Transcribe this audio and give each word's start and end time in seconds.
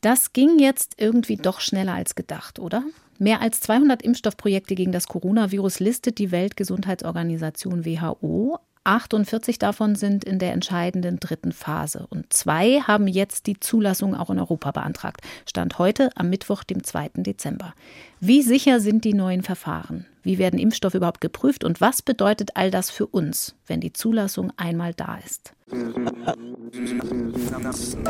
Das 0.00 0.32
ging 0.32 0.60
jetzt 0.60 0.94
irgendwie 0.98 1.36
doch 1.36 1.60
schneller 1.60 1.94
als 1.94 2.14
gedacht, 2.14 2.60
oder? 2.60 2.84
Mehr 3.18 3.40
als 3.40 3.60
200 3.60 4.00
Impfstoffprojekte 4.02 4.76
gegen 4.76 4.92
das 4.92 5.08
Coronavirus 5.08 5.80
listet 5.80 6.18
die 6.18 6.30
Weltgesundheitsorganisation 6.30 7.84
WHO. 7.84 8.58
48 8.84 9.58
davon 9.58 9.96
sind 9.96 10.24
in 10.24 10.38
der 10.38 10.52
entscheidenden 10.52 11.18
dritten 11.18 11.52
Phase 11.52 12.06
und 12.08 12.32
zwei 12.32 12.80
haben 12.80 13.08
jetzt 13.08 13.46
die 13.46 13.58
Zulassung 13.58 14.14
auch 14.14 14.30
in 14.30 14.38
Europa 14.38 14.70
beantragt. 14.70 15.20
Stand 15.46 15.78
heute 15.78 16.10
am 16.14 16.30
Mittwoch, 16.30 16.62
dem 16.62 16.84
2. 16.84 17.10
Dezember. 17.16 17.74
Wie 18.20 18.40
sicher 18.42 18.80
sind 18.80 19.04
die 19.04 19.14
neuen 19.14 19.42
Verfahren? 19.42 20.06
Wie 20.22 20.38
werden 20.38 20.60
Impfstoffe 20.60 20.94
überhaupt 20.94 21.20
geprüft 21.20 21.64
und 21.64 21.80
was 21.80 22.02
bedeutet 22.02 22.52
all 22.54 22.70
das 22.70 22.90
für 22.90 23.06
uns, 23.06 23.56
wenn 23.66 23.80
die 23.80 23.92
Zulassung 23.92 24.52
einmal 24.56 24.94
da 24.94 25.18
ist? 25.24 25.52
Synapsen. 25.70 28.04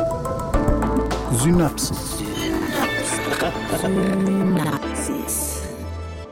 Synapsis. 1.33 2.23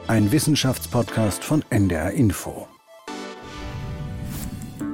Ein 0.08 0.32
Wissenschaftspodcast 0.32 1.44
von 1.44 1.66
NDR 1.70 2.12
Info. 2.12 2.68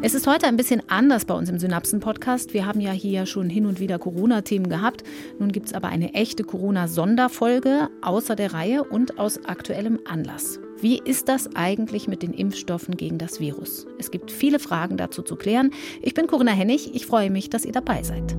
Es 0.02 0.16
ist 0.16 0.26
heute 0.26 0.48
ein 0.48 0.58
bisschen 0.58 0.82
anders 0.90 1.26
bei 1.26 1.36
uns 1.36 1.50
im 1.50 1.60
Synapsen-Podcast. 1.60 2.56
Wir 2.56 2.66
haben 2.66 2.80
ja 2.80 2.92
hier 2.92 3.28
schon 3.28 3.50
hin 3.50 3.68
und 3.68 3.80
wieder 3.80 4.00
Corona-Themen 4.00 4.70
gehabt. 4.70 5.04
Nun 5.38 5.52
gibt 5.52 5.68
es 5.68 5.74
aber 5.74 5.90
eine 5.90 6.16
echte 6.16 6.44
Corona-Sonderfolge 6.44 7.90
außer 8.02 8.36
der 8.36 8.54
Reihe 8.54 8.84
und 8.84 9.20
aus 9.20 9.46
aktuellem 9.46 10.00
Anlass. 10.06 10.60
Wie 10.84 11.00
ist 11.00 11.30
das 11.30 11.56
eigentlich 11.56 12.10
mit 12.10 12.24
den 12.24 12.34
Impfstoffen 12.34 12.98
gegen 12.98 13.18
das 13.18 13.40
Virus? 13.40 13.88
Es 14.00 14.12
gibt 14.12 14.30
viele 14.30 14.60
Fragen 14.60 14.98
dazu 14.98 15.22
zu 15.22 15.38
klären. 15.38 15.72
Ich 16.02 16.14
bin 16.14 16.28
Corinna 16.28 16.52
Hennig. 16.52 16.94
Ich 16.94 17.06
freue 17.06 17.30
mich, 17.30 17.50
dass 17.50 17.64
ihr 17.64 17.72
dabei 17.72 18.04
seid. 18.04 18.36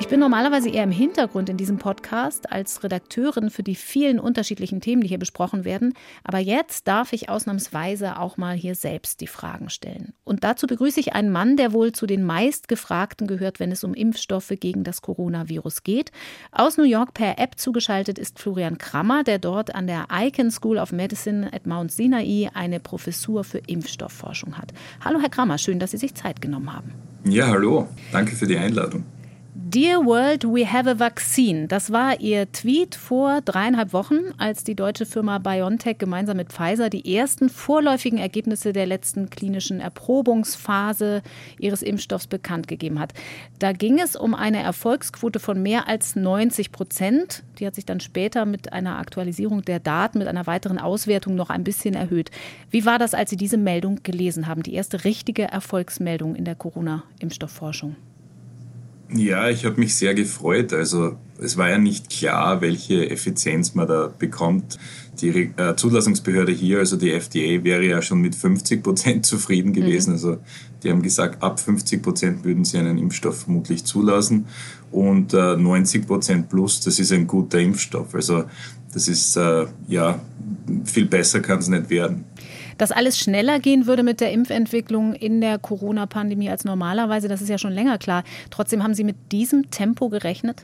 Ich 0.00 0.06
bin 0.06 0.20
normalerweise 0.20 0.70
eher 0.70 0.84
im 0.84 0.92
Hintergrund 0.92 1.48
in 1.48 1.56
diesem 1.56 1.78
Podcast 1.78 2.52
als 2.52 2.82
Redakteurin 2.84 3.50
für 3.50 3.64
die 3.64 3.74
vielen 3.74 4.20
unterschiedlichen 4.20 4.80
Themen, 4.80 5.02
die 5.02 5.08
hier 5.08 5.18
besprochen 5.18 5.64
werden. 5.64 5.92
Aber 6.22 6.38
jetzt 6.38 6.86
darf 6.86 7.12
ich 7.12 7.28
ausnahmsweise 7.28 8.18
auch 8.18 8.36
mal 8.36 8.54
hier 8.54 8.76
selbst 8.76 9.20
die 9.20 9.26
Fragen 9.26 9.68
stellen. 9.70 10.14
Und 10.24 10.44
dazu 10.44 10.66
begrüße 10.68 11.00
ich 11.00 11.14
einen 11.14 11.30
Mann, 11.30 11.56
der 11.56 11.72
wohl 11.72 11.92
zu 11.92 12.06
den 12.06 12.24
meistgefragten 12.24 13.26
gehört, 13.26 13.58
wenn 13.58 13.72
es 13.72 13.82
um 13.82 13.92
Impfstoffe 13.92 14.52
gegen 14.60 14.84
das 14.84 15.02
Coronavirus 15.02 15.82
geht. 15.82 16.12
Aus 16.52 16.78
New 16.78 16.84
York 16.84 17.12
per 17.12 17.38
App 17.38 17.58
zugeschaltet 17.58 18.18
ist 18.18 18.38
Florian 18.38 18.78
Krammer, 18.78 19.24
der 19.24 19.38
dort 19.38 19.74
an 19.74 19.88
der 19.88 20.06
Icahn 20.12 20.52
School 20.52 20.78
of 20.78 20.92
Medicine 20.92 21.52
at 21.52 21.66
Mount 21.66 21.90
Sinai 21.90 22.48
eine 22.54 22.78
Professur 22.78 23.42
für 23.42 23.58
Impfstoffforschung 23.58 24.56
hat. 24.58 24.72
Hallo, 25.04 25.20
Herr 25.20 25.30
Krammer, 25.30 25.58
schön, 25.58 25.80
dass 25.80 25.90
Sie 25.90 25.98
sich 25.98 26.14
Zeit 26.14 26.40
genommen 26.40 26.72
haben. 26.72 26.94
Ja, 27.24 27.48
hallo. 27.48 27.88
Danke 28.12 28.36
für 28.36 28.46
die 28.46 28.56
Einladung. 28.56 29.04
Dear 29.60 30.06
World, 30.06 30.44
we 30.44 30.64
have 30.72 30.88
a 30.88 31.00
vaccine. 31.00 31.66
Das 31.66 31.90
war 31.90 32.20
Ihr 32.20 32.50
Tweet 32.52 32.94
vor 32.94 33.40
dreieinhalb 33.40 33.92
Wochen, 33.92 34.32
als 34.38 34.62
die 34.62 34.76
deutsche 34.76 35.04
Firma 35.04 35.38
BioNTech 35.38 35.98
gemeinsam 35.98 36.36
mit 36.36 36.52
Pfizer 36.52 36.88
die 36.88 37.16
ersten 37.16 37.48
vorläufigen 37.48 38.20
Ergebnisse 38.20 38.72
der 38.72 38.86
letzten 38.86 39.30
klinischen 39.30 39.80
Erprobungsphase 39.80 41.22
ihres 41.58 41.82
Impfstoffs 41.82 42.28
bekannt 42.28 42.68
gegeben 42.68 43.00
hat. 43.00 43.14
Da 43.58 43.72
ging 43.72 43.98
es 43.98 44.14
um 44.14 44.32
eine 44.32 44.62
Erfolgsquote 44.62 45.40
von 45.40 45.60
mehr 45.60 45.88
als 45.88 46.14
90 46.14 46.70
Prozent. 46.70 47.42
Die 47.58 47.66
hat 47.66 47.74
sich 47.74 47.84
dann 47.84 47.98
später 47.98 48.44
mit 48.44 48.72
einer 48.72 49.00
Aktualisierung 49.00 49.62
der 49.62 49.80
Daten, 49.80 50.20
mit 50.20 50.28
einer 50.28 50.46
weiteren 50.46 50.78
Auswertung 50.78 51.34
noch 51.34 51.50
ein 51.50 51.64
bisschen 51.64 51.94
erhöht. 51.94 52.30
Wie 52.70 52.86
war 52.86 53.00
das, 53.00 53.12
als 53.12 53.30
Sie 53.30 53.36
diese 53.36 53.58
Meldung 53.58 54.04
gelesen 54.04 54.46
haben? 54.46 54.62
Die 54.62 54.74
erste 54.74 55.02
richtige 55.02 55.42
Erfolgsmeldung 55.42 56.36
in 56.36 56.44
der 56.44 56.54
Corona-Impfstoffforschung? 56.54 57.96
Ja, 59.14 59.48
ich 59.48 59.64
habe 59.64 59.80
mich 59.80 59.94
sehr 59.94 60.14
gefreut. 60.14 60.72
Also 60.72 61.16
es 61.40 61.56
war 61.56 61.70
ja 61.70 61.78
nicht 61.78 62.10
klar, 62.10 62.60
welche 62.60 63.08
Effizienz 63.10 63.74
man 63.74 63.88
da 63.88 64.12
bekommt. 64.18 64.78
Die 65.20 65.50
äh, 65.56 65.74
Zulassungsbehörde 65.76 66.52
hier, 66.52 66.78
also 66.78 66.96
die 66.96 67.12
FDA, 67.12 67.64
wäre 67.64 67.84
ja 67.84 68.02
schon 68.02 68.20
mit 68.20 68.34
50 68.34 68.82
Prozent 68.82 69.26
zufrieden 69.26 69.72
gewesen. 69.72 70.10
Mhm. 70.10 70.14
Also 70.14 70.36
die 70.82 70.90
haben 70.90 71.02
gesagt, 71.02 71.42
ab 71.42 71.58
50 71.58 72.02
Prozent 72.02 72.44
würden 72.44 72.64
sie 72.64 72.78
einen 72.78 72.98
Impfstoff 72.98 73.42
vermutlich 73.42 73.84
zulassen. 73.84 74.46
Und 74.90 75.32
äh, 75.32 75.56
90 75.56 76.06
Prozent 76.06 76.48
plus, 76.48 76.80
das 76.80 76.98
ist 76.98 77.12
ein 77.12 77.26
guter 77.26 77.58
Impfstoff. 77.58 78.14
Also 78.14 78.44
das 78.92 79.08
ist, 79.08 79.36
äh, 79.36 79.66
ja, 79.88 80.20
viel 80.84 81.06
besser 81.06 81.40
kann 81.40 81.58
es 81.58 81.68
nicht 81.68 81.90
werden. 81.90 82.24
Dass 82.78 82.92
alles 82.92 83.18
schneller 83.18 83.58
gehen 83.58 83.86
würde 83.86 84.02
mit 84.02 84.20
der 84.20 84.32
Impfentwicklung 84.32 85.12
in 85.12 85.40
der 85.40 85.58
Corona-Pandemie 85.58 86.48
als 86.48 86.64
normalerweise, 86.64 87.28
das 87.28 87.42
ist 87.42 87.48
ja 87.48 87.58
schon 87.58 87.72
länger 87.72 87.98
klar. 87.98 88.24
Trotzdem 88.50 88.82
haben 88.82 88.94
Sie 88.94 89.04
mit 89.04 89.32
diesem 89.32 89.70
Tempo 89.70 90.08
gerechnet? 90.08 90.62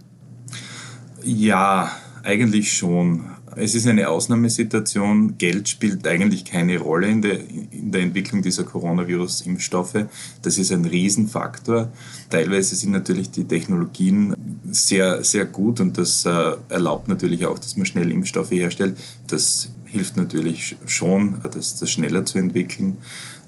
Ja, 1.22 1.90
eigentlich 2.22 2.72
schon. 2.72 3.33
Es 3.56 3.74
ist 3.74 3.86
eine 3.86 4.08
Ausnahmesituation. 4.08 5.38
Geld 5.38 5.68
spielt 5.68 6.06
eigentlich 6.06 6.44
keine 6.44 6.78
Rolle 6.78 7.08
in 7.08 7.22
der, 7.22 7.40
in 7.40 7.92
der 7.92 8.02
Entwicklung 8.02 8.42
dieser 8.42 8.64
Coronavirus-Impfstoffe. 8.64 10.06
Das 10.42 10.58
ist 10.58 10.72
ein 10.72 10.84
Riesenfaktor. 10.84 11.90
Teilweise 12.30 12.76
sind 12.76 12.92
natürlich 12.92 13.30
die 13.30 13.44
Technologien 13.44 14.34
sehr, 14.70 15.22
sehr 15.24 15.44
gut 15.44 15.80
und 15.80 15.98
das 15.98 16.24
äh, 16.24 16.56
erlaubt 16.68 17.08
natürlich 17.08 17.46
auch, 17.46 17.58
dass 17.58 17.76
man 17.76 17.86
schnell 17.86 18.10
Impfstoffe 18.10 18.50
herstellt. 18.50 18.96
Das 19.26 19.70
hilft 19.84 20.16
natürlich 20.16 20.76
schon, 20.86 21.40
das, 21.52 21.78
das 21.78 21.90
schneller 21.90 22.24
zu 22.24 22.38
entwickeln. 22.38 22.98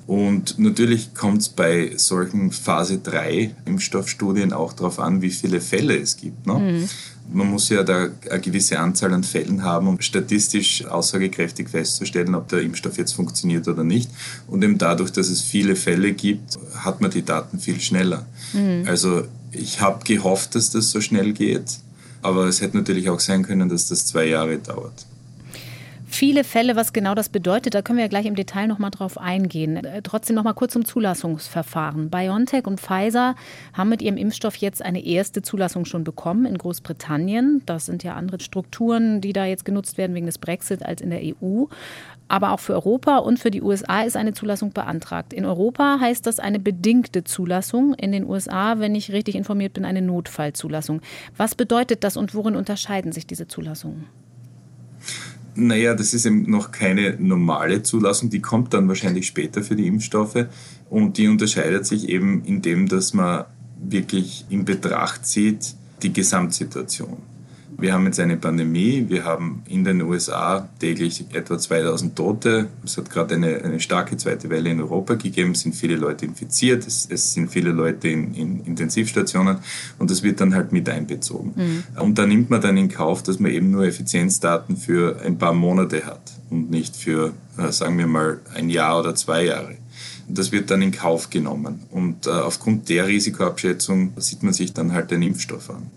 Und 0.06 0.61
natürlich 0.61 1.15
kommt 1.15 1.43
es 1.43 1.49
bei 1.49 1.93
solchen 1.97 2.53
Phase 2.53 2.99
3 2.99 3.56
Impfstoffstudien 3.65 4.53
auch 4.53 4.73
darauf 4.73 5.00
an, 5.00 5.21
wie 5.21 5.31
viele 5.31 5.61
Fälle 5.61 5.99
es 5.99 6.17
gibt. 6.17 6.47
Ne? 6.47 6.55
Mhm. 6.55 6.88
Man 7.32 7.50
muss 7.50 7.69
ja 7.69 7.82
da 7.82 8.09
eine 8.31 8.41
gewisse 8.41 8.78
Anzahl 8.78 9.12
an 9.12 9.25
Fällen 9.25 9.62
haben, 9.62 9.88
um 9.88 10.00
statistisch 10.00 10.84
aussagekräftig 10.87 11.69
festzustellen, 11.69 12.34
ob 12.34 12.48
der 12.48 12.60
Impfstoff 12.60 12.98
jetzt 12.98 13.12
funktioniert 13.12 13.66
oder 13.69 13.84
nicht. 13.84 14.10
Und 14.47 14.62
eben 14.62 14.78
dadurch, 14.78 15.10
dass 15.10 15.28
es 15.28 15.42
viele 15.42 15.76
Fälle 15.76 16.12
gibt, 16.12 16.59
hat 16.75 17.00
man 17.00 17.10
die 17.10 17.25
Daten 17.25 17.59
viel 17.59 17.81
schneller. 17.81 18.26
Mhm. 18.53 18.84
Also 18.87 19.25
ich 19.50 19.81
habe 19.81 20.04
gehofft, 20.04 20.54
dass 20.54 20.70
das 20.70 20.91
so 20.91 21.00
schnell 21.00 21.32
geht, 21.32 21.78
aber 22.22 22.47
es 22.47 22.60
hätte 22.60 22.76
natürlich 22.76 23.10
auch 23.10 23.20
sein 23.20 23.43
können, 23.43 23.69
dass 23.69 23.88
das 23.88 24.06
zwei 24.06 24.26
Jahre 24.26 24.58
dauert 24.58 25.06
viele 26.16 26.44
Fälle, 26.44 26.77
was 26.77 26.93
genau 26.93 27.15
das 27.15 27.28
bedeutet. 27.28 27.75
Da 27.75 27.82
können 27.82 27.99
wir 27.99 28.04
ja 28.04 28.09
gleich 28.09 28.27
im 28.27 28.34
Detail 28.34 28.66
noch 28.66 28.78
mal 28.78 28.91
drauf 28.91 29.19
eingehen. 29.19 29.77
Äh, 29.77 30.03
trotzdem 30.03 30.34
noch 30.34 30.44
mal 30.44 30.54
kurz 30.54 30.72
zum 30.72 30.84
Zulassungsverfahren. 30.84 32.10
BioNTech 32.10 32.66
und 32.66 32.81
Pfizer 32.81 33.34
haben 33.75 33.91
mit 33.91 34.03
ihrem 34.03 34.16
Impfstoff 34.16 34.56
jetzt 34.56 34.82
eine 34.82 35.05
erste 35.05 35.43
Zulassung 35.43 35.84
schon 35.84 36.05
bekommen 36.05 36.47
in 36.47 36.56
Großbritannien. 36.56 37.62
Das 37.66 37.87
sind 37.87 38.03
ja 38.03 38.15
andere 38.15 38.41
Strukturen, 38.41 39.21
die 39.21 39.32
da 39.32 39.44
jetzt 39.44 39.65
genutzt 39.65 39.99
werden 39.99 40.15
wegen 40.15 40.26
des 40.26 40.38
Brexit 40.38 40.84
als 40.84 41.03
in 41.03 41.10
der 41.10 41.21
EU. 41.22 41.66
Aber 42.28 42.53
auch 42.53 42.60
für 42.60 42.72
Europa 42.72 43.19
und 43.19 43.38
für 43.38 43.50
die 43.50 43.62
USA 43.62 44.03
ist 44.03 44.16
eine 44.16 44.32
Zulassung 44.32 44.72
beantragt. 44.72 45.32
In 45.32 45.44
Europa 45.44 45.99
heißt 46.00 46.26
das 46.26 46.41
eine 46.41 46.59
bedingte 46.59 47.25
Zulassung. 47.25 47.94
In 47.94 48.12
den 48.12 48.26
USA, 48.26 48.78
wenn 48.81 48.94
ich 48.94 49.12
richtig 49.12 49.34
informiert 49.37 49.75
bin, 49.75 49.84
eine 49.84 50.03
Notfallzulassung. 50.03 51.03
Was 51.37 51.55
bedeutet 51.55 52.03
das 52.03 52.16
und 52.16 52.34
worin 52.34 52.56
unterscheiden 52.56 53.12
sich 53.12 53.26
diese 53.26 53.47
Zulassungen? 53.47 54.06
Naja, 55.56 55.94
das 55.94 56.12
ist 56.12 56.27
eben 56.27 56.50
noch 56.50 56.71
keine 56.71 57.17
normale 57.19 57.83
Zulassung, 57.83 58.28
die 58.28 58.41
kommt 58.41 58.75
dann 58.75 58.89
wahrscheinlich 58.89 59.27
später 59.27 59.62
für 59.62 59.75
die 59.75 59.87
Impfstoffe 59.87 60.47
und 60.91 61.17
die 61.17 61.28
unterscheidet 61.28 61.87
sich 61.87 62.09
eben 62.11 62.44
in 62.44 62.61
dem, 62.61 62.89
dass 62.89 63.15
man 63.15 63.47
wirklich 63.83 64.44
in 64.50 64.67
Betracht 64.67 65.27
zieht 65.27 65.75
die 66.03 66.12
Gesamtsituation. 66.12 67.17
Wir 67.78 67.92
haben 67.92 68.06
jetzt 68.06 68.19
eine 68.20 68.38
Pandemie, 68.38 69.04
wir 69.09 69.25
haben 69.25 69.62
in 69.69 69.84
den 69.84 70.00
USA 70.00 70.69
täglich 70.78 71.26
etwa 71.34 71.59
2000 71.59 72.16
Tote. 72.16 72.69
Es 72.84 72.97
hat 72.97 73.10
gerade 73.10 73.34
eine, 73.34 73.62
eine 73.62 73.81
starke 73.81 74.16
zweite 74.16 74.48
Welle 74.48 74.70
in 74.70 74.81
Europa 74.81 75.14
gegeben, 75.14 75.50
es 75.50 75.60
sind 75.60 75.75
viele 75.75 75.97
Leute 75.97 76.25
infiziert, 76.25 76.87
es, 76.87 77.06
es 77.10 77.34
sind 77.34 77.50
viele 77.50 77.72
Leute 77.72 78.09
in, 78.09 78.32
in, 78.32 78.64
Intensivstationen 78.64 79.59
und 79.98 80.11
das 80.11 80.23
wird 80.23 80.40
dann 80.40 80.55
halt 80.55 80.73
mit 80.73 80.88
einbezogen. 80.88 81.52
Mhm. 81.55 82.00
Und 82.00 82.19
da 82.19 82.26
nimmt 82.26 82.49
man 82.49 82.62
dann 82.62 82.78
in 82.78 82.88
Kauf, 82.88 83.23
dass 83.23 83.40
man 83.40 83.50
eben 83.50 83.70
nur 83.70 83.84
Effizienzdaten 83.84 84.79
für 84.79 85.20
ein 85.22 85.37
paar 85.37 85.52
Monate 85.52 86.06
hat 86.06 86.32
und 86.49 86.70
nicht 86.70 86.96
für, 86.96 87.34
äh, 87.58 87.72
sagen 87.72 87.99
wir 87.99 88.06
mal, 88.06 88.40
ein 88.55 88.70
Jahr 88.70 89.00
oder 89.00 89.14
zwei 89.14 89.44
Jahre. 89.44 89.76
Das 90.29 90.50
wird 90.50 90.70
dann 90.70 90.82
in 90.82 90.93
Kauf 90.93 91.31
genommen. 91.31 91.82
Und 91.90 92.26
äh, 92.26 92.31
aufgrund 92.31 92.88
der 92.88 93.06
Risikoabschätzung 93.06 94.12
sieht 94.17 94.43
man 94.43 94.52
sich 94.52 94.72
dann 94.72 94.93
halt 94.93 95.11
den 95.11 95.22
Impfstoff 95.22 95.70
an. 95.70 95.90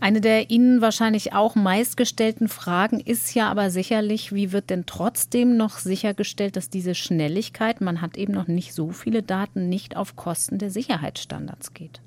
Eine 0.00 0.22
der 0.22 0.48
Ihnen 0.48 0.80
wahrscheinlich 0.80 1.34
auch 1.34 1.54
meistgestellten 1.54 2.48
Fragen 2.48 3.00
ist 3.00 3.34
ja 3.34 3.50
aber 3.50 3.70
sicherlich, 3.70 4.32
wie 4.32 4.50
wird 4.50 4.70
denn 4.70 4.86
trotzdem 4.86 5.58
noch 5.58 5.76
sichergestellt, 5.76 6.56
dass 6.56 6.70
diese 6.70 6.94
Schnelligkeit, 6.94 7.82
man 7.82 8.00
hat 8.00 8.16
eben 8.16 8.32
noch 8.32 8.48
nicht 8.48 8.72
so 8.72 8.92
viele 8.92 9.22
Daten, 9.22 9.68
nicht 9.68 9.96
auf 9.96 10.16
Kosten 10.16 10.56
der 10.56 10.70
Sicherheitsstandards 10.70 11.74
geht? 11.74 12.00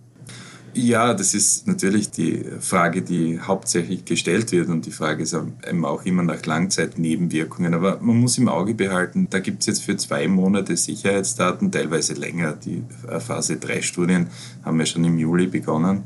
Ja, 0.76 1.14
das 1.14 1.36
ist 1.36 1.68
natürlich 1.68 2.10
die 2.10 2.44
Frage, 2.60 3.04
die 3.04 3.40
hauptsächlich 3.40 4.06
gestellt 4.06 4.52
wird 4.52 4.70
und 4.70 4.88
die 4.88 4.92
Frage 4.92 5.22
ist 5.22 5.36
eben 5.70 5.86
auch 5.86 6.04
immer 6.04 6.24
nach 6.24 6.44
Langzeitnebenwirkungen. 6.44 7.76
Aber 7.76 8.00
man 8.02 8.20
muss 8.20 8.40
im 8.40 8.50
Auge 8.50 8.74
behalten, 8.74 9.28
da 9.30 9.40
gibt 9.40 9.60
es 9.60 9.68
jetzt 9.68 9.84
für 9.84 9.98
zwei 9.98 10.28
Monate 10.28 10.76
Sicherheitsdaten, 10.76 11.72
teilweise 11.72 12.14
länger. 12.14 12.54
Die 12.54 12.84
Phase 13.20 13.58
3 13.58 13.84
Studien 13.84 14.28
haben 14.66 14.80
ja 14.80 14.88
schon 14.88 15.04
im 15.04 15.20
Juli 15.20 15.46
begonnen. 15.46 16.04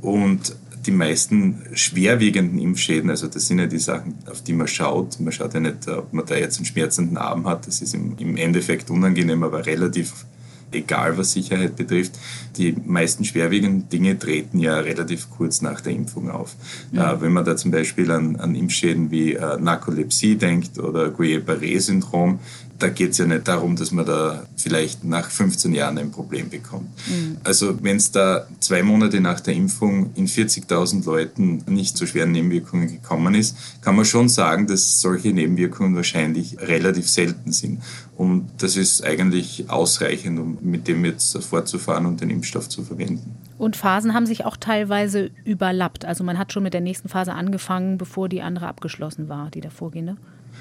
Und 0.00 0.56
die 0.88 0.94
meisten 0.94 1.62
schwerwiegenden 1.74 2.58
Impfschäden, 2.58 3.10
also 3.10 3.26
das 3.26 3.46
sind 3.46 3.58
ja 3.58 3.66
die 3.66 3.78
Sachen, 3.78 4.14
auf 4.30 4.42
die 4.42 4.54
man 4.54 4.66
schaut. 4.66 5.20
Man 5.20 5.32
schaut 5.32 5.52
ja 5.52 5.60
nicht, 5.60 5.86
ob 5.86 6.14
man 6.14 6.24
da 6.24 6.34
jetzt 6.34 6.56
einen 6.56 6.64
schmerzenden 6.64 7.18
Arm 7.18 7.46
hat, 7.46 7.66
das 7.66 7.82
ist 7.82 7.94
im, 7.94 8.16
im 8.18 8.38
Endeffekt 8.38 8.90
unangenehm, 8.90 9.42
aber 9.42 9.66
relativ 9.66 10.24
egal 10.72 11.16
was 11.18 11.32
Sicherheit 11.32 11.76
betrifft. 11.76 12.12
Die 12.56 12.74
meisten 12.84 13.24
schwerwiegenden 13.24 13.88
Dinge 13.88 14.18
treten 14.18 14.58
ja 14.58 14.78
relativ 14.78 15.30
kurz 15.30 15.60
nach 15.60 15.80
der 15.80 15.92
Impfung 15.92 16.30
auf. 16.30 16.56
Mhm. 16.90 16.98
Äh, 16.98 17.20
wenn 17.20 17.32
man 17.32 17.44
da 17.44 17.56
zum 17.56 17.70
Beispiel 17.70 18.10
an, 18.10 18.36
an 18.36 18.54
Impfschäden 18.54 19.10
wie 19.10 19.34
äh, 19.34 19.58
Narkolepsie 19.58 20.36
denkt 20.36 20.78
oder 20.78 21.10
Guillain-Barré-Syndrom, 21.10 22.38
da 22.78 22.88
geht 22.88 23.10
es 23.10 23.18
ja 23.18 23.26
nicht 23.26 23.48
darum, 23.48 23.76
dass 23.76 23.90
man 23.90 24.06
da 24.06 24.44
vielleicht 24.56 25.04
nach 25.04 25.30
15 25.30 25.74
Jahren 25.74 25.98
ein 25.98 26.10
Problem 26.10 26.48
bekommt. 26.48 26.88
Mhm. 27.08 27.38
Also 27.42 27.82
wenn 27.82 27.96
es 27.96 28.12
da 28.12 28.46
zwei 28.60 28.82
Monate 28.82 29.20
nach 29.20 29.40
der 29.40 29.54
Impfung 29.54 30.10
in 30.14 30.28
40.000 30.28 31.04
Leuten 31.04 31.64
nicht 31.66 31.96
zu 31.96 32.06
schweren 32.06 32.32
Nebenwirkungen 32.32 32.88
gekommen 32.88 33.34
ist, 33.34 33.56
kann 33.82 33.96
man 33.96 34.04
schon 34.04 34.28
sagen, 34.28 34.66
dass 34.66 35.00
solche 35.00 35.32
Nebenwirkungen 35.32 35.96
wahrscheinlich 35.96 36.58
relativ 36.60 37.08
selten 37.08 37.52
sind. 37.52 37.82
Und 38.16 38.48
das 38.58 38.76
ist 38.76 39.04
eigentlich 39.04 39.70
ausreichend, 39.70 40.38
um 40.38 40.58
mit 40.60 40.88
dem 40.88 41.04
jetzt 41.04 41.36
fortzufahren 41.42 42.06
und 42.06 42.20
den 42.20 42.30
Impfstoff 42.30 42.68
zu 42.68 42.82
verwenden. 42.82 43.36
Und 43.58 43.76
Phasen 43.76 44.14
haben 44.14 44.26
sich 44.26 44.44
auch 44.44 44.56
teilweise 44.56 45.30
überlappt. 45.44 46.04
Also 46.04 46.22
man 46.22 46.38
hat 46.38 46.52
schon 46.52 46.62
mit 46.62 46.74
der 46.74 46.80
nächsten 46.80 47.08
Phase 47.08 47.32
angefangen, 47.34 47.98
bevor 47.98 48.28
die 48.28 48.42
andere 48.42 48.68
abgeschlossen 48.68 49.28
war, 49.28 49.50
die 49.50 49.60
davorgehende. 49.60 50.16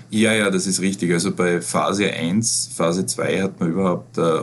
Ja, 0.09 0.33
ja, 0.33 0.49
das 0.49 0.67
ist 0.67 0.79
richtig. 0.79 1.11
Also 1.11 1.33
bei 1.33 1.59
Phase 1.59 2.09
1, 2.09 2.69
Phase 2.73 3.05
2 3.05 3.41
hat 3.41 3.59
man 3.59 3.71
überhaupt 3.71 4.17
äh, 4.17 4.41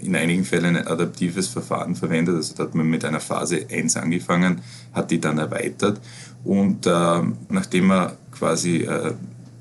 in 0.00 0.16
einigen 0.16 0.44
Fällen 0.44 0.76
ein 0.76 0.86
adaptives 0.86 1.48
Verfahren 1.48 1.94
verwendet. 1.94 2.36
Also 2.36 2.54
da 2.56 2.62
hat 2.62 2.74
man 2.74 2.86
mit 2.86 3.04
einer 3.04 3.20
Phase 3.20 3.66
1 3.70 3.96
angefangen, 3.96 4.62
hat 4.94 5.10
die 5.10 5.20
dann 5.20 5.36
erweitert. 5.36 6.00
Und 6.44 6.86
äh, 6.86 7.20
nachdem 7.50 7.88
man 7.88 8.12
quasi 8.32 8.78
äh, 8.78 9.12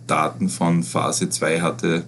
Daten 0.08 0.48
von 0.48 0.84
Phase 0.84 1.30
2 1.30 1.62
hatte, 1.62 2.06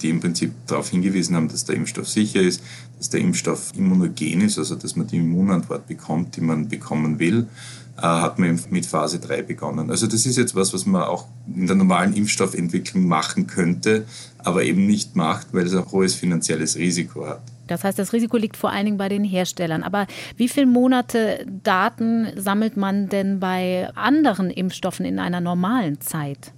die 0.00 0.10
im 0.10 0.20
Prinzip 0.20 0.52
darauf 0.66 0.90
hingewiesen 0.90 1.34
haben, 1.34 1.48
dass 1.48 1.64
der 1.64 1.74
Impfstoff 1.74 2.08
sicher 2.08 2.40
ist, 2.40 2.62
dass 2.98 3.10
der 3.10 3.20
Impfstoff 3.20 3.72
immunogen 3.76 4.40
ist, 4.40 4.58
also 4.58 4.76
dass 4.76 4.94
man 4.94 5.06
die 5.08 5.16
Immunantwort 5.16 5.86
bekommt, 5.88 6.36
die 6.36 6.40
man 6.40 6.68
bekommen 6.68 7.18
will, 7.18 7.48
hat 7.96 8.38
man 8.38 8.58
mit 8.70 8.86
Phase 8.86 9.20
3 9.20 9.42
begonnen. 9.42 9.90
Also 9.90 10.06
das 10.06 10.26
ist 10.26 10.36
jetzt 10.36 10.54
was, 10.54 10.74
was 10.74 10.84
man 10.84 11.02
auch 11.02 11.26
in 11.54 11.66
der 11.66 11.76
normalen 11.76 12.12
Impfstoffentwicklung 12.12 13.06
machen 13.06 13.46
könnte, 13.46 14.04
aber 14.38 14.64
eben 14.64 14.86
nicht 14.86 15.14
macht, 15.16 15.48
weil 15.52 15.66
es 15.66 15.74
ein 15.74 15.90
hohes 15.90 16.14
finanzielles 16.14 16.76
Risiko 16.76 17.26
hat. 17.26 17.42
Das 17.66 17.84
heißt, 17.84 17.98
das 17.98 18.12
Risiko 18.12 18.36
liegt 18.36 18.56
vor 18.56 18.70
allen 18.70 18.84
Dingen 18.84 18.98
bei 18.98 19.08
den 19.08 19.24
Herstellern. 19.24 19.82
Aber 19.82 20.06
wie 20.36 20.48
viele 20.48 20.66
Monate 20.66 21.46
Daten 21.62 22.28
sammelt 22.36 22.76
man 22.76 23.08
denn 23.08 23.40
bei 23.40 23.88
anderen 23.94 24.50
Impfstoffen 24.50 25.06
in 25.06 25.18
einer 25.18 25.40
normalen 25.40 26.00
Zeit? 26.00 26.52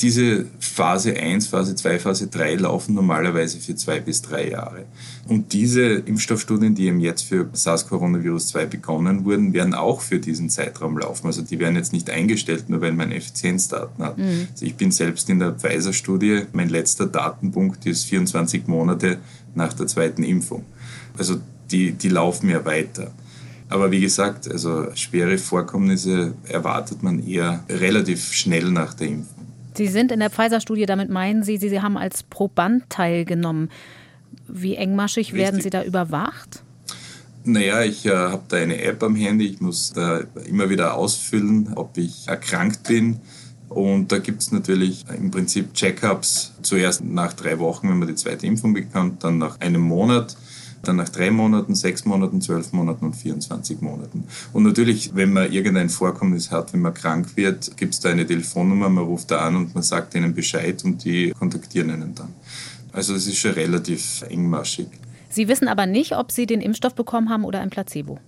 Diese 0.00 0.46
Phase 0.60 1.16
1, 1.16 1.48
Phase 1.48 1.74
2, 1.74 1.98
Phase 1.98 2.28
3 2.28 2.54
laufen 2.54 2.94
normalerweise 2.94 3.58
für 3.58 3.74
zwei 3.74 3.98
bis 3.98 4.22
drei 4.22 4.50
Jahre. 4.50 4.84
Und 5.26 5.52
diese 5.52 5.94
Impfstoffstudien, 5.94 6.74
die 6.74 6.86
eben 6.86 7.00
jetzt 7.00 7.22
für 7.22 7.48
SARS-Coronavirus-2 7.52 8.66
begonnen 8.66 9.24
wurden, 9.24 9.52
werden 9.52 9.74
auch 9.74 10.00
für 10.00 10.20
diesen 10.20 10.50
Zeitraum 10.50 10.98
laufen. 10.98 11.26
Also 11.26 11.42
die 11.42 11.58
werden 11.58 11.74
jetzt 11.74 11.92
nicht 11.92 12.10
eingestellt, 12.10 12.68
nur 12.68 12.80
weil 12.80 12.92
man 12.92 13.10
Effizienzdaten 13.10 14.04
hat. 14.04 14.18
Mhm. 14.18 14.48
Also 14.52 14.66
ich 14.66 14.76
bin 14.76 14.92
selbst 14.92 15.28
in 15.30 15.40
der 15.40 15.52
Pfizer-Studie, 15.52 16.42
mein 16.52 16.68
letzter 16.68 17.06
Datenpunkt 17.06 17.84
ist 17.86 18.04
24 18.04 18.68
Monate 18.68 19.18
nach 19.54 19.72
der 19.72 19.88
zweiten 19.88 20.22
Impfung. 20.22 20.64
Also 21.16 21.40
die, 21.70 21.92
die 21.92 22.08
laufen 22.08 22.48
ja 22.48 22.64
weiter. 22.64 23.10
Aber 23.68 23.90
wie 23.90 24.00
gesagt, 24.00 24.50
also 24.50 24.86
schwere 24.94 25.36
Vorkommnisse 25.38 26.34
erwartet 26.48 27.02
man 27.02 27.26
eher 27.26 27.64
relativ 27.68 28.32
schnell 28.32 28.70
nach 28.70 28.94
der 28.94 29.08
Impfung. 29.08 29.37
Sie 29.78 29.86
sind 29.86 30.10
in 30.10 30.18
der 30.18 30.28
Pfizer-Studie, 30.28 30.86
damit 30.86 31.08
meinen 31.08 31.44
Sie, 31.44 31.56
Sie 31.56 31.80
haben 31.80 31.96
als 31.96 32.24
Proband 32.24 32.90
teilgenommen. 32.90 33.70
Wie 34.48 34.74
engmaschig 34.74 35.28
Richtig. 35.28 35.40
werden 35.40 35.60
Sie 35.60 35.70
da 35.70 35.84
überwacht? 35.84 36.64
Naja, 37.44 37.82
ich 37.84 38.04
äh, 38.04 38.10
habe 38.10 38.42
da 38.48 38.56
eine 38.56 38.82
App 38.82 39.02
am 39.04 39.14
Handy. 39.14 39.46
Ich 39.46 39.60
muss 39.60 39.92
da 39.92 40.22
immer 40.46 40.68
wieder 40.68 40.94
ausfüllen, 40.94 41.72
ob 41.76 41.96
ich 41.96 42.26
erkrankt 42.26 42.88
bin. 42.88 43.20
Und 43.68 44.10
da 44.10 44.18
gibt 44.18 44.42
es 44.42 44.50
natürlich 44.50 45.04
im 45.16 45.30
Prinzip 45.30 45.72
Check-ups. 45.74 46.54
Zuerst 46.62 47.04
nach 47.04 47.32
drei 47.34 47.58
Wochen, 47.60 47.88
wenn 47.88 47.98
man 47.98 48.08
die 48.08 48.16
zweite 48.16 48.46
Impfung 48.46 48.74
bekommt, 48.74 49.22
dann 49.22 49.38
nach 49.38 49.60
einem 49.60 49.82
Monat 49.82 50.36
dann 50.88 50.96
nach 50.96 51.08
drei 51.08 51.30
Monaten, 51.30 51.74
sechs 51.74 52.04
Monaten, 52.04 52.40
zwölf 52.40 52.72
Monaten 52.72 53.04
und 53.06 53.14
24 53.14 53.80
Monaten. 53.80 54.24
Und 54.52 54.64
natürlich, 54.64 55.14
wenn 55.14 55.32
man 55.32 55.52
irgendein 55.52 55.90
Vorkommnis 55.90 56.50
hat, 56.50 56.72
wenn 56.72 56.80
man 56.80 56.94
krank 56.94 57.36
wird, 57.36 57.76
gibt 57.76 57.94
es 57.94 58.00
da 58.00 58.08
eine 58.10 58.26
Telefonnummer, 58.26 58.88
man 58.88 59.04
ruft 59.04 59.30
da 59.30 59.40
an 59.40 59.56
und 59.56 59.74
man 59.74 59.82
sagt 59.82 60.14
ihnen 60.14 60.34
Bescheid 60.34 60.82
und 60.84 61.04
die 61.04 61.32
kontaktieren 61.38 61.90
einen 61.90 62.14
dann. 62.14 62.34
Also 62.92 63.12
das 63.12 63.26
ist 63.26 63.36
schon 63.36 63.52
relativ 63.52 64.22
engmaschig. 64.28 64.88
Sie 65.30 65.46
wissen 65.46 65.68
aber 65.68 65.86
nicht, 65.86 66.16
ob 66.16 66.32
Sie 66.32 66.46
den 66.46 66.60
Impfstoff 66.60 66.94
bekommen 66.94 67.28
haben 67.28 67.44
oder 67.44 67.60
ein 67.60 67.70
Placebo. 67.70 68.18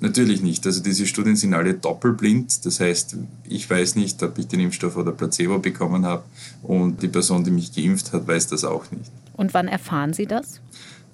Natürlich 0.00 0.42
nicht. 0.42 0.66
Also 0.66 0.82
diese 0.82 1.06
Studien 1.06 1.36
sind 1.36 1.54
alle 1.54 1.74
doppelblind. 1.74 2.66
Das 2.66 2.80
heißt, 2.80 3.16
ich 3.48 3.68
weiß 3.68 3.96
nicht, 3.96 4.22
ob 4.22 4.38
ich 4.38 4.48
den 4.48 4.60
Impfstoff 4.60 4.96
oder 4.96 5.12
Placebo 5.12 5.58
bekommen 5.58 6.04
habe 6.04 6.24
und 6.62 7.02
die 7.02 7.08
Person, 7.08 7.44
die 7.44 7.50
mich 7.50 7.74
geimpft 7.74 8.12
hat, 8.12 8.26
weiß 8.26 8.48
das 8.48 8.64
auch 8.64 8.90
nicht. 8.90 9.10
Und 9.34 9.54
wann 9.54 9.68
erfahren 9.68 10.12
Sie 10.12 10.26
das? 10.26 10.60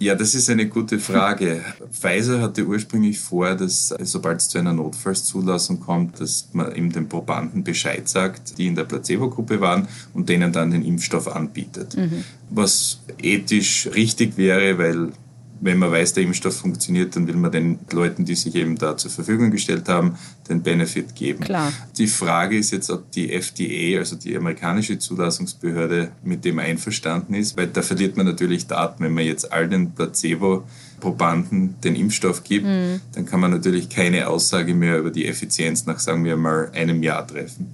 Ja, 0.00 0.14
das 0.14 0.34
ist 0.34 0.48
eine 0.48 0.68
gute 0.68 1.00
Frage. 1.00 1.60
Pfizer 1.92 2.40
hatte 2.40 2.64
ursprünglich 2.64 3.18
vor, 3.18 3.54
dass 3.56 3.92
sobald 4.02 4.40
es 4.40 4.48
zu 4.48 4.58
einer 4.58 4.72
Notfallszulassung 4.72 5.80
kommt, 5.80 6.20
dass 6.20 6.48
man 6.52 6.74
eben 6.74 6.92
den 6.92 7.08
Probanden 7.08 7.64
Bescheid 7.64 8.08
sagt, 8.08 8.58
die 8.58 8.68
in 8.68 8.76
der 8.76 8.84
Placebo-Gruppe 8.84 9.60
waren 9.60 9.88
und 10.14 10.28
denen 10.28 10.52
dann 10.52 10.70
den 10.70 10.84
Impfstoff 10.84 11.26
anbietet. 11.26 11.96
Mhm. 11.96 12.22
Was 12.50 13.00
ethisch 13.20 13.88
richtig 13.92 14.36
wäre, 14.36 14.78
weil 14.78 15.12
wenn 15.60 15.78
man 15.78 15.90
weiß, 15.90 16.14
der 16.14 16.22
Impfstoff 16.22 16.56
funktioniert, 16.56 17.16
dann 17.16 17.26
will 17.26 17.36
man 17.36 17.50
den 17.50 17.78
Leuten, 17.90 18.24
die 18.24 18.34
sich 18.34 18.54
eben 18.54 18.76
da 18.76 18.96
zur 18.96 19.10
Verfügung 19.10 19.50
gestellt 19.50 19.88
haben, 19.88 20.16
den 20.48 20.62
Benefit 20.62 21.14
geben. 21.14 21.40
Klar. 21.40 21.72
Die 21.96 22.06
Frage 22.06 22.56
ist 22.56 22.70
jetzt, 22.70 22.90
ob 22.90 23.10
die 23.10 23.32
FDA, 23.32 23.98
also 23.98 24.16
die 24.16 24.36
amerikanische 24.36 24.98
Zulassungsbehörde, 24.98 26.12
mit 26.22 26.44
dem 26.44 26.58
einverstanden 26.58 27.34
ist, 27.34 27.56
weil 27.56 27.66
da 27.66 27.82
verliert 27.82 28.16
man 28.16 28.26
natürlich 28.26 28.66
Daten. 28.66 29.02
Wenn 29.02 29.14
man 29.14 29.24
jetzt 29.24 29.52
all 29.52 29.68
den 29.68 29.92
Placebo-Probanden 29.92 31.80
den 31.82 31.96
Impfstoff 31.96 32.44
gibt, 32.44 32.66
mhm. 32.66 33.00
dann 33.14 33.26
kann 33.26 33.40
man 33.40 33.50
natürlich 33.50 33.88
keine 33.88 34.28
Aussage 34.28 34.74
mehr 34.74 34.98
über 34.98 35.10
die 35.10 35.26
Effizienz 35.26 35.86
nach, 35.86 35.98
sagen 35.98 36.24
wir 36.24 36.36
mal, 36.36 36.70
einem 36.72 37.02
Jahr 37.02 37.26
treffen. 37.26 37.66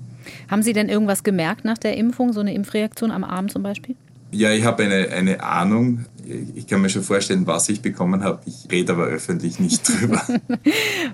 Haben 0.50 0.62
Sie 0.62 0.72
denn 0.72 0.88
irgendwas 0.88 1.22
gemerkt 1.22 1.64
nach 1.64 1.78
der 1.78 1.96
Impfung, 1.96 2.32
so 2.32 2.40
eine 2.40 2.54
Impfreaktion 2.54 3.10
am 3.10 3.24
Arm 3.24 3.48
zum 3.48 3.62
Beispiel? 3.62 3.96
Ja, 4.30 4.50
ich 4.52 4.64
habe 4.64 4.82
eine, 4.82 5.08
eine 5.10 5.42
Ahnung. 5.42 6.06
Ich 6.54 6.66
kann 6.66 6.82
mir 6.82 6.88
schon 6.88 7.02
vorstellen, 7.02 7.46
was 7.46 7.68
ich 7.68 7.82
bekommen 7.82 8.24
habe. 8.24 8.40
Ich 8.46 8.66
rede 8.70 8.92
aber 8.92 9.04
öffentlich 9.04 9.58
nicht 9.60 9.88
drüber. 10.00 10.22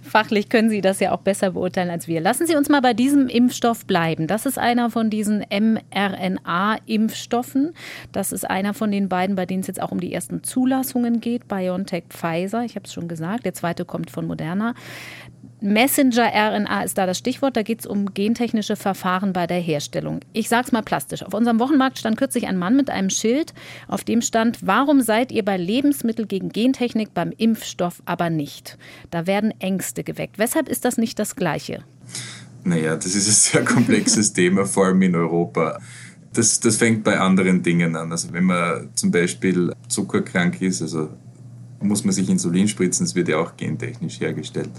Fachlich 0.02 0.49
können 0.49 0.71
Sie 0.71 0.81
das 0.81 1.00
ja 1.00 1.12
auch 1.12 1.21
besser 1.21 1.50
beurteilen 1.52 1.90
als 1.90 2.09
wir. 2.09 2.21
Lassen 2.21 2.47
Sie 2.47 2.57
uns 2.57 2.69
mal 2.69 2.81
bei 2.81 2.95
diesem 2.95 3.29
Impfstoff 3.29 3.87
bleiben. 3.87 4.26
Das 4.26 4.47
ist 4.47 4.59
einer 4.59 4.90
von 4.90 5.11
diesen 5.11 5.45
mRNA-Impfstoffen. 5.50 7.75
Das 8.12 8.33
ist 8.33 8.49
einer 8.49 8.73
von 8.75 8.90
den 8.90 9.09
beiden, 9.09 9.37
bei 9.37 9.47
denen 9.47 9.61
es 9.61 9.67
jetzt 9.67 9.83
auch 9.83 9.93
um 9.93 10.00
die 10.00 10.12
ersten 10.12 10.43
Zulassungen 10.43 11.21
geht. 11.21 11.49
BioNTech 11.49 12.05
Pfizer, 12.09 12.64
ich 12.64 12.76
habe 12.76 12.87
es 12.87 12.93
schon 12.93 13.09
gesagt. 13.09 13.45
Der 13.45 13.55
zweite 13.55 13.85
kommt 13.85 14.11
von 14.11 14.26
Moderna. 14.26 14.75
Messenger-RNA 15.62 16.83
ist 16.83 16.97
da 16.97 17.07
das 17.07 17.19
Stichwort. 17.19 17.57
Da 17.57 17.62
geht 17.62 17.81
es 17.81 17.87
um 17.87 18.14
gentechnische 18.14 18.76
Verfahren 18.76 19.33
bei 19.33 19.47
der 19.47 19.59
Herstellung. 19.59 20.21
Ich 20.33 20.49
sage 20.49 20.67
es 20.67 20.73
mal 20.73 20.83
plastisch. 20.83 21.23
Auf 21.23 21.35
unserem 21.35 21.59
Wochenmarkt 21.59 21.99
stand 21.99 22.17
kürzlich 22.17 22.47
ein 22.47 22.57
Mann 22.57 22.76
mit 22.76 22.90
einem 22.90 23.11
Schild, 23.11 23.52
auf 23.87 24.05
dem 24.05 24.23
stand, 24.23 24.59
warum 24.62 25.02
seid 25.02 25.33
ihr 25.33 25.45
bei 25.45 25.57
Lebensmitteln 25.57 26.29
gegen 26.29 26.49
Gentechnik, 26.50 27.12
beim 27.14 27.33
Impfstoff 27.37 28.02
aber 28.05 28.31
nicht? 28.31 28.79
Da 29.11 29.26
werden 29.26 29.52
Ängste 29.61 30.05
geweckt. 30.05 30.38
Weshalb 30.38 30.69
ist 30.69 30.85
das 30.85 30.97
nicht 30.97 31.19
das 31.19 31.37
Gleiche? 31.37 31.85
Naja, 32.64 32.97
das 32.97 33.14
ist 33.14 33.29
ein 33.29 33.33
sehr 33.33 33.64
komplexes 33.64 34.33
Thema, 34.35 34.67
vor 34.67 34.87
allem 34.87 35.02
in 35.02 35.14
Europa. 35.14 35.79
Das, 36.33 36.61
das 36.61 36.76
fängt 36.76 37.05
bei 37.05 37.19
anderen 37.19 37.62
Dingen 37.62 37.97
an. 37.97 38.12
Also 38.12 38.33
wenn 38.33 38.45
man 38.45 38.90
zum 38.95 39.11
Beispiel 39.11 39.75
zuckerkrank 39.88 40.62
ist, 40.62 40.81
also 40.81 41.09
muss 41.81 42.05
man 42.05 42.12
sich 42.12 42.29
Insulin 42.29 42.69
spritzen, 42.69 43.07
das 43.07 43.14
wird 43.14 43.29
ja 43.29 43.38
auch 43.38 43.57
gentechnisch 43.57 44.21
hergestellt 44.21 44.71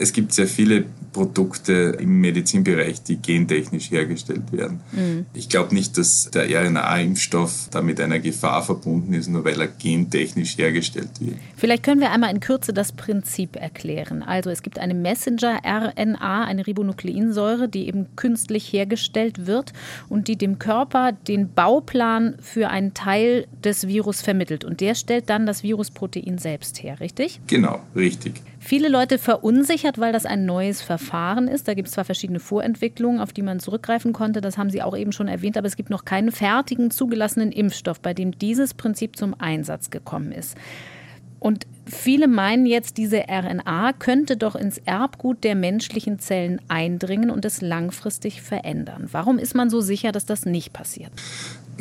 es 0.00 0.14
gibt 0.14 0.32
sehr 0.32 0.46
viele 0.46 0.86
Produkte 1.12 1.96
im 2.00 2.20
Medizinbereich, 2.20 3.02
die 3.02 3.16
gentechnisch 3.16 3.90
hergestellt 3.90 4.50
werden. 4.50 4.80
Mhm. 4.92 5.26
Ich 5.34 5.48
glaube 5.48 5.74
nicht, 5.74 5.98
dass 5.98 6.30
der 6.30 6.48
RNA-Impfstoff 6.48 7.68
da 7.70 7.82
mit 7.82 8.00
einer 8.00 8.18
Gefahr 8.18 8.62
verbunden 8.62 9.12
ist, 9.12 9.28
nur 9.28 9.44
weil 9.44 9.60
er 9.60 9.66
gentechnisch 9.66 10.56
hergestellt 10.56 11.10
wird. 11.20 11.36
Vielleicht 11.56 11.82
können 11.82 12.00
wir 12.00 12.12
einmal 12.12 12.30
in 12.30 12.40
Kürze 12.40 12.72
das 12.72 12.92
Prinzip 12.92 13.56
erklären. 13.56 14.22
Also 14.22 14.48
es 14.48 14.62
gibt 14.62 14.78
eine 14.78 14.94
Messenger-RNA, 14.94 16.44
eine 16.44 16.66
Ribonukleinsäure, 16.66 17.68
die 17.68 17.86
eben 17.86 18.06
künstlich 18.16 18.72
hergestellt 18.72 19.46
wird 19.46 19.72
und 20.08 20.28
die 20.28 20.36
dem 20.36 20.58
Körper 20.58 21.12
den 21.12 21.52
Bauplan 21.52 22.36
für 22.40 22.68
einen 22.68 22.94
Teil 22.94 23.46
des 23.62 23.86
Virus 23.86 24.22
vermittelt. 24.22 24.64
Und 24.64 24.80
der 24.80 24.94
stellt 24.94 25.28
dann 25.28 25.44
das 25.44 25.62
Virusprotein 25.62 26.38
selbst 26.38 26.82
her, 26.82 27.00
richtig? 27.00 27.40
Genau, 27.48 27.80
richtig. 27.94 28.40
Viele 28.70 28.88
Leute 28.88 29.18
verunsichert, 29.18 29.98
weil 29.98 30.12
das 30.12 30.26
ein 30.26 30.46
neues 30.46 30.80
Verfahren 30.80 31.48
ist. 31.48 31.66
Da 31.66 31.74
gibt 31.74 31.88
es 31.88 31.94
zwar 31.94 32.04
verschiedene 32.04 32.38
Vorentwicklungen, 32.38 33.20
auf 33.20 33.32
die 33.32 33.42
man 33.42 33.58
zurückgreifen 33.58 34.12
konnte, 34.12 34.40
das 34.40 34.58
haben 34.58 34.70
Sie 34.70 34.80
auch 34.80 34.96
eben 34.96 35.10
schon 35.10 35.26
erwähnt, 35.26 35.58
aber 35.58 35.66
es 35.66 35.74
gibt 35.74 35.90
noch 35.90 36.04
keinen 36.04 36.30
fertigen 36.30 36.92
zugelassenen 36.92 37.50
Impfstoff, 37.50 37.98
bei 37.98 38.14
dem 38.14 38.38
dieses 38.38 38.74
Prinzip 38.74 39.16
zum 39.16 39.34
Einsatz 39.40 39.90
gekommen 39.90 40.30
ist. 40.30 40.56
Und 41.40 41.66
viele 41.84 42.28
meinen 42.28 42.64
jetzt, 42.64 42.96
diese 42.96 43.24
RNA 43.28 43.92
könnte 43.94 44.36
doch 44.36 44.54
ins 44.54 44.78
Erbgut 44.78 45.42
der 45.42 45.56
menschlichen 45.56 46.20
Zellen 46.20 46.60
eindringen 46.68 47.30
und 47.30 47.44
es 47.44 47.62
langfristig 47.62 48.40
verändern. 48.40 49.08
Warum 49.10 49.40
ist 49.40 49.56
man 49.56 49.68
so 49.68 49.80
sicher, 49.80 50.12
dass 50.12 50.26
das 50.26 50.46
nicht 50.46 50.72
passiert? 50.72 51.10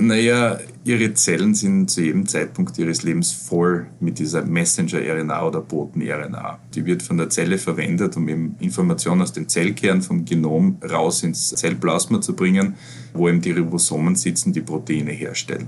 Naja, 0.01 0.57
ihre 0.85 1.13
Zellen 1.13 1.53
sind 1.53 1.91
zu 1.91 2.01
jedem 2.01 2.25
Zeitpunkt 2.25 2.77
ihres 2.77 3.03
Lebens 3.03 3.33
voll 3.33 3.87
mit 3.99 4.17
dieser 4.17 4.45
Messenger-RNA 4.45 5.45
oder 5.45 5.59
Boten-RNA. 5.59 6.57
Die 6.73 6.85
wird 6.85 7.03
von 7.03 7.17
der 7.17 7.29
Zelle 7.29 7.57
verwendet, 7.57 8.15
um 8.15 8.29
eben 8.29 8.55
Informationen 8.61 9.21
aus 9.21 9.33
dem 9.33 9.49
Zellkern, 9.49 10.01
vom 10.01 10.23
Genom 10.23 10.77
raus 10.89 11.23
ins 11.23 11.49
Zellplasma 11.49 12.21
zu 12.21 12.33
bringen, 12.33 12.75
wo 13.13 13.29
eben 13.29 13.41
die 13.41 13.51
Ribosomen 13.51 14.15
sitzen, 14.15 14.53
die 14.53 14.61
Proteine 14.61 15.11
herstellen. 15.11 15.67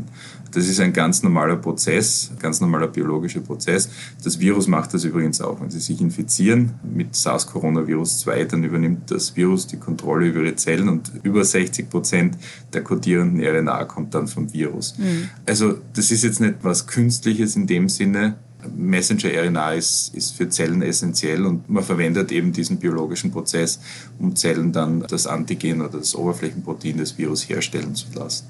Das 0.51 0.67
ist 0.67 0.79
ein 0.79 0.91
ganz 0.91 1.24
normaler 1.24 1.55
Prozess, 1.55 2.31
ganz 2.39 2.60
normaler 2.60 2.88
biologischer 2.88 3.39
Prozess. 3.39 3.89
Das 4.24 4.39
Virus 4.39 4.67
macht 4.67 4.93
das 4.93 5.03
übrigens 5.03 5.39
auch. 5.41 5.62
Wenn 5.62 5.69
Sie 5.69 5.79
sich 5.79 6.01
infizieren 6.01 6.74
mit 6.83 7.15
SARS-Coronavirus 7.15 8.19
2, 8.19 8.45
dann 8.45 8.63
übernimmt 8.63 9.10
das 9.12 9.36
Virus 9.36 9.67
die 9.67 9.77
Kontrolle 9.77 10.27
über 10.27 10.41
Ihre 10.41 10.55
Zellen 10.55 10.89
und 10.89 11.12
über 11.24 11.45
60 11.45 11.89
Prozent 11.89 12.38
der 12.74 12.83
kodierenden 12.83 13.41
RNA 13.41 13.86
kommt 13.86 14.13
dann 14.13 14.27
vom 14.27 14.51
Virus. 14.51 14.98
Mhm. 14.98 15.29
Also 15.45 15.75
das 15.93 16.12
ist 16.12 16.24
jetzt 16.24 16.41
nicht 16.41 16.55
was 16.63 16.88
Künstliches 16.88 17.55
in 17.55 17.67
dem 17.67 17.88
Sinne. 17.88 18.36
Messenger-RNA 18.75 19.73
ist, 19.73 20.13
ist 20.15 20.35
für 20.35 20.49
Zellen 20.49 20.81
essentiell 20.81 21.45
und 21.45 21.69
man 21.69 21.83
verwendet 21.83 22.31
eben 22.31 22.51
diesen 22.51 22.77
biologischen 22.77 23.31
Prozess, 23.31 23.79
um 24.19 24.35
Zellen 24.35 24.71
dann 24.71 25.01
das 25.01 25.27
Antigen 25.27 25.81
oder 25.81 25.99
das 25.99 26.15
Oberflächenprotein 26.15 26.97
des 26.97 27.17
Virus 27.17 27.47
herstellen 27.47 27.95
zu 27.95 28.07
lassen. 28.13 28.47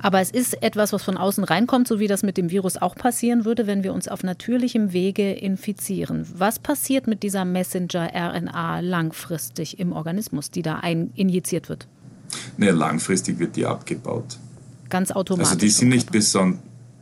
Aber 0.00 0.20
es 0.20 0.30
ist 0.30 0.62
etwas, 0.62 0.92
was 0.92 1.02
von 1.02 1.16
außen 1.16 1.42
reinkommt, 1.42 1.88
so 1.88 1.98
wie 1.98 2.06
das 2.06 2.22
mit 2.22 2.36
dem 2.36 2.50
Virus 2.50 2.76
auch 2.76 2.94
passieren 2.94 3.44
würde, 3.44 3.66
wenn 3.66 3.82
wir 3.82 3.92
uns 3.92 4.06
auf 4.06 4.22
natürlichem 4.22 4.92
Wege 4.92 5.32
infizieren. 5.32 6.24
Was 6.32 6.60
passiert 6.60 7.08
mit 7.08 7.24
dieser 7.24 7.44
Messenger-RNA 7.44 8.78
langfristig 8.80 9.80
im 9.80 9.92
Organismus, 9.92 10.52
die 10.52 10.62
da 10.62 10.76
ein 10.76 11.10
injiziert 11.16 11.68
wird? 11.68 11.88
Naja, 12.56 12.72
langfristig 12.72 13.40
wird 13.40 13.56
die 13.56 13.66
abgebaut 13.66 14.38
ganz 14.88 15.10
automatisch. 15.10 15.48
Also 15.48 15.60
die 15.60 15.68
sind 15.68 15.88
nicht 15.88 16.10
besonders 16.10 16.60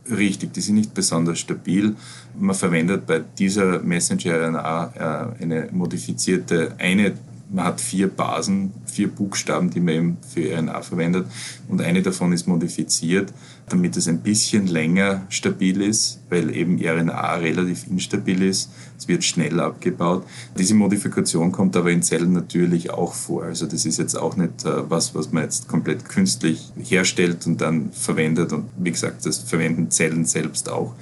richtig, 0.09 0.53
die 0.53 0.61
sind 0.61 0.75
nicht 0.75 0.93
besonders 0.93 1.39
stabil. 1.39 1.95
Man 2.39 2.55
verwendet 2.55 3.05
bei 3.07 3.21
dieser 3.37 3.79
Messenger-RNA 3.79 5.33
äh, 5.39 5.43
eine 5.43 5.69
modifizierte, 5.71 6.75
eine 6.77 7.13
man 7.49 7.65
hat 7.65 7.81
vier 7.81 8.09
Basen, 8.09 8.73
vier 8.85 9.07
Buchstaben, 9.07 9.69
die 9.69 9.79
man 9.79 9.93
eben 9.93 10.17
für 10.33 10.53
RNA 10.53 10.81
verwendet 10.81 11.27
und 11.67 11.81
eine 11.81 12.01
davon 12.01 12.33
ist 12.33 12.47
modifiziert, 12.47 13.33
damit 13.69 13.97
es 13.97 14.07
ein 14.07 14.19
bisschen 14.19 14.67
länger 14.67 15.25
stabil 15.29 15.81
ist, 15.81 16.19
weil 16.29 16.55
eben 16.55 16.79
RNA 16.81 17.35
relativ 17.35 17.85
instabil 17.87 18.41
ist. 18.43 18.69
Es 18.97 19.07
wird 19.09 19.25
schnell 19.25 19.59
abgebaut. 19.59 20.25
Diese 20.57 20.73
Modifikation 20.73 21.51
kommt 21.51 21.75
aber 21.75 21.91
in 21.91 22.01
Zellen 22.01 22.31
natürlich 22.31 22.91
auch 22.91 23.13
vor. 23.13 23.43
Also 23.43 23.65
das 23.65 23.85
ist 23.85 23.97
jetzt 23.99 24.15
auch 24.15 24.37
nicht 24.37 24.63
äh, 24.63 24.89
was, 24.89 25.13
was 25.13 25.33
man 25.33 25.43
jetzt 25.43 25.67
komplett 25.67 26.07
künstlich 26.07 26.71
herstellt 26.81 27.45
und 27.45 27.59
dann 27.59 27.91
verwendet. 27.91 28.53
Und 28.53 28.69
wie 28.77 28.91
gesagt, 28.91 29.25
das 29.25 29.39
verwenden 29.39 29.91
Zellen 29.91 30.23
selbst 30.23 30.69
auch. 30.69 30.93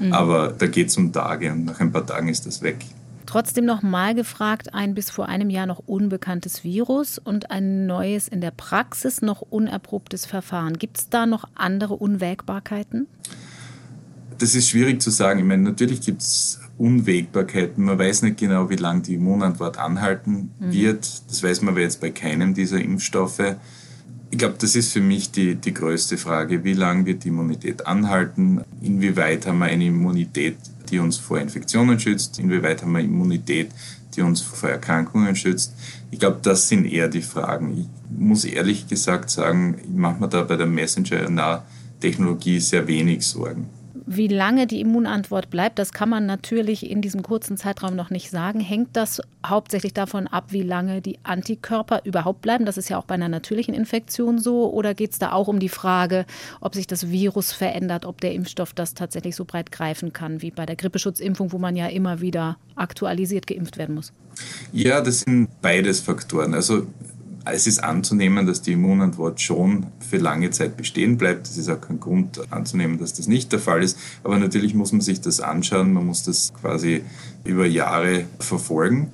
Mhm. 0.00 0.12
Aber 0.14 0.48
da 0.48 0.66
geht 0.66 0.88
es 0.88 0.96
um 0.96 1.12
Tage 1.12 1.52
und 1.52 1.66
nach 1.66 1.80
ein 1.80 1.92
paar 1.92 2.06
Tagen 2.06 2.28
ist 2.28 2.46
das 2.46 2.62
weg. 2.62 2.78
Trotzdem 3.26 3.64
noch 3.64 3.82
mal 3.82 4.14
gefragt, 4.14 4.74
ein 4.74 4.94
bis 4.94 5.10
vor 5.10 5.28
einem 5.28 5.50
Jahr 5.50 5.66
noch 5.66 5.82
unbekanntes 5.86 6.64
Virus 6.64 7.18
und 7.18 7.50
ein 7.50 7.86
neues 7.86 8.28
in 8.28 8.40
der 8.40 8.50
Praxis 8.50 9.22
noch 9.22 9.40
unerprobtes 9.40 10.26
Verfahren. 10.26 10.78
Gibt 10.78 10.98
es 10.98 11.08
da 11.08 11.26
noch 11.26 11.44
andere 11.54 11.94
Unwägbarkeiten? 11.94 13.06
Das 14.38 14.54
ist 14.54 14.68
schwierig 14.68 15.00
zu 15.00 15.10
sagen. 15.10 15.38
Ich 15.38 15.44
meine, 15.44 15.62
natürlich 15.62 16.00
gibt 16.00 16.22
es 16.22 16.60
Unwägbarkeiten. 16.76 17.84
Man 17.84 17.98
weiß 17.98 18.22
nicht 18.22 18.38
genau, 18.38 18.68
wie 18.68 18.76
lange 18.76 19.02
die 19.02 19.14
Immunantwort 19.14 19.78
anhalten 19.78 20.50
mhm. 20.58 20.72
wird. 20.72 21.22
Das 21.28 21.42
weiß 21.42 21.62
man 21.62 21.74
aber 21.74 21.82
jetzt 21.82 22.00
bei 22.00 22.10
keinem 22.10 22.54
dieser 22.54 22.80
Impfstoffe. 22.80 23.56
Ich 24.30 24.38
glaube, 24.38 24.56
das 24.58 24.74
ist 24.74 24.92
für 24.92 25.00
mich 25.00 25.30
die, 25.30 25.54
die 25.54 25.72
größte 25.72 26.18
Frage. 26.18 26.64
Wie 26.64 26.72
lange 26.72 27.06
wird 27.06 27.24
die 27.24 27.28
Immunität 27.28 27.86
anhalten? 27.86 28.62
Inwieweit 28.82 29.46
haben 29.46 29.58
wir 29.58 29.66
eine 29.66 29.86
Immunität, 29.86 30.56
die 30.90 30.98
uns 30.98 31.16
vor 31.16 31.38
Infektionen 31.38 31.98
schützt? 31.98 32.38
Inwieweit 32.38 32.82
haben 32.82 32.92
wir 32.92 33.00
Immunität, 33.00 33.70
die 34.14 34.22
uns 34.22 34.40
vor 34.40 34.68
Erkrankungen 34.68 35.34
schützt? 35.36 35.74
Ich 36.10 36.18
glaube, 36.18 36.38
das 36.42 36.68
sind 36.68 36.84
eher 36.84 37.08
die 37.08 37.22
Fragen. 37.22 37.78
Ich 37.78 38.18
muss 38.18 38.44
ehrlich 38.44 38.88
gesagt 38.88 39.30
sagen, 39.30 39.76
ich 39.82 39.94
mache 39.94 40.20
mir 40.20 40.28
da 40.28 40.42
bei 40.42 40.56
der 40.56 40.66
Messenger-RNA-Technologie 40.66 42.60
sehr 42.60 42.86
wenig 42.86 43.26
Sorgen. 43.26 43.68
Wie 44.06 44.28
lange 44.28 44.66
die 44.66 44.80
Immunantwort 44.80 45.48
bleibt, 45.48 45.78
das 45.78 45.92
kann 45.92 46.10
man 46.10 46.26
natürlich 46.26 46.90
in 46.90 47.00
diesem 47.00 47.22
kurzen 47.22 47.56
Zeitraum 47.56 47.96
noch 47.96 48.10
nicht 48.10 48.30
sagen. 48.30 48.60
Hängt 48.60 48.90
das 48.96 49.22
hauptsächlich 49.46 49.94
davon 49.94 50.26
ab, 50.26 50.46
wie 50.50 50.62
lange 50.62 51.00
die 51.00 51.18
Antikörper 51.22 52.02
überhaupt 52.04 52.42
bleiben? 52.42 52.66
Das 52.66 52.76
ist 52.76 52.90
ja 52.90 52.98
auch 52.98 53.06
bei 53.06 53.14
einer 53.14 53.30
natürlichen 53.30 53.72
Infektion 53.72 54.38
so. 54.38 54.70
Oder 54.70 54.92
geht 54.92 55.12
es 55.12 55.18
da 55.18 55.32
auch 55.32 55.48
um 55.48 55.58
die 55.58 55.70
Frage, 55.70 56.26
ob 56.60 56.74
sich 56.74 56.86
das 56.86 57.10
Virus 57.10 57.52
verändert, 57.52 58.04
ob 58.04 58.20
der 58.20 58.34
Impfstoff 58.34 58.74
das 58.74 58.92
tatsächlich 58.92 59.36
so 59.36 59.46
breit 59.46 59.72
greifen 59.72 60.12
kann, 60.12 60.42
wie 60.42 60.50
bei 60.50 60.66
der 60.66 60.76
Grippeschutzimpfung, 60.76 61.52
wo 61.52 61.58
man 61.58 61.74
ja 61.74 61.86
immer 61.86 62.20
wieder 62.20 62.58
aktualisiert 62.76 63.46
geimpft 63.46 63.78
werden 63.78 63.94
muss? 63.94 64.12
Ja, 64.72 65.00
das 65.00 65.20
sind 65.20 65.48
beides 65.62 66.00
Faktoren. 66.00 66.52
Also 66.52 66.86
es 67.44 67.66
ist 67.66 67.82
anzunehmen, 67.82 68.46
dass 68.46 68.62
die 68.62 68.72
Immunantwort 68.72 69.40
schon 69.40 69.86
für 69.98 70.16
lange 70.16 70.50
Zeit 70.50 70.76
bestehen 70.76 71.18
bleibt. 71.18 71.46
Es 71.46 71.58
ist 71.58 71.68
auch 71.68 71.80
kein 71.80 72.00
Grund 72.00 72.40
anzunehmen, 72.50 72.98
dass 72.98 73.14
das 73.14 73.26
nicht 73.26 73.52
der 73.52 73.58
Fall 73.58 73.82
ist. 73.82 73.98
Aber 74.22 74.38
natürlich 74.38 74.74
muss 74.74 74.92
man 74.92 75.00
sich 75.00 75.20
das 75.20 75.40
anschauen. 75.40 75.92
Man 75.92 76.06
muss 76.06 76.22
das 76.22 76.52
quasi 76.54 77.02
über 77.44 77.66
Jahre 77.66 78.24
verfolgen 78.38 79.12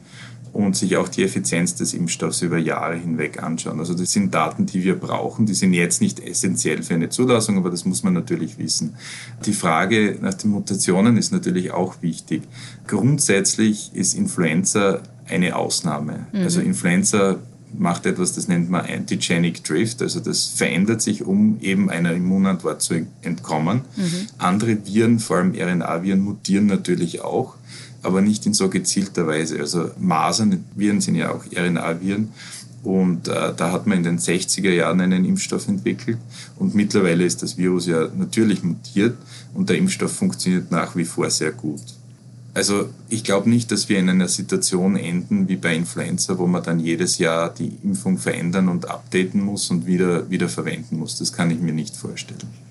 und 0.52 0.76
sich 0.76 0.96
auch 0.96 1.08
die 1.08 1.22
Effizienz 1.22 1.74
des 1.74 1.94
Impfstoffs 1.94 2.42
über 2.42 2.58
Jahre 2.58 2.96
hinweg 2.96 3.42
anschauen. 3.42 3.78
Also 3.78 3.94
das 3.94 4.12
sind 4.12 4.34
Daten, 4.34 4.66
die 4.66 4.82
wir 4.82 4.96
brauchen. 4.96 5.46
Die 5.46 5.54
sind 5.54 5.72
jetzt 5.74 6.00
nicht 6.00 6.20
essentiell 6.20 6.82
für 6.82 6.94
eine 6.94 7.08
Zulassung, 7.08 7.56
aber 7.56 7.70
das 7.70 7.84
muss 7.84 8.02
man 8.02 8.14
natürlich 8.14 8.58
wissen. 8.58 8.94
Die 9.46 9.52
Frage 9.52 10.18
nach 10.20 10.34
den 10.34 10.50
Mutationen 10.50 11.16
ist 11.16 11.32
natürlich 11.32 11.72
auch 11.72 12.02
wichtig. 12.02 12.42
Grundsätzlich 12.86 13.92
ist 13.94 14.14
Influenza 14.14 15.00
eine 15.28 15.56
Ausnahme. 15.56 16.26
Mhm. 16.32 16.40
Also 16.40 16.60
Influenza 16.60 17.38
macht 17.78 18.06
etwas, 18.06 18.32
das 18.32 18.48
nennt 18.48 18.70
man 18.70 18.84
Antigenic 18.86 19.64
Drift, 19.64 20.02
also 20.02 20.20
das 20.20 20.46
verändert 20.46 21.02
sich, 21.02 21.24
um 21.24 21.58
eben 21.60 21.90
einer 21.90 22.12
Immunantwort 22.12 22.82
zu 22.82 23.06
entkommen. 23.22 23.82
Mhm. 23.96 24.26
Andere 24.38 24.78
Viren, 24.84 25.18
vor 25.18 25.38
allem 25.38 25.54
RNA-Viren, 25.54 26.20
mutieren 26.20 26.66
natürlich 26.66 27.22
auch, 27.22 27.54
aber 28.02 28.22
nicht 28.22 28.46
in 28.46 28.54
so 28.54 28.68
gezielter 28.68 29.26
Weise. 29.26 29.58
Also 29.58 29.90
Masernviren 29.98 31.00
sind 31.00 31.16
ja 31.16 31.32
auch 31.32 31.44
RNA-Viren. 31.54 32.28
Und 32.82 33.28
äh, 33.28 33.52
da 33.54 33.72
hat 33.72 33.86
man 33.86 33.98
in 33.98 34.04
den 34.04 34.18
60er 34.18 34.70
Jahren 34.70 35.02
einen 35.02 35.26
Impfstoff 35.26 35.68
entwickelt 35.68 36.16
und 36.56 36.74
mittlerweile 36.74 37.24
ist 37.24 37.42
das 37.42 37.58
Virus 37.58 37.86
ja 37.86 38.08
natürlich 38.16 38.62
mutiert 38.62 39.18
und 39.52 39.68
der 39.68 39.76
Impfstoff 39.76 40.12
funktioniert 40.12 40.70
nach 40.70 40.96
wie 40.96 41.04
vor 41.04 41.28
sehr 41.28 41.52
gut. 41.52 41.82
Also 42.52 42.88
ich 43.08 43.22
glaube 43.22 43.48
nicht, 43.48 43.70
dass 43.70 43.88
wir 43.88 43.98
in 43.98 44.08
einer 44.08 44.28
Situation 44.28 44.96
enden 44.96 45.48
wie 45.48 45.56
bei 45.56 45.74
Influenza, 45.76 46.36
wo 46.38 46.46
man 46.46 46.62
dann 46.62 46.80
jedes 46.80 47.18
Jahr 47.18 47.52
die 47.54 47.76
Impfung 47.84 48.18
verändern 48.18 48.68
und 48.68 48.88
updaten 48.88 49.40
muss 49.40 49.70
und 49.70 49.86
wieder, 49.86 50.28
wieder 50.30 50.48
verwenden 50.48 50.98
muss. 50.98 51.16
Das 51.18 51.32
kann 51.32 51.50
ich 51.50 51.60
mir 51.60 51.72
nicht 51.72 51.96
vorstellen. 51.96 52.69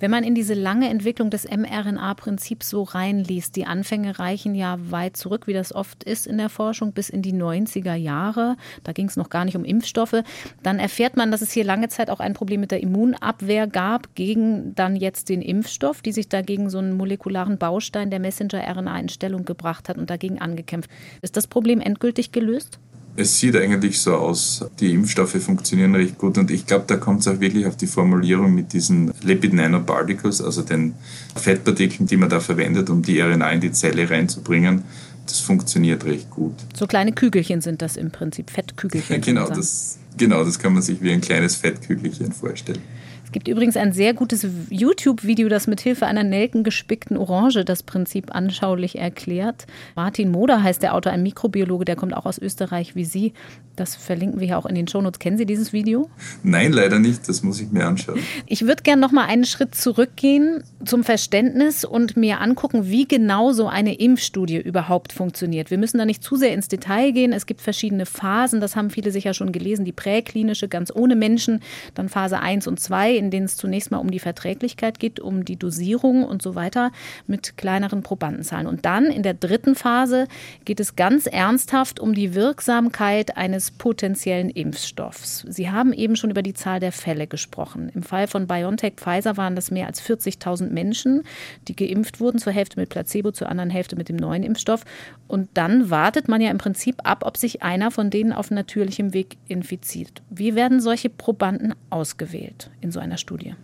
Wenn 0.00 0.10
man 0.10 0.24
in 0.24 0.34
diese 0.34 0.54
lange 0.54 0.88
Entwicklung 0.88 1.28
des 1.28 1.44
mRNA-Prinzips 1.44 2.70
so 2.70 2.84
reinliest, 2.84 3.54
die 3.54 3.66
Anfänge 3.66 4.18
reichen 4.18 4.54
ja 4.54 4.78
weit 4.90 5.18
zurück, 5.18 5.46
wie 5.46 5.52
das 5.52 5.74
oft 5.74 6.04
ist 6.04 6.26
in 6.26 6.38
der 6.38 6.48
Forschung, 6.48 6.92
bis 6.92 7.10
in 7.10 7.20
die 7.20 7.34
90er 7.34 7.94
Jahre. 7.94 8.56
Da 8.82 8.92
ging 8.92 9.08
es 9.08 9.18
noch 9.18 9.28
gar 9.28 9.44
nicht 9.44 9.56
um 9.56 9.64
Impfstoffe. 9.64 10.22
Dann 10.62 10.78
erfährt 10.78 11.18
man, 11.18 11.30
dass 11.30 11.42
es 11.42 11.52
hier 11.52 11.64
lange 11.64 11.88
Zeit 11.88 12.08
auch 12.08 12.20
ein 12.20 12.32
Problem 12.32 12.60
mit 12.60 12.70
der 12.70 12.82
Immunabwehr 12.82 13.66
gab 13.66 14.14
gegen 14.14 14.74
dann 14.74 14.96
jetzt 14.96 15.28
den 15.28 15.42
Impfstoff, 15.42 16.00
die 16.00 16.12
sich 16.12 16.30
dagegen 16.30 16.70
so 16.70 16.78
einen 16.78 16.96
molekularen 16.96 17.58
Baustein 17.58 18.10
der 18.10 18.20
Messenger-RNA 18.20 18.98
in 19.00 19.08
Stellung 19.10 19.44
gebracht 19.44 19.90
hat 19.90 19.98
und 19.98 20.08
dagegen 20.08 20.40
angekämpft. 20.40 20.90
Ist 21.20 21.36
das 21.36 21.46
Problem 21.46 21.78
endgültig 21.78 22.32
gelöst? 22.32 22.78
Es 23.20 23.38
sieht 23.38 23.54
eigentlich 23.54 24.00
so 24.00 24.14
aus, 24.14 24.64
die 24.80 24.94
Impfstoffe 24.94 25.36
funktionieren 25.42 25.94
recht 25.94 26.16
gut 26.16 26.38
und 26.38 26.50
ich 26.50 26.64
glaube, 26.64 26.84
da 26.86 26.96
kommt 26.96 27.20
es 27.20 27.28
auch 27.28 27.38
wirklich 27.38 27.66
auf 27.66 27.76
die 27.76 27.86
Formulierung 27.86 28.54
mit 28.54 28.72
diesen 28.72 29.12
Lipid 29.22 29.52
Nanoparticles, 29.52 30.40
also 30.40 30.62
den 30.62 30.94
Fettpartikeln, 31.36 32.06
die 32.06 32.16
man 32.16 32.30
da 32.30 32.40
verwendet, 32.40 32.88
um 32.88 33.02
die 33.02 33.20
RNA 33.20 33.50
in 33.50 33.60
die 33.60 33.72
Zelle 33.72 34.08
reinzubringen. 34.08 34.84
Das 35.26 35.38
funktioniert 35.38 36.06
recht 36.06 36.30
gut. 36.30 36.54
So 36.74 36.86
kleine 36.86 37.12
Kügelchen 37.12 37.60
sind 37.60 37.82
das 37.82 37.98
im 37.98 38.10
Prinzip, 38.10 38.50
Fettkügelchen. 38.50 39.16
Ja, 39.16 39.20
genau, 39.24 39.48
das, 39.48 39.98
genau, 40.16 40.42
das 40.42 40.58
kann 40.58 40.72
man 40.72 40.82
sich 40.82 41.02
wie 41.02 41.12
ein 41.12 41.20
kleines 41.20 41.56
Fettkügelchen 41.56 42.32
vorstellen. 42.32 42.80
Es 43.30 43.32
gibt 43.32 43.46
übrigens 43.46 43.76
ein 43.76 43.92
sehr 43.92 44.12
gutes 44.12 44.44
YouTube-Video, 44.70 45.48
das 45.48 45.68
mit 45.68 45.80
Hilfe 45.80 46.04
einer 46.04 46.24
nelkengespickten 46.24 47.16
Orange 47.16 47.64
das 47.64 47.84
Prinzip 47.84 48.34
anschaulich 48.34 48.98
erklärt. 48.98 49.68
Martin 49.94 50.32
Moder 50.32 50.64
heißt 50.64 50.82
der 50.82 50.96
Autor, 50.96 51.12
ein 51.12 51.22
Mikrobiologe, 51.22 51.84
der 51.84 51.94
kommt 51.94 52.12
auch 52.12 52.26
aus 52.26 52.38
Österreich 52.38 52.96
wie 52.96 53.04
Sie. 53.04 53.32
Das 53.76 53.94
verlinken 53.94 54.40
wir 54.40 54.48
hier 54.48 54.58
auch 54.58 54.66
in 54.66 54.74
den 54.74 54.88
Shownotes. 54.88 55.20
Kennen 55.20 55.38
Sie 55.38 55.46
dieses 55.46 55.72
Video? 55.72 56.10
Nein, 56.42 56.72
leider 56.72 56.98
nicht. 56.98 57.28
Das 57.28 57.44
muss 57.44 57.60
ich 57.60 57.70
mir 57.70 57.86
anschauen. 57.86 58.18
Ich 58.46 58.66
würde 58.66 58.82
gerne 58.82 59.00
noch 59.00 59.12
mal 59.12 59.26
einen 59.26 59.44
Schritt 59.44 59.76
zurückgehen 59.76 60.64
zum 60.84 61.04
Verständnis 61.04 61.84
und 61.84 62.16
mir 62.16 62.40
angucken, 62.40 62.88
wie 62.88 63.06
genau 63.06 63.52
so 63.52 63.68
eine 63.68 63.94
Impfstudie 63.94 64.58
überhaupt 64.58 65.12
funktioniert. 65.12 65.70
Wir 65.70 65.78
müssen 65.78 65.98
da 65.98 66.04
nicht 66.04 66.24
zu 66.24 66.34
sehr 66.34 66.52
ins 66.52 66.66
Detail 66.66 67.12
gehen. 67.12 67.32
Es 67.32 67.46
gibt 67.46 67.60
verschiedene 67.60 68.06
Phasen. 68.06 68.60
Das 68.60 68.74
haben 68.74 68.90
viele 68.90 69.12
sicher 69.12 69.34
schon 69.34 69.52
gelesen. 69.52 69.84
Die 69.84 69.92
präklinische, 69.92 70.66
ganz 70.66 70.92
ohne 70.92 71.14
Menschen. 71.14 71.60
Dann 71.94 72.08
Phase 72.08 72.40
1 72.40 72.66
und 72.66 72.80
2 72.80 73.19
in 73.20 73.30
denen 73.30 73.44
es 73.44 73.56
zunächst 73.56 73.90
mal 73.90 73.98
um 73.98 74.10
die 74.10 74.18
Verträglichkeit 74.18 74.98
geht, 74.98 75.20
um 75.20 75.44
die 75.44 75.56
Dosierung 75.56 76.24
und 76.24 76.40
so 76.40 76.54
weiter 76.54 76.90
mit 77.26 77.56
kleineren 77.58 78.02
Probandenzahlen. 78.02 78.66
Und 78.66 78.86
dann 78.86 79.06
in 79.06 79.22
der 79.22 79.34
dritten 79.34 79.74
Phase 79.74 80.26
geht 80.64 80.80
es 80.80 80.96
ganz 80.96 81.26
ernsthaft 81.26 82.00
um 82.00 82.14
die 82.14 82.34
Wirksamkeit 82.34 83.36
eines 83.36 83.70
potenziellen 83.70 84.48
Impfstoffs. 84.48 85.44
Sie 85.48 85.70
haben 85.70 85.92
eben 85.92 86.16
schon 86.16 86.30
über 86.30 86.42
die 86.42 86.54
Zahl 86.54 86.80
der 86.80 86.92
Fälle 86.92 87.26
gesprochen. 87.26 87.90
Im 87.94 88.02
Fall 88.02 88.26
von 88.26 88.46
BioNTech 88.46 88.94
Pfizer 88.96 89.36
waren 89.36 89.54
das 89.54 89.70
mehr 89.70 89.86
als 89.86 90.02
40.000 90.02 90.70
Menschen, 90.70 91.22
die 91.68 91.76
geimpft 91.76 92.20
wurden, 92.20 92.38
zur 92.38 92.54
Hälfte 92.54 92.80
mit 92.80 92.88
Placebo, 92.88 93.32
zur 93.32 93.50
anderen 93.50 93.70
Hälfte 93.70 93.96
mit 93.96 94.08
dem 94.08 94.16
neuen 94.16 94.42
Impfstoff. 94.42 94.84
Und 95.28 95.50
dann 95.54 95.90
wartet 95.90 96.26
man 96.28 96.40
ja 96.40 96.50
im 96.50 96.58
Prinzip 96.58 96.96
ab, 97.04 97.24
ob 97.26 97.36
sich 97.36 97.62
einer 97.62 97.90
von 97.90 98.08
denen 98.08 98.32
auf 98.32 98.50
natürlichem 98.50 99.12
Weg 99.12 99.36
infiziert. 99.46 100.22
Wie 100.30 100.54
werden 100.54 100.80
solche 100.80 101.10
Probanden 101.10 101.74
ausgewählt 101.90 102.70
in 102.80 102.92
so 102.92 103.00
einer 103.00 103.09
Studie? 103.18 103.54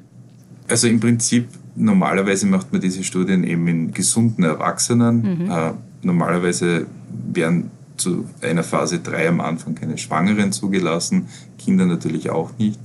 Also 0.69 0.89
im 0.89 1.01
Prinzip, 1.01 1.49
normalerweise 1.77 2.47
macht 2.47 2.73
man 2.73 2.81
diese 2.81 3.05
Studien 3.05 3.45
eben 3.45 3.69
in 3.69 3.93
gesunden 3.93 4.45
Erwachsenen. 4.45 5.45
Mhm. 5.45 5.51
Äh, 5.51 5.73
normalerweise 6.03 6.87
werden 7.33 7.71
zu 7.97 8.27
einer 8.43 8.63
Phase 8.63 8.99
3 8.99 9.29
am 9.29 9.41
Anfang 9.41 9.75
keine 9.75 9.97
Schwangeren 9.97 10.53
zugelassen, 10.53 11.29
Kinder 11.59 11.87
natürlich 11.87 12.31
auch 12.31 12.51
nicht. 12.59 12.79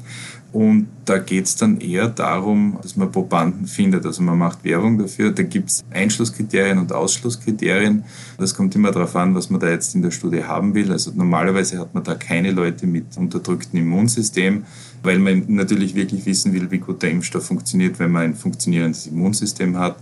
Und 0.53 0.87
da 1.05 1.17
geht 1.17 1.45
es 1.45 1.55
dann 1.55 1.79
eher 1.79 2.09
darum, 2.09 2.77
dass 2.81 2.97
man 2.97 3.09
Probanden 3.09 3.67
findet. 3.67 4.05
Also 4.05 4.21
man 4.21 4.37
macht 4.37 4.65
Werbung 4.65 4.97
dafür. 4.97 5.31
Da 5.31 5.43
gibt 5.43 5.69
es 5.69 5.83
Einschlusskriterien 5.91 6.77
und 6.77 6.91
Ausschlusskriterien. 6.91 8.03
Das 8.37 8.53
kommt 8.53 8.75
immer 8.75 8.91
darauf 8.91 9.15
an, 9.15 9.33
was 9.33 9.49
man 9.49 9.61
da 9.61 9.69
jetzt 9.69 9.95
in 9.95 10.01
der 10.01 10.11
Studie 10.11 10.43
haben 10.43 10.73
will. 10.73 10.91
Also 10.91 11.11
normalerweise 11.15 11.79
hat 11.79 11.93
man 11.93 12.03
da 12.03 12.15
keine 12.15 12.51
Leute 12.51 12.85
mit 12.85 13.15
unterdrücktem 13.15 13.79
Immunsystem, 13.79 14.65
weil 15.03 15.19
man 15.19 15.45
natürlich 15.47 15.95
wirklich 15.95 16.25
wissen 16.25 16.53
will, 16.53 16.69
wie 16.71 16.79
gut 16.79 17.01
der 17.01 17.11
Impfstoff 17.11 17.45
funktioniert, 17.45 17.99
wenn 17.99 18.11
man 18.11 18.23
ein 18.23 18.35
funktionierendes 18.35 19.07
Immunsystem 19.07 19.77
hat. 19.77 19.97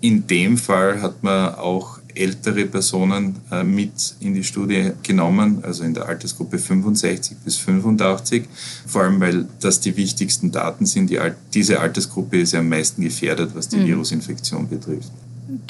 In 0.00 0.26
dem 0.26 0.58
Fall 0.58 1.00
hat 1.00 1.22
man 1.22 1.54
auch 1.54 2.00
ältere 2.14 2.66
Personen 2.66 3.36
äh, 3.50 3.62
mit 3.64 4.16
in 4.20 4.34
die 4.34 4.44
Studie 4.44 4.92
genommen, 5.02 5.60
also 5.62 5.84
in 5.84 5.94
der 5.94 6.08
Altersgruppe 6.08 6.58
65 6.58 7.38
bis 7.38 7.56
85, 7.56 8.44
vor 8.86 9.02
allem 9.02 9.20
weil 9.20 9.46
das 9.60 9.80
die 9.80 9.96
wichtigsten 9.96 10.50
Daten 10.50 10.86
sind. 10.86 11.10
Die, 11.10 11.18
diese 11.54 11.80
Altersgruppe 11.80 12.40
ist 12.40 12.52
ja 12.52 12.60
am 12.60 12.68
meisten 12.68 13.02
gefährdet, 13.02 13.52
was 13.54 13.68
die 13.68 13.76
mhm. 13.76 13.86
Virusinfektion 13.86 14.68
betrifft. 14.68 15.10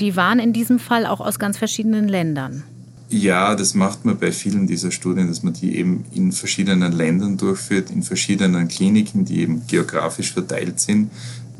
Die 0.00 0.16
waren 0.16 0.38
in 0.38 0.52
diesem 0.52 0.78
Fall 0.78 1.06
auch 1.06 1.20
aus 1.20 1.38
ganz 1.38 1.58
verschiedenen 1.58 2.08
Ländern. 2.08 2.64
Ja, 3.12 3.54
das 3.54 3.74
macht 3.74 4.04
man 4.04 4.18
bei 4.18 4.32
vielen 4.32 4.66
dieser 4.66 4.90
Studien, 4.90 5.28
dass 5.28 5.42
man 5.42 5.52
die 5.52 5.76
eben 5.76 6.04
in 6.14 6.32
verschiedenen 6.32 6.92
Ländern 6.92 7.36
durchführt, 7.36 7.90
in 7.90 8.02
verschiedenen 8.02 8.68
Kliniken, 8.68 9.24
die 9.26 9.40
eben 9.40 9.62
geografisch 9.66 10.32
verteilt 10.32 10.80
sind 10.80 11.10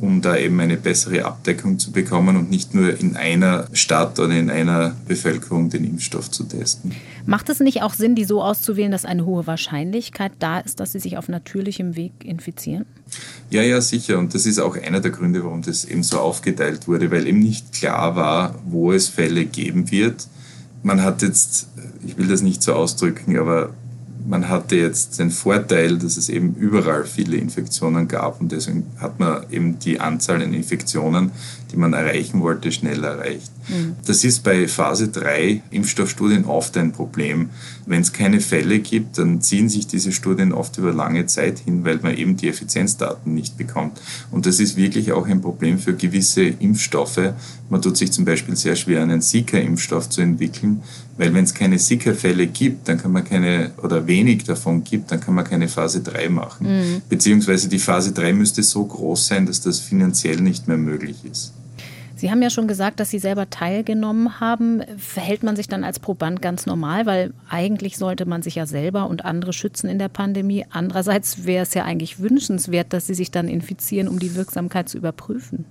um 0.03 0.21
da 0.21 0.37
eben 0.37 0.59
eine 0.59 0.77
bessere 0.77 1.25
Abdeckung 1.25 1.79
zu 1.79 1.93
bekommen 1.93 2.37
und 2.37 2.51
nicht 2.51 2.75
nur 2.75 2.99
in 2.99 3.17
einer 3.17 3.67
Stadt 3.73 4.19
oder 4.19 4.35
in 4.35 4.51
einer 4.51 4.97
Bevölkerung 5.07 5.71
den 5.71 5.85
Impfstoff 5.85 6.29
zu 6.29 6.43
testen. 6.43 6.93
Macht 7.25 7.49
es 7.49 7.61
nicht 7.61 7.83
auch 7.83 7.95
Sinn, 7.95 8.17
die 8.17 8.25
so 8.25 8.43
auszuwählen, 8.43 8.91
dass 8.91 9.05
eine 9.05 9.25
hohe 9.25 9.47
Wahrscheinlichkeit 9.47 10.33
da 10.41 10.59
ist, 10.59 10.81
dass 10.81 10.91
sie 10.91 10.99
sich 10.99 11.19
auf 11.19 11.29
natürlichem 11.29 11.95
Weg 11.95 12.13
infizieren? 12.25 12.85
Ja, 13.51 13.63
ja, 13.63 13.81
sicher. 13.81 14.19
Und 14.19 14.35
das 14.35 14.45
ist 14.45 14.59
auch 14.59 14.77
einer 14.77 14.99
der 14.99 15.13
Gründe, 15.13 15.45
warum 15.45 15.63
das 15.63 15.85
eben 15.85 16.03
so 16.03 16.19
aufgeteilt 16.19 16.89
wurde, 16.89 17.13
weil 17.13 17.29
eben 17.29 17.39
nicht 17.39 17.73
klar 17.73 18.17
war, 18.17 18.57
wo 18.67 18.93
es 18.93 19.09
Fälle 19.09 19.45
geben 19.45 19.93
wird. 19.93 20.27
Man 20.83 21.03
hat 21.03 21.23
jetzt, 21.23 21.69
ich 22.05 22.19
will 22.19 22.29
das 22.29 22.43
nicht 22.43 22.63
so 22.63 22.75
ausdrücken, 22.75 23.39
aber 23.39 23.71
man 24.27 24.49
hatte 24.49 24.77
jetzt 24.77 25.19
den 25.19 25.31
Vorteil, 25.31 25.99
dass 25.99 26.17
es 26.17 26.29
eben 26.29 26.55
überall 26.55 27.05
viele 27.05 27.37
Infektionen 27.37 28.09
gab 28.09 28.41
und 28.41 28.53
deswegen 28.53 28.87
hat 28.99 29.19
man 29.21 29.45
eben 29.51 29.79
die 29.79 30.01
Anzahl 30.01 30.43
an 30.43 30.53
Infektionen, 30.53 31.31
die 31.71 31.77
man 31.77 31.93
erreichen 31.93 32.41
wollte, 32.41 32.73
schnell 32.73 33.03
erreicht. 33.05 33.52
Mhm. 33.69 33.97
Das 34.07 34.25
ist 34.25 34.43
bei 34.43 34.69
Phase 34.69 35.09
3 35.09 35.63
Impfstoffstudien 35.71 36.45
oft 36.45 36.77
ein 36.77 36.93
Problem. 36.93 37.51
Wenn 37.87 38.03
es 38.03 38.13
keine 38.13 38.41
Fälle 38.41 38.79
gibt, 38.79 39.19
dann 39.19 39.41
ziehen 39.41 39.69
sich 39.69 39.87
diese 39.87 40.13
Studien 40.13 40.53
oft 40.53 40.79
über 40.79 40.93
lange 40.93 41.27
Zeit 41.27 41.59
hin, 41.61 41.85
weil 41.85 41.99
man 42.03 42.17
eben 42.17 42.37
die 42.37 42.49
Effizienzdaten 42.49 43.35
nicht 43.35 43.57
bekommt. 43.57 44.01
Und 44.31 44.47
das 44.47 44.61
ist 44.61 44.77
wirklich 44.77 45.13
auch 45.13 45.27
ein 45.27 45.41
Problem 45.41 45.79
für 45.79 45.95
gewisse 45.95 46.43
Impfstoffe. 46.43 47.33
Man 47.71 47.83
tut 47.83 47.97
sich 47.97 48.13
zum 48.13 48.25
Beispiel 48.25 48.57
sehr 48.57 48.77
schwer, 48.77 49.03
einen 49.03 49.23
Zika-Impfstoff 49.23 50.09
zu 50.09 50.21
entwickeln, 50.21 50.83
weil 51.17 51.35
wenn 51.35 51.45
es 51.45 51.55
keine 51.55 51.79
Zika-Fälle 51.79 52.47
gibt, 52.47 52.89
dann 52.89 52.99
kann 52.99 53.13
man 53.13 53.25
keine, 53.25 53.73
oder 53.83 54.07
wenig 54.07 54.45
davon 54.45 54.85
gibt, 54.85 55.11
dann 55.11 55.21
kann 55.21 55.35
man 55.35 55.45
keine 55.45 55.69
Phase 55.69 56.03
3 56.03 56.29
machen. 56.29 56.67
Mhm. 56.67 57.03
Beziehungsweise 57.09 57.69
die 57.69 57.79
Phase 57.79 58.13
3 58.13 58.33
müsste 58.33 58.63
so 58.63 58.85
groß 58.85 59.27
sein, 59.27 59.47
dass 59.47 59.61
das 59.61 59.81
finanziell 59.81 60.41
nicht 60.41 60.69
mehr 60.69 60.79
möglich 60.79 61.17
ist. 61.31 61.53
Sie 62.23 62.31
haben 62.31 62.41
ja 62.41 62.51
schon 62.51 62.69
gesagt, 62.69 63.01
dass 63.01 63.11
Sie 63.11 63.19
selber 63.19 63.51
teilgenommen 63.51 64.39
haben. 64.39 64.81
Verhält 64.97 65.43
man 65.43 65.57
sich 65.57 65.67
dann 65.67 65.83
als 65.83 65.99
Proband 65.99 66.41
ganz 66.41 66.67
normal? 66.67 67.05
Weil 67.05 67.35
eigentlich 67.51 67.99
sollte 67.99 68.27
man 68.27 68.43
sich 68.43 68.55
ja 68.55 68.65
selber 68.65 69.09
und 69.09 69.25
andere 69.25 69.53
schützen 69.53 69.91
in 69.91 69.99
der 69.99 70.09
Pandemie. 70.09 70.65
Andererseits 70.71 71.47
wäre 71.47 71.65
es 71.65 71.75
ja 71.75 71.83
eigentlich 71.83 72.21
wünschenswert, 72.21 72.93
dass 72.93 73.09
Sie 73.09 73.15
sich 73.15 73.33
dann 73.33 73.49
infizieren, 73.49 74.07
um 74.07 74.21
die 74.21 74.37
Wirksamkeit 74.37 74.89
zu 74.89 74.99
überprüfen. 74.99 75.65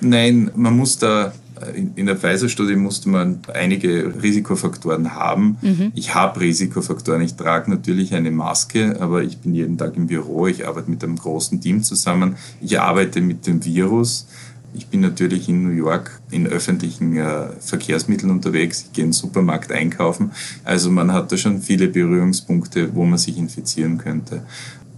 Nein, 0.00 0.50
man 0.54 0.74
muss 0.74 0.96
da 0.96 1.34
in 1.74 2.06
der 2.06 2.16
Pfizer-Studie 2.16 2.76
musste 2.76 3.08
man 3.08 3.40
einige 3.52 4.14
Risikofaktoren 4.22 5.14
haben. 5.14 5.58
Mhm. 5.60 5.92
Ich 5.94 6.14
habe 6.14 6.40
Risikofaktoren. 6.40 7.22
Ich 7.22 7.34
trage 7.34 7.70
natürlich 7.70 8.14
eine 8.14 8.30
Maske, 8.30 8.96
aber 9.00 9.22
ich 9.22 9.38
bin 9.38 9.54
jeden 9.54 9.78
Tag 9.78 9.96
im 9.96 10.06
Büro. 10.06 10.46
Ich 10.46 10.66
arbeite 10.66 10.90
mit 10.90 11.02
einem 11.02 11.16
großen 11.16 11.60
Team 11.60 11.82
zusammen. 11.82 12.36
Ich 12.60 12.80
arbeite 12.80 13.20
mit 13.20 13.46
dem 13.46 13.64
Virus. 13.64 14.28
Ich 14.74 14.86
bin 14.88 15.00
natürlich 15.00 15.48
in 15.48 15.62
New 15.62 15.74
York 15.74 16.20
in 16.30 16.46
öffentlichen 16.46 17.16
äh, 17.16 17.48
Verkehrsmitteln 17.60 18.30
unterwegs. 18.30 18.84
Ich 18.86 18.92
gehe 18.92 19.04
in 19.04 19.10
den 19.10 19.14
Supermarkt 19.14 19.72
einkaufen. 19.72 20.32
Also 20.64 20.90
man 20.90 21.12
hat 21.12 21.32
da 21.32 21.36
schon 21.36 21.62
viele 21.62 21.88
Berührungspunkte, 21.88 22.94
wo 22.94 23.04
man 23.04 23.18
sich 23.18 23.38
infizieren 23.38 23.98
könnte. 23.98 24.42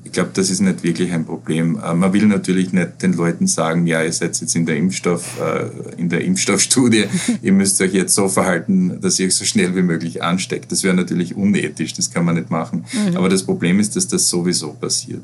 Ich 0.02 0.12
glaube, 0.12 0.30
das 0.34 0.50
ist 0.50 0.60
nicht 0.60 0.82
wirklich 0.82 1.12
ein 1.12 1.24
Problem. 1.24 1.78
Äh, 1.78 1.94
man 1.94 2.12
will 2.12 2.26
natürlich 2.26 2.72
nicht 2.72 3.00
den 3.00 3.12
Leuten 3.12 3.46
sagen, 3.46 3.86
ja, 3.86 4.02
ihr 4.02 4.12
seid 4.12 4.40
jetzt 4.40 4.56
in 4.56 4.66
der 4.66 4.76
Impfstoff, 4.76 5.38
äh, 5.40 6.00
in 6.00 6.08
der 6.08 6.24
Impfstoffstudie, 6.24 7.04
ihr 7.42 7.52
müsst 7.52 7.80
euch 7.80 7.92
jetzt 7.92 8.14
so 8.14 8.28
verhalten, 8.28 9.00
dass 9.00 9.20
ihr 9.20 9.26
euch 9.26 9.36
so 9.36 9.44
schnell 9.44 9.76
wie 9.76 9.82
möglich 9.82 10.22
ansteckt. 10.22 10.72
Das 10.72 10.82
wäre 10.82 10.94
natürlich 10.94 11.36
unethisch, 11.36 11.94
das 11.94 12.10
kann 12.10 12.24
man 12.24 12.34
nicht 12.34 12.50
machen. 12.50 12.84
Mhm. 12.92 13.16
Aber 13.16 13.28
das 13.28 13.44
Problem 13.44 13.78
ist, 13.78 13.94
dass 13.94 14.08
das 14.08 14.28
sowieso 14.28 14.72
passiert. 14.72 15.22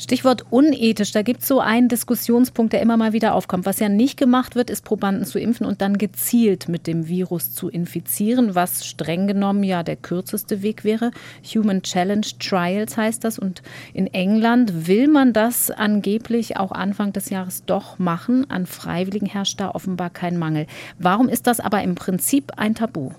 Stichwort 0.00 0.44
unethisch, 0.50 1.10
da 1.10 1.22
gibt 1.22 1.42
es 1.42 1.48
so 1.48 1.58
einen 1.58 1.88
Diskussionspunkt, 1.88 2.72
der 2.72 2.80
immer 2.80 2.96
mal 2.96 3.12
wieder 3.12 3.34
aufkommt. 3.34 3.66
Was 3.66 3.80
ja 3.80 3.88
nicht 3.88 4.16
gemacht 4.16 4.54
wird, 4.54 4.70
ist 4.70 4.84
Probanden 4.84 5.24
zu 5.24 5.40
impfen 5.40 5.66
und 5.66 5.80
dann 5.80 5.98
gezielt 5.98 6.68
mit 6.68 6.86
dem 6.86 7.08
Virus 7.08 7.52
zu 7.52 7.68
infizieren, 7.68 8.54
was 8.54 8.86
streng 8.86 9.26
genommen 9.26 9.64
ja 9.64 9.82
der 9.82 9.96
kürzeste 9.96 10.62
Weg 10.62 10.84
wäre. 10.84 11.10
Human 11.52 11.82
Challenge 11.82 12.26
Trials 12.38 12.96
heißt 12.96 13.24
das 13.24 13.40
und 13.40 13.62
in 13.92 14.06
England 14.06 14.86
will 14.86 15.08
man 15.08 15.32
das 15.32 15.72
angeblich 15.72 16.56
auch 16.56 16.70
Anfang 16.70 17.12
des 17.12 17.30
Jahres 17.30 17.64
doch 17.66 17.98
machen. 17.98 18.48
An 18.48 18.66
Freiwilligen 18.66 19.26
herrscht 19.26 19.58
da 19.58 19.70
offenbar 19.70 20.10
kein 20.10 20.38
Mangel. 20.38 20.66
Warum 21.00 21.28
ist 21.28 21.48
das 21.48 21.58
aber 21.58 21.82
im 21.82 21.96
Prinzip 21.96 22.52
ein 22.56 22.76
Tabu? 22.76 23.10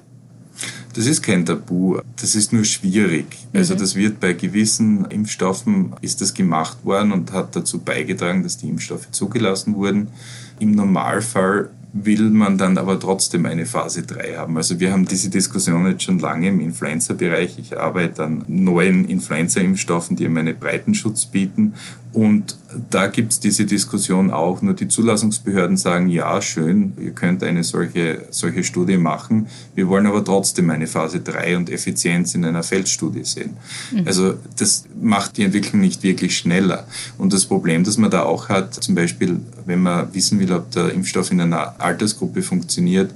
Das 0.96 1.06
ist 1.06 1.22
kein 1.22 1.46
Tabu, 1.46 2.00
das 2.20 2.36
ist 2.36 2.52
nur 2.52 2.66
schwierig. 2.66 3.26
Also 3.54 3.76
mhm. 3.76 3.80
das 3.80 3.96
wird 3.96 4.20
bei 4.20 4.34
gewissen 4.34 5.06
Impfstoffen 5.06 5.94
ist 6.02 6.22
das 6.22 6.34
gemacht 6.34 6.78
worden 6.84 7.12
und 7.12 7.32
hat 7.32 7.56
dazu 7.56 7.80
beigetragen, 7.80 8.44
dass 8.44 8.58
die 8.58 8.70
Impfstoffe 8.70 9.10
zugelassen 9.12 9.76
wurden. 9.76 10.08
Im 10.60 10.72
Normalfall 10.72 11.70
will 11.94 12.30
man 12.30 12.58
dann 12.58 12.78
aber 12.78 13.00
trotzdem 13.00 13.46
eine 13.46 13.66
Phase 13.66 14.04
3 14.04 14.38
haben. 14.38 14.58
Also 14.58 14.80
wir 14.80 14.92
haben 14.92 15.06
diese 15.06 15.30
Diskussion 15.30 15.88
jetzt 15.88 16.04
schon 16.04 16.20
lange 16.20 16.50
im 16.50 16.60
Influenza-Bereich. 16.60 17.58
Ich 17.58 17.80
arbeite 17.80 18.24
an 18.24 18.46
neuen 18.48 19.06
Influenza-Impfstoffen, 19.06 20.16
die 20.16 20.26
einen 20.26 20.60
breiten 20.60 20.94
Schutz 20.94 21.26
bieten. 21.26 21.74
Und 22.12 22.58
da 22.90 23.08
gibt 23.08 23.34
es 23.34 23.40
diese 23.40 23.66
Diskussion 23.66 24.32
auch. 24.32 24.64
Nur 24.64 24.74
die 24.74 24.88
Zulassungsbehörden 24.88 25.78
sagen, 25.78 26.10
ja, 26.10 26.42
schön, 26.42 26.94
ihr 27.00 27.12
könnt 27.12 27.44
eine 27.44 27.64
solche, 27.64 28.26
solche 28.32 28.64
Studie 28.64 28.98
machen. 28.98 29.48
Wir 29.76 29.88
wollen 29.88 30.08
aber 30.08 30.24
trotzdem 30.24 30.72
eine 30.72 30.88
Phase 30.88 31.20
3 31.20 31.58
und 31.58 31.70
Effizienz 31.70 32.34
in 32.34 32.46
einer 32.46 32.64
Feldstudie 32.64 33.26
sehen. 33.26 33.58
Mhm. 33.92 34.08
Also 34.08 34.36
das 34.58 34.86
macht 35.00 35.38
die 35.38 35.44
Entwicklung 35.44 35.82
nicht 35.82 36.02
wirklich 36.02 36.36
schneller. 36.36 36.88
Und 37.20 37.32
das 37.32 37.46
Problem, 37.46 37.84
das 37.84 37.98
man 37.98 38.10
da 38.10 38.24
auch 38.24 38.50
hat, 38.50 38.84
zum 38.84 38.96
Beispiel, 38.96 39.40
wenn 39.66 39.84
man 39.84 40.12
wissen 40.14 40.40
will, 40.40 40.52
ob 40.52 40.72
der 40.72 40.92
Impfstoff 40.92 41.32
in 41.32 41.42
einer 41.42 41.80
Altersgruppe 41.80 42.42
funktioniert, 42.42 43.14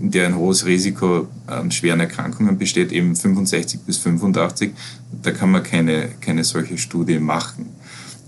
in 0.00 0.12
der 0.12 0.26
ein 0.26 0.36
hohes 0.36 0.64
Risiko 0.64 1.26
an 1.48 1.72
schweren 1.72 1.98
Erkrankungen 1.98 2.56
besteht, 2.56 2.92
eben 2.92 3.16
65 3.16 3.80
bis 3.80 3.98
85, 3.98 4.72
da 5.22 5.32
kann 5.32 5.50
man 5.50 5.64
keine, 5.64 6.10
keine 6.20 6.44
solche 6.44 6.78
Studie 6.78 7.18
machen 7.18 7.77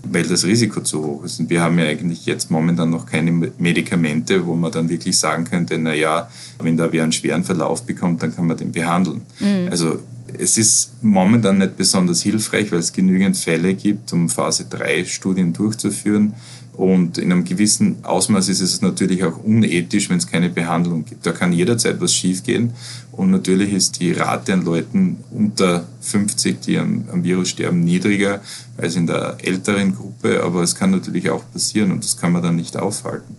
weil 0.03 0.23
das 0.23 0.45
Risiko 0.45 0.81
zu 0.81 1.03
hoch 1.03 1.23
ist. 1.25 1.39
Und 1.39 1.49
wir 1.49 1.61
haben 1.61 1.77
ja 1.79 1.85
eigentlich 1.85 2.25
jetzt 2.25 2.51
momentan 2.51 2.89
noch 2.89 3.05
keine 3.05 3.31
Medikamente, 3.57 4.45
wo 4.45 4.55
man 4.55 4.71
dann 4.71 4.89
wirklich 4.89 5.17
sagen 5.17 5.45
könnte, 5.45 5.77
na 5.77 5.93
ja, 5.93 6.29
wenn 6.59 6.77
da 6.77 6.91
wer 6.91 7.03
einen 7.03 7.11
schweren 7.11 7.43
Verlauf 7.43 7.83
bekommt, 7.83 8.23
dann 8.23 8.35
kann 8.35 8.47
man 8.47 8.57
den 8.57 8.71
behandeln. 8.71 9.21
Mhm. 9.39 9.67
Also 9.69 9.99
es 10.37 10.57
ist 10.57 11.03
momentan 11.03 11.57
nicht 11.57 11.77
besonders 11.77 12.21
hilfreich, 12.21 12.71
weil 12.71 12.79
es 12.79 12.93
genügend 12.93 13.37
Fälle 13.37 13.73
gibt, 13.73 14.11
um 14.13 14.29
Phase 14.29 14.65
3 14.69 15.05
Studien 15.05 15.53
durchzuführen. 15.53 16.33
Und 16.73 17.17
in 17.17 17.31
einem 17.31 17.43
gewissen 17.43 17.97
Ausmaß 18.03 18.47
ist 18.47 18.61
es 18.61 18.81
natürlich 18.81 19.23
auch 19.23 19.43
unethisch, 19.43 20.09
wenn 20.09 20.17
es 20.17 20.27
keine 20.27 20.49
Behandlung 20.49 21.03
gibt. 21.03 21.25
Da 21.25 21.31
kann 21.31 21.51
jederzeit 21.51 21.99
was 21.99 22.13
schiefgehen. 22.13 22.71
Und 23.11 23.29
natürlich 23.29 23.73
ist 23.73 23.99
die 23.99 24.13
Rate 24.13 24.53
an 24.53 24.63
Leuten 24.63 25.17
unter 25.31 25.85
50, 25.99 26.61
die 26.61 26.77
am, 26.77 27.05
am 27.11 27.23
Virus 27.23 27.49
sterben, 27.49 27.83
niedriger 27.83 28.41
als 28.77 28.95
in 28.95 29.05
der 29.05 29.37
älteren 29.43 29.95
Gruppe. 29.95 30.41
Aber 30.43 30.63
es 30.63 30.75
kann 30.75 30.91
natürlich 30.91 31.29
auch 31.29 31.43
passieren 31.51 31.91
und 31.91 32.03
das 32.03 32.17
kann 32.17 32.31
man 32.31 32.41
dann 32.41 32.55
nicht 32.55 32.77
aufhalten. 32.77 33.35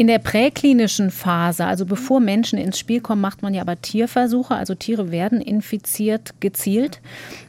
In 0.00 0.06
der 0.06 0.18
präklinischen 0.18 1.10
Phase, 1.10 1.66
also 1.66 1.84
bevor 1.84 2.20
Menschen 2.20 2.58
ins 2.58 2.78
Spiel 2.78 3.02
kommen, 3.02 3.20
macht 3.20 3.42
man 3.42 3.52
ja 3.52 3.60
aber 3.60 3.82
Tierversuche. 3.82 4.54
Also 4.54 4.74
Tiere 4.74 5.10
werden 5.10 5.42
infiziert, 5.42 6.32
gezielt. 6.40 7.02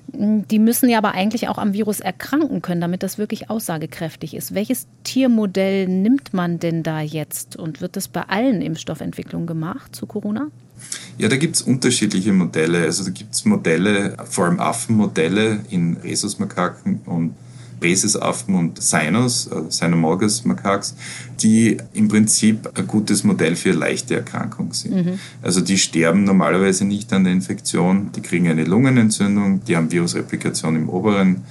Die 0.10 0.60
müssen 0.60 0.90
ja 0.90 0.98
aber 0.98 1.14
eigentlich 1.14 1.48
auch 1.48 1.58
am 1.58 1.72
Virus 1.72 2.02
erkranken 2.02 2.62
können, 2.62 2.82
damit 2.82 3.04
das 3.04 3.18
wirklich 3.18 3.50
aussagekräftig 3.50 4.36
ist. 4.36 4.54
Welches 4.54 4.88
Tiermodell 5.06 5.88
nimmt 5.88 6.34
man 6.34 6.60
denn 6.60 6.84
da 6.84 7.00
jetzt? 7.00 7.56
Und 7.56 7.80
wird 7.80 7.96
das 7.96 8.10
bei 8.10 8.24
allen 8.24 8.62
Impfstoffentwicklungen 8.62 9.48
gemacht 9.48 9.96
zu 9.96 10.06
Corona? 10.06 10.48
Ja, 11.18 11.30
da 11.30 11.38
gibt 11.38 11.56
es 11.56 11.62
unterschiedliche 11.62 12.34
Modelle. 12.34 12.82
Also 12.82 13.06
da 13.06 13.12
gibt 13.12 13.34
es 13.34 13.46
Modelle, 13.46 14.18
vor 14.26 14.48
allem 14.48 14.60
Affenmodelle 14.60 15.62
in 15.70 15.96
Rhesusmakaken 16.04 17.00
und 17.06 17.34
Rhesusaffen 17.82 18.56
und 18.56 18.82
Sinus, 18.82 19.48
äh, 19.48 19.70
Cynomolgus 19.70 20.46
Makaks, 20.46 20.96
die 21.42 21.78
im 21.94 22.08
Prinzip 22.08 22.70
ein 22.78 22.88
gutes 22.88 23.24
Modell 23.24 23.56
für 23.56 23.72
leichte 23.72 24.16
Erkrankungen 24.16 24.72
sind. 24.74 24.94
Mhm. 24.96 25.20
Also 25.42 25.62
die 25.62 25.78
sterben 25.78 26.24
normalerweise 26.24 26.86
nicht 26.86 27.12
an 27.14 27.24
der 27.24 27.34
Infektion, 27.34 28.12
die 28.16 28.22
kriegen 28.22 28.48
eine 28.48 28.64
Lungenentzündung, 28.64 29.64
die 29.66 29.76
haben 29.76 29.92
Virusreplikation 29.92 30.76
im 30.76 30.90
oberen, 30.90 31.42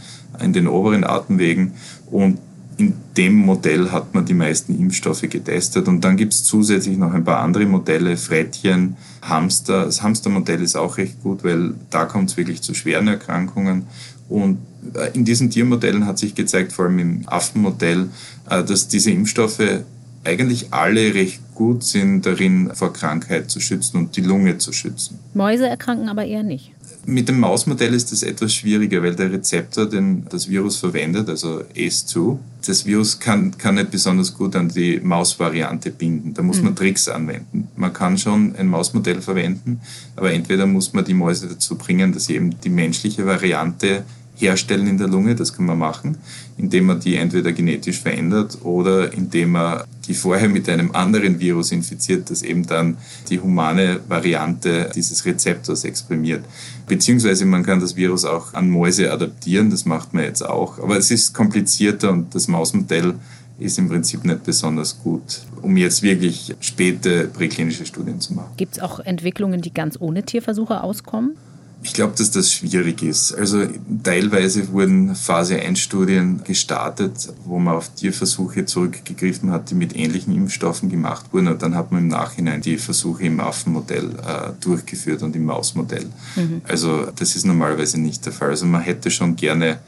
in 0.42 0.52
den 0.52 0.68
oberen 0.68 1.04
Atemwegen 1.04 1.72
und 2.10 2.38
in 2.80 2.94
dem 3.16 3.34
Modell 3.34 3.90
hat 3.90 4.14
man 4.14 4.24
die 4.24 4.34
meisten 4.34 4.78
Impfstoffe 4.78 5.28
getestet 5.28 5.86
und 5.86 6.02
dann 6.02 6.16
gibt 6.16 6.32
es 6.32 6.44
zusätzlich 6.44 6.96
noch 6.96 7.12
ein 7.12 7.24
paar 7.24 7.40
andere 7.40 7.66
Modelle, 7.66 8.16
Frettchen, 8.16 8.96
Hamster. 9.20 9.84
Das 9.84 10.02
Hamstermodell 10.02 10.62
ist 10.62 10.76
auch 10.76 10.96
recht 10.96 11.22
gut, 11.22 11.44
weil 11.44 11.74
da 11.90 12.06
kommt 12.06 12.30
es 12.30 12.36
wirklich 12.38 12.62
zu 12.62 12.72
schweren 12.72 13.08
Erkrankungen 13.08 13.84
und 14.30 14.58
äh, 14.94 15.10
in 15.12 15.26
diesen 15.26 15.50
Tiermodellen 15.50 16.06
hat 16.06 16.18
sich 16.18 16.34
gezeigt, 16.34 16.72
vor 16.72 16.86
allem 16.86 16.98
im 16.98 17.22
Affenmodell, 17.26 18.08
äh, 18.48 18.64
dass 18.64 18.88
diese 18.88 19.10
Impfstoffe 19.10 19.82
eigentlich 20.24 20.72
alle 20.72 21.14
recht 21.14 21.40
gut 21.54 21.82
sind 21.82 22.26
darin, 22.26 22.70
vor 22.74 22.92
Krankheit 22.92 23.50
zu 23.50 23.60
schützen 23.60 23.96
und 23.96 24.16
die 24.16 24.20
Lunge 24.20 24.58
zu 24.58 24.72
schützen. 24.72 25.18
Mäuse 25.34 25.66
erkranken 25.66 26.08
aber 26.08 26.24
eher 26.24 26.42
nicht. 26.42 26.72
Mit 27.06 27.28
dem 27.28 27.40
Mausmodell 27.40 27.94
ist 27.94 28.12
das 28.12 28.22
etwas 28.22 28.54
schwieriger, 28.54 29.02
weil 29.02 29.14
der 29.14 29.32
Rezeptor, 29.32 29.86
den 29.86 30.26
das 30.28 30.48
Virus 30.48 30.76
verwendet, 30.76 31.30
also 31.30 31.62
ACE2, 31.74 32.38
das 32.66 32.84
Virus 32.84 33.18
kann, 33.18 33.56
kann 33.56 33.76
nicht 33.76 33.90
besonders 33.90 34.34
gut 34.34 34.54
an 34.54 34.68
die 34.68 35.00
Mausvariante 35.02 35.90
binden. 35.90 36.34
Da 36.34 36.42
muss 36.42 36.58
mhm. 36.58 36.64
man 36.66 36.76
Tricks 36.76 37.08
anwenden. 37.08 37.68
Man 37.74 37.92
kann 37.94 38.18
schon 38.18 38.54
ein 38.56 38.66
Mausmodell 38.66 39.22
verwenden, 39.22 39.80
aber 40.14 40.32
entweder 40.32 40.66
muss 40.66 40.92
man 40.92 41.04
die 41.04 41.14
Mäuse 41.14 41.48
dazu 41.48 41.76
bringen, 41.76 42.12
dass 42.12 42.26
sie 42.26 42.34
eben 42.34 42.60
die 42.60 42.68
menschliche 42.68 43.24
Variante 43.24 44.04
herstellen 44.40 44.86
in 44.86 44.98
der 44.98 45.08
Lunge. 45.08 45.34
Das 45.34 45.54
kann 45.54 45.66
man 45.66 45.78
machen, 45.78 46.18
indem 46.56 46.86
man 46.86 47.00
die 47.00 47.16
entweder 47.16 47.52
genetisch 47.52 48.00
verändert 48.00 48.58
oder 48.62 49.12
indem 49.12 49.52
man 49.52 49.84
die 50.06 50.14
vorher 50.14 50.48
mit 50.48 50.68
einem 50.68 50.92
anderen 50.92 51.38
Virus 51.38 51.72
infiziert, 51.72 52.30
das 52.30 52.42
eben 52.42 52.66
dann 52.66 52.96
die 53.28 53.40
humane 53.40 54.00
Variante 54.08 54.90
dieses 54.94 55.24
Rezeptors 55.24 55.84
exprimiert. 55.84 56.44
Beziehungsweise 56.86 57.44
man 57.44 57.62
kann 57.62 57.80
das 57.80 57.96
Virus 57.96 58.24
auch 58.24 58.54
an 58.54 58.70
Mäuse 58.70 59.12
adaptieren, 59.12 59.70
das 59.70 59.84
macht 59.84 60.12
man 60.12 60.24
jetzt 60.24 60.44
auch. 60.44 60.78
Aber 60.78 60.96
es 60.96 61.10
ist 61.10 61.32
komplizierter 61.32 62.10
und 62.10 62.34
das 62.34 62.48
Mausmodell 62.48 63.14
ist 63.60 63.78
im 63.78 63.88
Prinzip 63.88 64.24
nicht 64.24 64.42
besonders 64.42 64.98
gut, 65.02 65.42
um 65.62 65.76
jetzt 65.76 66.02
wirklich 66.02 66.54
späte 66.60 67.28
präklinische 67.28 67.86
Studien 67.86 68.20
zu 68.20 68.34
machen. 68.34 68.50
Gibt 68.56 68.78
es 68.78 68.82
auch 68.82 69.00
Entwicklungen, 69.00 69.60
die 69.60 69.72
ganz 69.72 69.96
ohne 70.00 70.24
Tierversuche 70.24 70.82
auskommen? 70.82 71.36
Ich 71.82 71.94
glaube, 71.94 72.12
dass 72.16 72.30
das 72.30 72.52
schwierig 72.52 73.02
ist. 73.02 73.32
Also 73.32 73.66
teilweise 74.02 74.70
wurden 74.70 75.14
Phase 75.14 75.58
1 75.58 75.78
Studien 75.78 76.42
gestartet, 76.44 77.32
wo 77.46 77.58
man 77.58 77.74
auf 77.74 77.88
Tierversuche 77.94 78.66
zurückgegriffen 78.66 79.50
hat, 79.50 79.70
die 79.70 79.74
mit 79.74 79.96
ähnlichen 79.96 80.34
Impfstoffen 80.34 80.90
gemacht 80.90 81.32
wurden. 81.32 81.48
Und 81.48 81.62
dann 81.62 81.74
hat 81.74 81.90
man 81.90 82.02
im 82.02 82.08
Nachhinein 82.08 82.60
die 82.60 82.76
Versuche 82.76 83.24
im 83.24 83.40
Affenmodell 83.40 84.10
äh, 84.10 84.50
durchgeführt 84.60 85.22
und 85.22 85.34
im 85.34 85.46
Mausmodell. 85.46 86.06
Mhm. 86.36 86.60
Also 86.68 87.06
das 87.16 87.34
ist 87.34 87.46
normalerweise 87.46 87.98
nicht 87.98 88.26
der 88.26 88.34
Fall. 88.34 88.50
Also 88.50 88.66
man 88.66 88.82
hätte 88.82 89.10
schon 89.10 89.36
gerne 89.36 89.78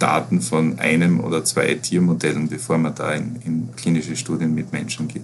Daten 0.00 0.40
von 0.40 0.80
einem 0.80 1.20
oder 1.20 1.44
zwei 1.44 1.74
Tiermodellen, 1.76 2.48
bevor 2.48 2.78
man 2.78 2.96
da 2.96 3.12
in, 3.12 3.36
in 3.44 3.68
klinische 3.76 4.16
Studien 4.16 4.52
mit 4.52 4.72
Menschen 4.72 5.06
geht. 5.06 5.22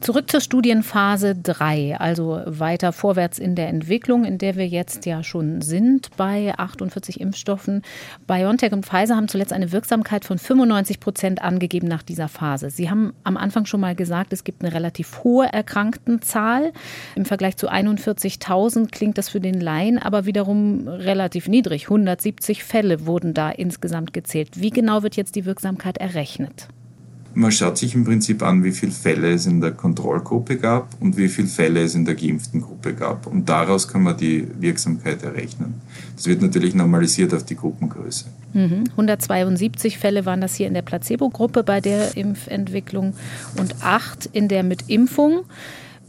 Zurück 0.00 0.30
zur 0.30 0.40
Studienphase 0.40 1.34
3, 1.34 1.98
also 1.98 2.40
weiter 2.46 2.92
vorwärts 2.92 3.38
in 3.38 3.54
der 3.54 3.68
Entwicklung, 3.68 4.24
in 4.24 4.38
der 4.38 4.56
wir 4.56 4.66
jetzt 4.66 5.04
ja 5.04 5.22
schon 5.22 5.60
sind 5.60 6.08
bei 6.16 6.54
48 6.56 7.20
Impfstoffen. 7.20 7.82
BioNTech 8.26 8.72
und 8.72 8.86
Pfizer 8.86 9.16
haben 9.16 9.28
zuletzt 9.28 9.52
eine 9.52 9.72
Wirksamkeit 9.72 10.24
von 10.24 10.38
95 10.38 11.00
Prozent 11.00 11.42
angegeben 11.42 11.86
nach 11.86 12.02
dieser 12.02 12.28
Phase. 12.28 12.70
Sie 12.70 12.88
haben 12.88 13.12
am 13.24 13.36
Anfang 13.36 13.66
schon 13.66 13.80
mal 13.80 13.94
gesagt, 13.94 14.32
es 14.32 14.42
gibt 14.42 14.64
eine 14.64 14.72
relativ 14.72 15.22
hohe 15.22 15.52
Erkranktenzahl. 15.52 16.72
Im 17.14 17.26
Vergleich 17.26 17.58
zu 17.58 17.70
41.000 17.70 18.90
klingt 18.90 19.18
das 19.18 19.28
für 19.28 19.40
den 19.40 19.60
Laien 19.60 19.98
aber 19.98 20.24
wiederum 20.24 20.88
relativ 20.88 21.46
niedrig. 21.46 21.84
170 21.84 22.64
Fälle 22.64 23.04
wurden 23.04 23.34
da 23.34 23.50
insgesamt 23.50 24.14
gezählt. 24.14 24.58
Wie 24.58 24.70
genau 24.70 25.02
wird 25.02 25.16
jetzt 25.16 25.36
die 25.36 25.44
Wirksamkeit 25.44 25.98
errechnet? 25.98 26.68
Man 27.34 27.52
schaut 27.52 27.78
sich 27.78 27.94
im 27.94 28.04
Prinzip 28.04 28.42
an, 28.42 28.64
wie 28.64 28.72
viele 28.72 28.92
Fälle 28.92 29.32
es 29.32 29.46
in 29.46 29.60
der 29.60 29.70
Kontrollgruppe 29.70 30.56
gab 30.56 30.88
und 31.00 31.16
wie 31.16 31.28
viele 31.28 31.46
Fälle 31.46 31.82
es 31.82 31.94
in 31.94 32.04
der 32.04 32.16
geimpften 32.16 32.60
Gruppe 32.60 32.94
gab. 32.94 33.26
Und 33.26 33.48
daraus 33.48 33.86
kann 33.86 34.02
man 34.02 34.16
die 34.16 34.48
Wirksamkeit 34.58 35.22
errechnen. 35.22 35.74
Das 36.16 36.26
wird 36.26 36.42
natürlich 36.42 36.74
normalisiert 36.74 37.32
auf 37.32 37.44
die 37.44 37.56
Gruppengröße. 37.56 38.26
Mhm. 38.52 38.84
172 38.90 39.98
Fälle 39.98 40.26
waren 40.26 40.40
das 40.40 40.54
hier 40.54 40.66
in 40.66 40.74
der 40.74 40.82
Placebo-Gruppe 40.82 41.62
bei 41.62 41.80
der 41.80 42.16
Impfentwicklung 42.16 43.14
und 43.58 43.76
acht 43.82 44.26
in 44.32 44.48
der 44.48 44.62
mit 44.64 44.88
Impfung. 44.88 45.44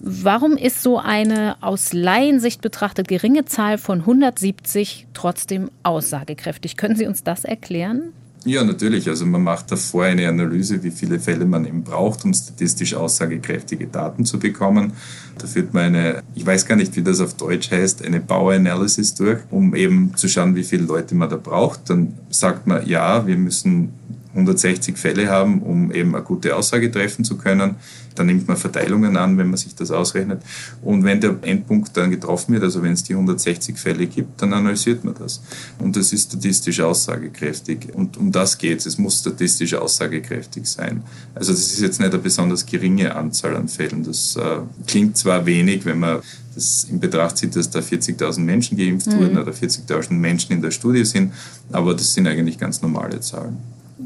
Warum 0.03 0.57
ist 0.57 0.81
so 0.81 0.97
eine 0.97 1.57
aus 1.61 1.93
Laiensicht 1.93 2.61
betrachtet 2.61 3.07
geringe 3.07 3.45
Zahl 3.45 3.77
von 3.77 3.99
170 3.99 5.05
trotzdem 5.13 5.69
aussagekräftig? 5.83 6.75
Können 6.75 6.95
Sie 6.95 7.05
uns 7.05 7.23
das 7.23 7.45
erklären? 7.45 8.11
Ja, 8.43 8.63
natürlich. 8.63 9.07
Also 9.07 9.25
man 9.27 9.43
macht 9.43 9.71
davor 9.71 10.05
eine 10.05 10.27
Analyse, 10.27 10.81
wie 10.81 10.89
viele 10.89 11.19
Fälle 11.19 11.45
man 11.45 11.65
eben 11.65 11.83
braucht, 11.83 12.25
um 12.25 12.33
statistisch 12.33 12.95
aussagekräftige 12.95 13.85
Daten 13.85 14.25
zu 14.25 14.39
bekommen. 14.39 14.93
Da 15.37 15.45
führt 15.45 15.73
man 15.73 15.83
eine, 15.83 16.23
ich 16.33 16.45
weiß 16.45 16.65
gar 16.65 16.75
nicht, 16.75 16.95
wie 16.95 17.03
das 17.03 17.19
auf 17.19 17.35
Deutsch 17.35 17.69
heißt, 17.69 18.03
eine 18.03 18.19
Power 18.19 18.53
Analysis 18.53 19.13
durch, 19.13 19.39
um 19.51 19.75
eben 19.75 20.15
zu 20.15 20.27
schauen, 20.27 20.55
wie 20.55 20.63
viele 20.63 20.83
Leute 20.83 21.13
man 21.13 21.29
da 21.29 21.37
braucht. 21.37 21.89
Dann 21.89 22.13
sagt 22.31 22.65
man, 22.65 22.87
ja, 22.87 23.27
wir 23.27 23.37
müssen 23.37 23.89
160 24.33 24.97
Fälle 24.97 25.29
haben, 25.29 25.61
um 25.61 25.91
eben 25.91 26.15
eine 26.15 26.23
gute 26.23 26.55
Aussage 26.55 26.91
treffen 26.91 27.25
zu 27.25 27.37
können. 27.37 27.75
Dann 28.15 28.27
nimmt 28.27 28.47
man 28.47 28.57
Verteilungen 28.57 29.15
an, 29.17 29.37
wenn 29.37 29.47
man 29.47 29.57
sich 29.57 29.75
das 29.75 29.91
ausrechnet. 29.91 30.41
Und 30.81 31.03
wenn 31.03 31.21
der 31.21 31.35
Endpunkt 31.41 31.95
dann 31.95 32.11
getroffen 32.11 32.53
wird, 32.53 32.63
also 32.63 32.81
wenn 32.83 32.93
es 32.93 33.03
die 33.03 33.13
160 33.13 33.77
Fälle 33.77 34.07
gibt, 34.07 34.41
dann 34.41 34.53
analysiert 34.53 35.03
man 35.03 35.15
das. 35.15 35.41
Und 35.79 35.95
das 35.95 36.11
ist 36.13 36.29
statistisch 36.29 36.79
aussagekräftig. 36.81 37.93
Und 37.93 38.17
um 38.17 38.31
das 38.31 38.57
geht 38.57 38.79
es. 38.79 38.85
Es 38.85 38.97
muss 38.97 39.19
statistisch 39.19 39.73
aussagekräftig 39.73 40.65
sein. 40.65 41.03
Also 41.35 41.51
das 41.51 41.71
ist 41.71 41.81
jetzt 41.81 41.99
nicht 41.99 42.13
eine 42.13 42.21
besonders 42.21 42.65
geringe 42.65 43.15
Anzahl 43.15 43.55
an 43.55 43.67
Fällen. 43.67 44.03
Das 44.03 44.35
äh, 44.35 44.59
klingt 44.87 45.17
zwar 45.17 45.45
wenig, 45.45 45.85
wenn 45.85 45.99
man 45.99 46.19
das 46.55 46.85
in 46.85 46.99
Betracht 46.99 47.37
zieht, 47.37 47.55
dass 47.55 47.69
da 47.69 47.79
40.000 47.79 48.39
Menschen 48.39 48.77
geimpft 48.77 49.07
mhm. 49.07 49.19
wurden 49.19 49.37
oder 49.37 49.51
40.000 49.51 50.11
Menschen 50.11 50.51
in 50.53 50.61
der 50.61 50.71
Studie 50.71 51.05
sind, 51.05 51.33
aber 51.71 51.93
das 51.93 52.13
sind 52.13 52.27
eigentlich 52.27 52.57
ganz 52.57 52.81
normale 52.81 53.21
Zahlen 53.21 53.57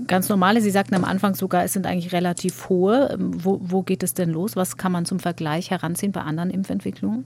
ganz 0.08 0.29
normale. 0.29 0.62
Sie 0.62 0.71
sagten 0.71 0.95
am 0.95 1.05
Anfang 1.05 1.36
sogar, 1.36 1.63
es 1.63 1.73
sind 1.73 1.86
eigentlich 1.86 2.13
relativ 2.13 2.69
hohe. 2.69 3.17
Wo, 3.19 3.60
wo 3.62 3.84
geht 3.84 4.03
es 4.03 4.13
denn 4.13 4.29
los? 4.29 4.55
Was 4.55 4.77
kann 4.77 4.91
man 4.91 5.05
zum 5.05 5.19
Vergleich 5.19 5.71
heranziehen 5.71 6.12
bei 6.12 6.21
anderen 6.21 6.49
Impfentwicklungen? 6.49 7.25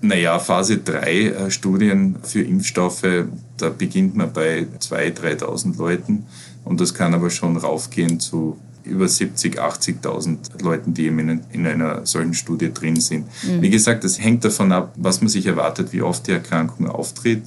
Naja, 0.00 0.38
Phase 0.38 0.78
3 0.78 1.10
äh, 1.10 1.50
Studien 1.50 2.16
für 2.22 2.42
Impfstoffe, 2.42 3.26
da 3.56 3.70
beginnt 3.70 4.14
man 4.14 4.32
bei 4.32 4.66
2.000, 4.78 5.40
3.000 5.40 5.78
Leuten 5.78 6.26
und 6.64 6.80
das 6.80 6.92
kann 6.92 7.14
aber 7.14 7.30
schon 7.30 7.56
raufgehen 7.56 8.20
zu 8.20 8.58
über 8.84 9.08
70, 9.08 9.58
80.000 9.58 10.62
Leuten, 10.62 10.92
die 10.92 11.06
in, 11.06 11.40
in 11.52 11.66
einer 11.66 12.04
solchen 12.04 12.34
Studie 12.34 12.70
drin 12.72 13.00
sind. 13.00 13.26
Mhm. 13.42 13.62
Wie 13.62 13.70
gesagt, 13.70 14.04
das 14.04 14.20
hängt 14.20 14.44
davon 14.44 14.72
ab, 14.72 14.92
was 14.96 15.22
man 15.22 15.28
sich 15.28 15.46
erwartet, 15.46 15.92
wie 15.92 16.02
oft 16.02 16.26
die 16.26 16.32
Erkrankung 16.32 16.86
auftritt 16.86 17.44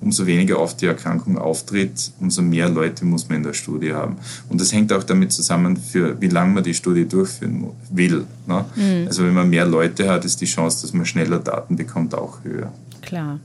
umso 0.00 0.26
weniger 0.26 0.58
oft 0.58 0.80
die 0.80 0.86
Erkrankung 0.86 1.38
auftritt, 1.38 2.12
umso 2.20 2.42
mehr 2.42 2.68
Leute 2.68 3.04
muss 3.04 3.28
man 3.28 3.38
in 3.38 3.42
der 3.44 3.52
Studie 3.52 3.92
haben. 3.92 4.16
Und 4.48 4.60
das 4.60 4.72
hängt 4.72 4.92
auch 4.92 5.04
damit 5.04 5.32
zusammen, 5.32 5.76
für 5.76 6.20
wie 6.20 6.28
lange 6.28 6.54
man 6.54 6.64
die 6.64 6.74
Studie 6.74 7.06
durchführen 7.06 7.66
will. 7.90 8.26
Ne? 8.46 8.64
Mhm. 8.76 9.06
Also 9.06 9.24
wenn 9.24 9.34
man 9.34 9.50
mehr 9.50 9.66
Leute 9.66 10.08
hat, 10.08 10.24
ist 10.24 10.40
die 10.40 10.46
Chance, 10.46 10.82
dass 10.82 10.92
man 10.92 11.06
schneller 11.06 11.38
Daten 11.38 11.76
bekommt, 11.76 12.14
auch 12.14 12.42
höher. 12.44 12.72
Klar. 13.02 13.40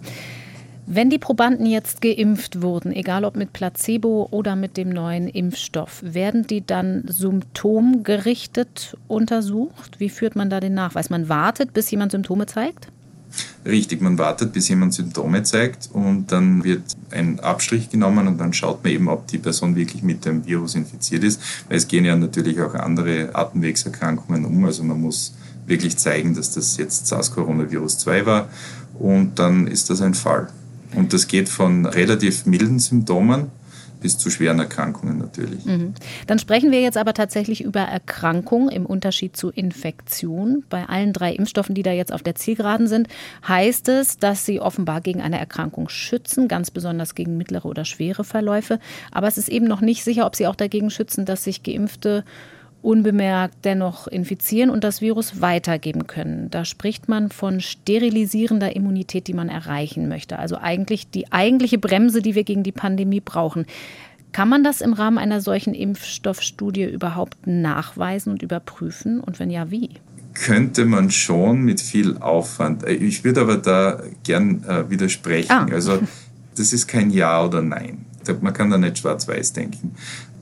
Wenn 0.88 1.10
die 1.10 1.18
Probanden 1.18 1.66
jetzt 1.66 2.02
geimpft 2.02 2.62
wurden, 2.62 2.92
egal 2.92 3.26
ob 3.26 3.36
mit 3.36 3.54
Placebo 3.54 4.28
oder 4.30 4.56
mit 4.56 4.78
dem 4.78 4.90
neuen 4.90 5.28
Impfstoff, 5.28 6.04
werden 6.04 6.46
die 6.46 6.64
dann 6.64 7.06
symptomgerichtet 7.08 8.96
untersucht? 9.08 10.00
Wie 10.00 10.10
führt 10.10 10.36
man 10.36 10.52
da 10.52 10.60
den 10.60 10.76
Nachweis? 10.76 11.10
Man 11.10 11.28
wartet, 11.28 11.74
bis 11.74 11.90
jemand 11.90 12.12
Symptome 12.12 12.46
zeigt? 12.46 12.90
Richtig, 13.66 14.02
man 14.02 14.18
wartet, 14.18 14.54
bis 14.54 14.70
jemand 14.70 14.94
Symptome 14.94 15.44
zeigt 15.44 15.90
und 15.92 16.32
dann 16.32 16.64
wird 16.64 16.84
ein 17.12 17.40
Abstrich 17.40 17.90
genommen 17.90 18.28
und 18.28 18.38
dann 18.38 18.54
schaut 18.54 18.84
man 18.84 18.94
eben, 18.94 19.08
ob 19.08 19.28
die 19.28 19.38
Person 19.38 19.76
wirklich 19.76 20.04
mit 20.04 20.26
dem 20.26 20.46
Virus 20.46 20.76
infiziert 20.76 21.24
ist, 21.24 21.42
weil 21.68 21.78
es 21.78 21.88
gehen 21.88 22.06
ja 22.06 22.16
natürlich 22.16 22.62
auch 22.62 22.76
andere 22.76 23.34
Atemwegserkrankungen 23.34 24.46
um, 24.46 24.66
also 24.66 24.84
man 24.84 25.02
muss 25.02 25.34
wirklich 25.66 25.98
zeigen, 25.98 26.36
dass 26.36 26.52
das 26.52 26.78
jetzt 26.78 27.08
SARS-Coronavirus 27.08 27.98
2 28.00 28.26
war 28.26 28.50
und 29.00 29.40
dann 29.40 29.68
ist 29.68 29.90
das 29.90 30.02
ein 30.02 30.14
Fall. 30.14 30.50
Und 30.96 31.12
das 31.12 31.28
geht 31.28 31.50
von 31.50 31.86
relativ 31.86 32.46
milden 32.46 32.80
Symptomen 32.80 33.52
bis 34.06 34.20
zu 34.20 34.30
schweren 34.30 34.60
Erkrankungen 34.60 35.18
natürlich. 35.18 35.66
Mhm. 35.66 35.96
Dann 36.28 36.38
sprechen 36.38 36.70
wir 36.70 36.80
jetzt 36.80 36.96
aber 36.96 37.16
tatsächlich 37.16 37.64
über 37.64 37.80
Erkrankung 37.80 38.70
im 38.70 38.86
Unterschied 38.86 39.36
zu 39.36 39.50
Infektion. 39.50 40.64
Bei 40.70 40.86
allen 40.86 41.12
drei 41.12 41.34
Impfstoffen, 41.34 41.74
die 41.74 41.82
da 41.82 41.92
jetzt 41.92 42.14
auf 42.14 42.22
der 42.22 42.36
Zielgeraden 42.36 42.86
sind, 42.88 43.08
heißt 43.48 43.90
es, 43.90 44.20
dass 44.20 44.46
sie 44.46 44.62
offenbar 44.62 45.02
gegen 45.02 45.24
eine 45.24 45.40
Erkrankung 45.40 45.90
schützen, 45.90 46.48
ganz 46.48 46.70
besonders 46.70 47.16
gegen 47.16 47.36
mittlere 47.36 47.66
oder 47.66 47.84
schwere 47.84 48.24
Verläufe. 48.24 48.78
Aber 49.12 49.28
es 49.28 49.40
ist 49.40 49.50
eben 49.50 49.66
noch 49.66 49.82
nicht 49.82 50.04
sicher, 50.04 50.28
ob 50.28 50.36
sie 50.36 50.46
auch 50.46 50.56
dagegen 50.56 50.92
schützen, 50.92 51.26
dass 51.26 51.44
sich 51.44 51.64
Geimpfte 51.64 52.24
unbemerkt 52.86 53.66
dennoch 53.66 54.08
infizieren 54.08 54.70
und 54.70 54.84
das 54.84 55.02
Virus 55.02 55.42
weitergeben 55.42 56.06
können. 56.08 56.50
Da 56.52 56.64
spricht 56.64 57.10
man 57.10 57.30
von 57.30 57.60
sterilisierender 57.60 58.76
Immunität, 58.76 59.28
die 59.28 59.34
man 59.34 59.50
erreichen 59.50 60.08
möchte. 60.08 60.38
Also 60.38 60.58
eigentlich 60.58 61.10
die 61.10 61.32
eigentliche 61.32 61.80
Bremse, 61.80 62.22
die 62.22 62.36
wir 62.36 62.44
gegen 62.44 62.64
die 62.64 62.72
Pandemie 62.72 63.22
brauchen. 63.22 63.66
Kann 64.32 64.50
man 64.50 64.64
das 64.64 64.82
im 64.82 64.94
Rahmen 64.94 65.18
einer 65.18 65.42
solchen 65.42 65.74
Impfstoffstudie 65.74 66.84
überhaupt 66.84 67.48
nachweisen 67.48 68.32
und 68.32 68.44
überprüfen? 68.44 69.20
Und 69.20 69.40
wenn 69.40 69.50
ja, 69.50 69.72
wie? 69.72 69.90
Könnte 70.34 70.86
man 70.86 71.10
schon 71.10 71.62
mit 71.62 71.82
viel 71.82 72.18
Aufwand. 72.18 72.88
Ich 72.88 73.24
würde 73.24 73.42
aber 73.42 73.58
da 73.58 74.04
gern 74.24 74.64
äh, 74.66 74.90
widersprechen. 74.90 75.52
Ah. 75.52 75.66
Also 75.72 76.00
das 76.56 76.74
ist 76.74 76.88
kein 76.88 77.10
Ja 77.10 77.44
oder 77.44 77.62
Nein. 77.62 78.06
Man 78.42 78.54
kann 78.54 78.70
da 78.70 78.78
nicht 78.78 78.98
schwarz-weiß 78.98 79.54
denken. 79.54 79.96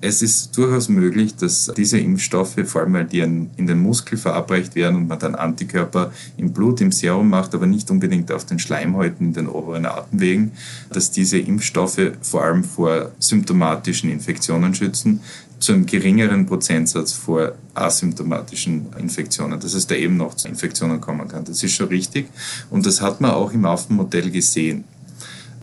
Es 0.05 0.21
ist 0.21 0.57
durchaus 0.57 0.89
möglich, 0.89 1.33
dass 1.37 1.71
diese 1.77 1.97
Impfstoffe, 1.97 2.57
vor 2.65 2.81
allem 2.81 2.93
weil 2.93 3.05
die 3.05 3.21
in 3.21 3.49
den 3.55 3.81
Muskel 3.81 4.17
verabreicht 4.17 4.75
werden 4.75 4.97
und 4.97 5.07
man 5.07 5.17
dann 5.17 5.33
Antikörper 5.33 6.11
im 6.35 6.51
Blut, 6.51 6.81
im 6.81 6.91
Serum 6.91 7.29
macht, 7.29 7.55
aber 7.55 7.67
nicht 7.67 7.89
unbedingt 7.89 8.29
auf 8.29 8.43
den 8.45 8.59
Schleimhäuten 8.59 9.27
in 9.27 9.33
den 9.33 9.47
oberen 9.47 9.85
Atemwegen, 9.85 10.51
dass 10.89 11.09
diese 11.09 11.37
Impfstoffe 11.37 12.11
vor 12.21 12.43
allem 12.43 12.65
vor 12.65 13.13
symptomatischen 13.17 14.09
Infektionen 14.09 14.75
schützen, 14.75 15.21
zu 15.59 15.71
einem 15.71 15.85
geringeren 15.85 16.45
Prozentsatz 16.45 17.13
vor 17.13 17.53
asymptomatischen 17.73 18.87
Infektionen, 18.99 19.57
dass 19.57 19.73
es 19.73 19.87
da 19.87 19.95
eben 19.95 20.17
noch 20.17 20.35
zu 20.35 20.49
Infektionen 20.49 20.99
kommen 20.99 21.29
kann. 21.29 21.45
Das 21.45 21.63
ist 21.63 21.75
schon 21.75 21.87
richtig 21.87 22.27
und 22.69 22.85
das 22.85 22.99
hat 22.99 23.21
man 23.21 23.31
auch 23.31 23.53
im 23.53 23.63
Affenmodell 23.63 24.29
gesehen. 24.31 24.83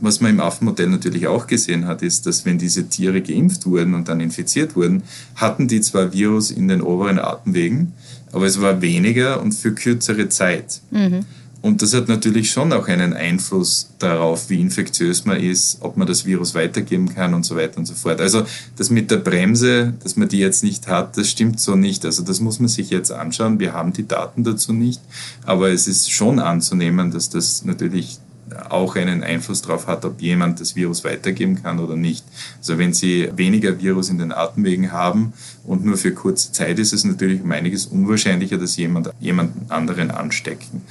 Was 0.00 0.20
man 0.20 0.30
im 0.30 0.40
Affenmodell 0.40 0.88
natürlich 0.88 1.26
auch 1.26 1.46
gesehen 1.46 1.86
hat, 1.86 2.02
ist, 2.02 2.26
dass 2.26 2.44
wenn 2.44 2.58
diese 2.58 2.88
Tiere 2.88 3.20
geimpft 3.20 3.66
wurden 3.66 3.94
und 3.94 4.08
dann 4.08 4.20
infiziert 4.20 4.74
wurden, 4.74 5.02
hatten 5.36 5.68
die 5.68 5.80
zwar 5.80 6.12
Virus 6.12 6.50
in 6.50 6.68
den 6.68 6.80
oberen 6.80 7.18
Atemwegen, 7.18 7.92
aber 8.32 8.46
es 8.46 8.60
war 8.60 8.80
weniger 8.80 9.42
und 9.42 9.52
für 9.52 9.72
kürzere 9.72 10.28
Zeit. 10.28 10.80
Mhm. 10.90 11.24
Und 11.62 11.82
das 11.82 11.92
hat 11.92 12.08
natürlich 12.08 12.50
schon 12.50 12.72
auch 12.72 12.88
einen 12.88 13.12
Einfluss 13.12 13.90
darauf, 13.98 14.48
wie 14.48 14.60
infektiös 14.60 15.26
man 15.26 15.38
ist, 15.38 15.78
ob 15.80 15.98
man 15.98 16.06
das 16.06 16.24
Virus 16.24 16.54
weitergeben 16.54 17.14
kann 17.14 17.34
und 17.34 17.44
so 17.44 17.54
weiter 17.54 17.76
und 17.76 17.84
so 17.84 17.94
fort. 17.94 18.18
Also 18.20 18.44
das 18.76 18.88
mit 18.88 19.10
der 19.10 19.18
Bremse, 19.18 19.92
dass 20.02 20.16
man 20.16 20.28
die 20.28 20.38
jetzt 20.38 20.64
nicht 20.64 20.88
hat, 20.88 21.18
das 21.18 21.28
stimmt 21.28 21.60
so 21.60 21.76
nicht. 21.76 22.06
Also 22.06 22.22
das 22.22 22.40
muss 22.40 22.60
man 22.60 22.68
sich 22.68 22.88
jetzt 22.88 23.12
anschauen. 23.12 23.60
Wir 23.60 23.74
haben 23.74 23.92
die 23.92 24.08
Daten 24.08 24.42
dazu 24.42 24.72
nicht. 24.72 25.02
Aber 25.44 25.68
es 25.68 25.86
ist 25.86 26.10
schon 26.10 26.38
anzunehmen, 26.38 27.10
dass 27.10 27.28
das 27.28 27.62
natürlich 27.62 28.18
auch 28.68 28.96
einen 28.96 29.22
Einfluss 29.22 29.62
darauf 29.62 29.86
hat, 29.86 30.04
ob 30.04 30.20
jemand 30.20 30.60
das 30.60 30.76
Virus 30.76 31.04
weitergeben 31.04 31.62
kann 31.62 31.78
oder 31.78 31.96
nicht. 31.96 32.24
Also 32.58 32.78
wenn 32.78 32.92
Sie 32.92 33.30
weniger 33.36 33.78
Virus 33.80 34.08
in 34.08 34.18
den 34.18 34.32
Atemwegen 34.32 34.92
haben 34.92 35.32
und 35.64 35.84
nur 35.84 35.96
für 35.96 36.12
kurze 36.12 36.52
Zeit 36.52 36.78
ist 36.78 36.92
es 36.92 37.04
natürlich 37.04 37.42
um 37.42 37.52
einiges 37.52 37.86
unwahrscheinlicher, 37.86 38.58
dass 38.58 38.76
jemand 38.76 39.10
jemanden 39.20 39.70
anderen 39.70 40.10
anstecken. 40.10 40.82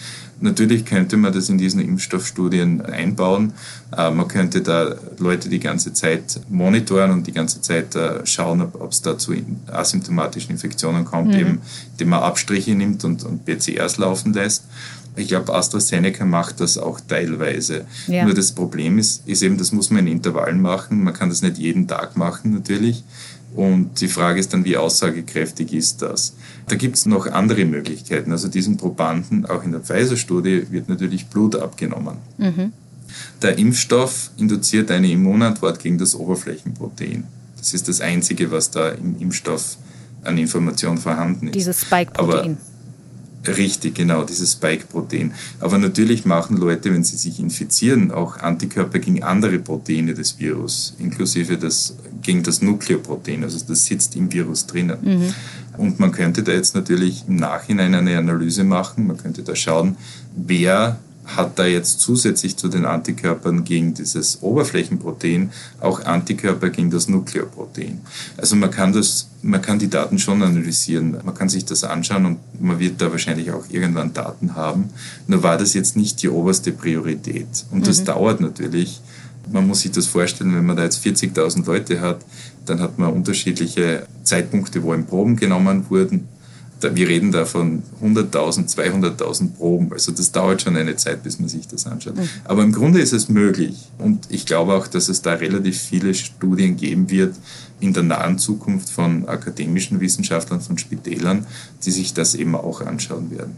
Natürlich 0.41 0.86
könnte 0.86 1.17
man 1.17 1.34
das 1.34 1.49
in 1.49 1.58
diesen 1.58 1.82
Impfstoffstudien 1.82 2.82
einbauen. 2.82 3.53
Äh, 3.95 4.12
man 4.12 4.27
könnte 4.27 4.62
da 4.62 4.95
Leute 5.17 5.49
die 5.49 5.60
ganze 5.60 5.91
Zeit 5.93 6.39
monitoren 6.49 7.12
und 7.12 7.27
die 7.27 7.34
ganze 7.34 7.62
Zeit 7.62 7.95
äh, 7.95 8.25
schauen, 8.25 8.62
ob 8.62 8.91
es 8.91 9.01
da 9.01 9.17
zu 9.17 9.34
asymptomatischen 9.67 10.51
Infektionen 10.51 11.03
kommt, 11.03 11.34
mhm. 11.34 11.39
eben, 11.39 11.62
indem 11.91 12.10
man 12.10 12.23
Abstriche 12.23 12.71
nimmt 12.71 13.03
und, 13.03 13.23
und 13.23 13.45
PCRs 13.45 13.97
laufen 13.97 14.34
lässt. 14.34 14.63
Ich 15.15 15.28
glaube, 15.28 15.54
AstraZeneca 15.54 16.26
macht 16.26 16.60
das 16.60 16.78
auch 16.78 17.00
teilweise. 17.00 17.86
Ja. 18.08 18.26
Nur 18.26 18.34
das 18.34 18.52
Problem 18.52 18.98
ist, 18.98 19.28
ist 19.28 19.41
eben, 19.41 19.58
das 19.58 19.72
muss 19.72 19.89
man 19.89 20.08
in 20.08 20.13
Intervallen 20.13 20.62
machen. 20.62 21.04
Man 21.04 21.13
kann 21.13 21.30
das 21.30 21.41
nicht 21.41 21.58
jeden 21.58 21.88
Tag 21.88 22.15
machen 22.15 22.54
natürlich. 22.54 23.04
Und 23.56 24.00
die 24.00 24.08
Frage 24.08 24.39
ist 24.39 24.54
dann, 24.54 24.63
wie 24.63 24.78
aussagekräftig 24.78 25.74
ist 25.74 26.02
das? 26.02 26.36
Da 26.67 26.76
gibt 26.76 26.98
es 26.98 27.06
noch 27.06 27.26
andere 27.28 27.65
Möglichkeiten. 27.65 28.32
Also 28.32 28.48
diesen 28.48 28.78
Probanden, 28.78 29.45
auch 29.45 29.63
in 29.63 29.72
der 29.72 29.82
Pfizer-Studie, 29.82 30.67
wird 30.69 30.88
natürlich 30.88 31.28
Blut 31.28 31.56
abgenommen. 31.56 32.17
Mhm. 32.38 32.72
Der 33.41 33.58
Impfstoff 33.58 34.30
induziert 34.38 34.91
eine 34.91 35.12
Immunantwort 35.12 35.80
gegen 35.80 35.98
das 35.98 36.13
Oberflächenprotein. 36.13 37.24
Das 37.58 37.74
ist 37.74 37.88
das 37.88 38.02
Einzige, 38.02 38.52
was 38.52 38.69
da 38.69 38.89
im 38.89 39.19
Impfstoff 39.19 39.78
an 40.24 40.38
Information 40.38 40.98
vorhanden 40.98 41.48
ist. 41.48 41.56
Dieses 41.56 41.82
Spike-Protein. 41.82 42.58
Richtig, 43.47 43.95
genau, 43.95 44.23
dieses 44.23 44.54
Spike-Protein. 44.54 45.34
Aber 45.60 45.78
natürlich 45.78 46.25
machen 46.25 46.58
Leute, 46.58 46.93
wenn 46.93 47.04
sie 47.04 47.15
sich 47.15 47.39
infizieren, 47.39 48.12
auch 48.12 48.38
Antikörper 48.38 48.99
gegen 48.99 49.23
andere 49.23 49.60
Proteine 49.60 50.13
des 50.13 50.39
Virus, 50.39 50.95
inklusive 50.99 51.58
das, 51.58 51.95
gegen 52.21 52.43
das 52.43 52.62
Nukleoprotein, 52.62 53.43
also 53.43 53.63
das 53.65 53.86
sitzt 53.86 54.15
im 54.17 54.32
Virus 54.32 54.65
drinnen. 54.65 54.97
Mhm. 55.02 55.34
Und 55.78 55.99
man 55.99 56.12
könnte 56.12 56.43
da 56.43 56.52
jetzt 56.52 56.75
natürlich 56.75 57.23
im 57.28 57.38
Nachhinein 57.38 57.95
eine 57.95 58.17
Analyse 58.17 58.65
machen, 58.65 59.08
man 59.08 59.17
könnte 59.17 59.41
da 59.41 59.56
schauen, 59.56 59.95
wer 60.36 60.99
hat 61.35 61.59
da 61.59 61.65
jetzt 61.65 61.99
zusätzlich 61.99 62.57
zu 62.57 62.67
den 62.67 62.85
Antikörpern 62.85 63.63
gegen 63.63 63.93
dieses 63.93 64.41
Oberflächenprotein 64.41 65.51
auch 65.79 66.03
Antikörper 66.05 66.69
gegen 66.69 66.89
das 66.89 67.07
Nukleoprotein. 67.07 68.01
Also 68.37 68.55
man 68.55 68.71
kann 68.71 68.93
das, 68.93 69.27
man 69.41 69.61
kann 69.61 69.79
die 69.79 69.89
Daten 69.89 70.19
schon 70.19 70.41
analysieren, 70.41 71.17
man 71.23 71.35
kann 71.35 71.49
sich 71.49 71.65
das 71.65 71.83
anschauen 71.83 72.25
und 72.25 72.61
man 72.61 72.79
wird 72.79 73.01
da 73.01 73.11
wahrscheinlich 73.11 73.51
auch 73.51 73.65
irgendwann 73.69 74.13
Daten 74.13 74.55
haben. 74.55 74.89
Nur 75.27 75.43
war 75.43 75.57
das 75.57 75.73
jetzt 75.73 75.95
nicht 75.95 76.21
die 76.21 76.29
oberste 76.29 76.71
Priorität. 76.71 77.65
Und 77.71 77.87
das 77.87 78.01
mhm. 78.01 78.05
dauert 78.05 78.41
natürlich. 78.41 79.01
Man 79.51 79.67
muss 79.67 79.81
sich 79.81 79.91
das 79.91 80.05
vorstellen, 80.05 80.55
wenn 80.55 80.65
man 80.65 80.77
da 80.77 80.83
jetzt 80.83 81.03
40.000 81.03 81.65
Leute 81.65 82.01
hat, 82.01 82.19
dann 82.65 82.79
hat 82.81 82.99
man 82.99 83.11
unterschiedliche 83.11 84.05
Zeitpunkte, 84.23 84.83
wo 84.83 84.93
in 84.93 85.05
Proben 85.05 85.35
genommen 85.35 85.85
wurden 85.89 86.27
wir 86.81 87.07
reden 87.07 87.31
da 87.31 87.45
von 87.45 87.83
100.000, 88.03 88.73
200.000 88.73 89.53
Proben. 89.53 89.91
Also 89.91 90.11
das 90.11 90.31
dauert 90.31 90.61
schon 90.61 90.75
eine 90.75 90.95
Zeit, 90.95 91.23
bis 91.23 91.39
man 91.39 91.49
sich 91.49 91.67
das 91.67 91.85
anschaut. 91.85 92.17
Mhm. 92.17 92.29
Aber 92.45 92.63
im 92.63 92.71
Grunde 92.71 92.99
ist 92.99 93.13
es 93.13 93.29
möglich. 93.29 93.89
Und 93.97 94.27
ich 94.29 94.45
glaube 94.45 94.73
auch, 94.73 94.87
dass 94.87 95.09
es 95.09 95.21
da 95.21 95.33
relativ 95.33 95.79
viele 95.79 96.13
Studien 96.13 96.77
geben 96.77 97.09
wird 97.09 97.35
in 97.79 97.93
der 97.93 98.03
nahen 98.03 98.37
Zukunft 98.37 98.89
von 98.89 99.27
akademischen 99.27 99.99
Wissenschaftlern, 99.99 100.61
von 100.61 100.77
Spitälern, 100.77 101.45
die 101.85 101.91
sich 101.91 102.13
das 102.13 102.35
eben 102.35 102.55
auch 102.55 102.81
anschauen 102.81 103.31
werden. 103.31 103.55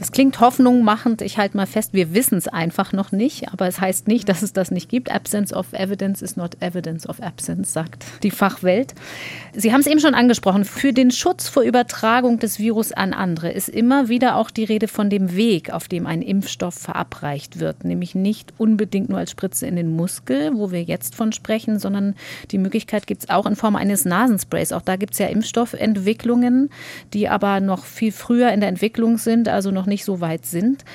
Das 0.00 0.12
klingt 0.12 0.40
hoffnungmachend. 0.40 1.20
Ich 1.20 1.36
halte 1.36 1.58
mal 1.58 1.66
fest, 1.66 1.92
wir 1.92 2.14
wissen 2.14 2.38
es 2.38 2.48
einfach 2.48 2.94
noch 2.94 3.12
nicht. 3.12 3.52
Aber 3.52 3.68
es 3.68 3.82
heißt 3.82 4.08
nicht, 4.08 4.30
dass 4.30 4.40
es 4.40 4.54
das 4.54 4.70
nicht 4.70 4.88
gibt. 4.88 5.10
Absence 5.10 5.52
of 5.52 5.74
evidence 5.74 6.22
is 6.22 6.38
not 6.38 6.56
evidence 6.62 7.06
of 7.06 7.20
absence, 7.20 7.74
sagt 7.74 8.06
die 8.22 8.30
Fachwelt. 8.30 8.94
Sie 9.52 9.74
haben 9.74 9.82
es 9.82 9.86
eben 9.86 10.00
schon 10.00 10.14
angesprochen. 10.14 10.64
Für 10.64 10.94
den 10.94 11.10
Schutz 11.10 11.48
vor 11.48 11.64
Übertragung 11.64 12.38
des 12.38 12.58
Virus 12.58 12.92
an 12.92 13.12
andere 13.12 13.52
ist 13.52 13.68
immer 13.68 14.08
wieder 14.08 14.36
auch 14.36 14.48
die 14.48 14.64
Rede 14.64 14.88
von 14.88 15.10
dem 15.10 15.36
Weg, 15.36 15.70
auf 15.70 15.86
dem 15.86 16.06
ein 16.06 16.22
Impfstoff 16.22 16.76
verabreicht 16.76 17.60
wird. 17.60 17.84
Nämlich 17.84 18.14
nicht 18.14 18.54
unbedingt 18.56 19.10
nur 19.10 19.18
als 19.18 19.32
Spritze 19.32 19.66
in 19.66 19.76
den 19.76 19.94
Muskel, 19.94 20.52
wo 20.54 20.70
wir 20.70 20.82
jetzt 20.82 21.14
von 21.14 21.32
sprechen, 21.32 21.78
sondern 21.78 22.14
die 22.52 22.58
Möglichkeit 22.58 23.06
gibt 23.06 23.24
es 23.24 23.28
auch 23.28 23.44
in 23.44 23.54
Form 23.54 23.76
eines 23.76 24.06
Nasensprays. 24.06 24.72
Auch 24.72 24.80
da 24.80 24.96
gibt 24.96 25.12
es 25.12 25.18
ja 25.18 25.26
Impfstoffentwicklungen, 25.26 26.70
die 27.12 27.28
aber 27.28 27.60
noch 27.60 27.84
viel 27.84 28.12
früher 28.12 28.50
in 28.50 28.60
der 28.60 28.70
Entwicklung 28.70 29.18
sind, 29.18 29.46
also 29.46 29.70
noch 29.70 29.89
nicht 29.90 30.06
so 30.06 30.22
weit 30.22 30.46
sind. 30.46 30.86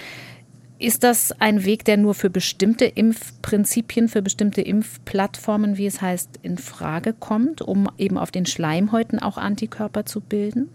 Ist 0.78 1.04
das 1.04 1.32
ein 1.40 1.64
Weg, 1.64 1.86
der 1.86 1.98
nur 1.98 2.16
für 2.16 2.30
bestimmte 2.30 2.86
Impfprinzipien, 2.86 4.10
für 4.10 4.22
bestimmte 4.22 4.62
Impfplattformen, 4.62 5.78
wie 5.78 5.86
es 5.86 6.02
heißt, 6.02 6.40
in 6.42 6.58
Frage 6.58 7.14
kommt, 7.14 7.62
um 7.62 7.90
eben 7.98 8.18
auf 8.18 8.32
den 8.32 8.46
Schleimhäuten 8.46 9.20
auch 9.20 9.38
Antikörper 9.38 10.06
zu 10.06 10.20
bilden? 10.20 10.70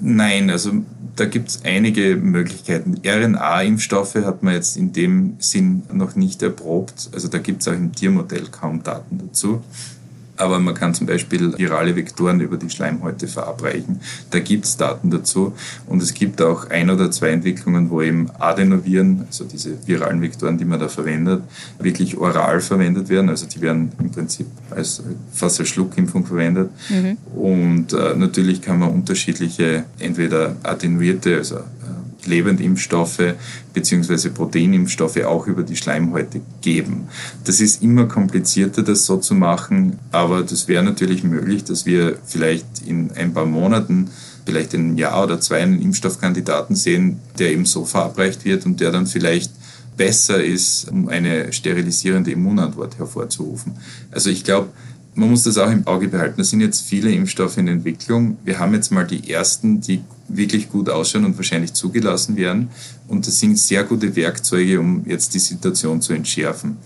Nein, 0.00 0.48
also 0.48 0.72
da 1.16 1.26
gibt 1.26 1.48
es 1.48 1.64
einige 1.64 2.16
Möglichkeiten. 2.16 3.00
RNA-Impfstoffe 3.04 4.14
hat 4.14 4.42
man 4.42 4.54
jetzt 4.54 4.76
in 4.76 4.92
dem 4.92 5.34
Sinn 5.38 5.82
noch 5.92 6.14
nicht 6.14 6.42
erprobt. 6.42 7.10
Also 7.12 7.28
da 7.28 7.38
gibt 7.38 7.62
es 7.62 7.68
auch 7.68 7.72
im 7.72 7.92
Tiermodell 7.92 8.46
kaum 8.50 8.82
Daten 8.82 9.18
dazu 9.18 9.62
aber 10.40 10.58
man 10.58 10.74
kann 10.74 10.94
zum 10.94 11.06
Beispiel 11.06 11.56
virale 11.58 11.94
Vektoren 11.94 12.40
über 12.40 12.56
die 12.56 12.70
Schleimhäute 12.70 13.28
verabreichen. 13.28 14.00
Da 14.30 14.40
gibt 14.40 14.64
es 14.64 14.76
Daten 14.76 15.10
dazu 15.10 15.52
und 15.86 16.02
es 16.02 16.14
gibt 16.14 16.40
auch 16.40 16.70
ein 16.70 16.90
oder 16.90 17.10
zwei 17.10 17.30
Entwicklungen, 17.30 17.90
wo 17.90 18.02
eben 18.02 18.30
Adenoviren, 18.38 19.24
also 19.26 19.44
diese 19.44 19.86
viralen 19.86 20.22
Vektoren, 20.22 20.58
die 20.58 20.64
man 20.64 20.80
da 20.80 20.88
verwendet, 20.88 21.42
wirklich 21.78 22.16
oral 22.16 22.60
verwendet 22.60 23.08
werden. 23.08 23.28
Also 23.28 23.46
die 23.46 23.60
werden 23.60 23.92
im 23.98 24.10
Prinzip 24.10 24.46
als 24.70 25.02
fast 25.32 25.60
als 25.60 25.68
Schluckimpfung 25.68 26.24
verwendet. 26.26 26.70
Mhm. 26.88 27.16
Und 27.38 27.92
äh, 27.92 28.14
natürlich 28.16 28.62
kann 28.62 28.78
man 28.78 28.90
unterschiedliche, 28.90 29.84
entweder 29.98 30.56
attenuierte, 30.62 31.36
also 31.36 31.58
Lebendimpfstoffe 32.26 33.34
bzw. 33.72 34.30
Proteinimpfstoffe 34.30 35.22
auch 35.24 35.46
über 35.46 35.62
die 35.62 35.76
Schleimhäute 35.76 36.40
geben. 36.60 37.08
Das 37.44 37.60
ist 37.60 37.82
immer 37.82 38.06
komplizierter, 38.06 38.82
das 38.82 39.06
so 39.06 39.16
zu 39.16 39.34
machen, 39.34 39.98
aber 40.12 40.42
das 40.42 40.68
wäre 40.68 40.82
natürlich 40.82 41.24
möglich, 41.24 41.64
dass 41.64 41.86
wir 41.86 42.18
vielleicht 42.24 42.66
in 42.86 43.12
ein 43.12 43.32
paar 43.32 43.46
Monaten 43.46 44.10
vielleicht 44.44 44.74
in 44.74 44.80
einem 44.80 44.98
Jahr 44.98 45.24
oder 45.24 45.40
zwei 45.40 45.62
einen 45.62 45.80
Impfstoffkandidaten 45.80 46.74
sehen, 46.74 47.20
der 47.38 47.52
eben 47.52 47.66
so 47.66 47.84
verabreicht 47.84 48.44
wird 48.44 48.66
und 48.66 48.80
der 48.80 48.90
dann 48.90 49.06
vielleicht 49.06 49.52
besser 49.96 50.42
ist, 50.42 50.90
um 50.90 51.08
eine 51.08 51.52
sterilisierende 51.52 52.30
Immunantwort 52.30 52.98
hervorzurufen. 52.98 53.74
Also 54.10 54.30
ich 54.30 54.44
glaube, 54.44 54.70
man 55.14 55.30
muss 55.30 55.42
das 55.42 55.58
auch 55.58 55.70
im 55.70 55.86
Auge 55.86 56.08
behalten. 56.08 56.40
Es 56.40 56.50
sind 56.50 56.60
jetzt 56.60 56.82
viele 56.82 57.10
Impfstoffe 57.12 57.58
in 57.58 57.68
Entwicklung. 57.68 58.38
Wir 58.44 58.58
haben 58.58 58.74
jetzt 58.74 58.90
mal 58.90 59.06
die 59.06 59.30
ersten, 59.30 59.80
die 59.80 60.02
wirklich 60.36 60.68
gut 60.68 60.88
ausschauen 60.88 61.24
und 61.24 61.36
wahrscheinlich 61.36 61.72
zugelassen 61.72 62.36
werden. 62.36 62.70
Und 63.08 63.26
das 63.26 63.38
sind 63.38 63.58
sehr 63.58 63.84
gute 63.84 64.14
Werkzeuge, 64.16 64.78
um 64.78 65.04
jetzt 65.06 65.34
die 65.34 65.38
Situation 65.38 66.00
zu 66.00 66.12
entschärfen. 66.12 66.76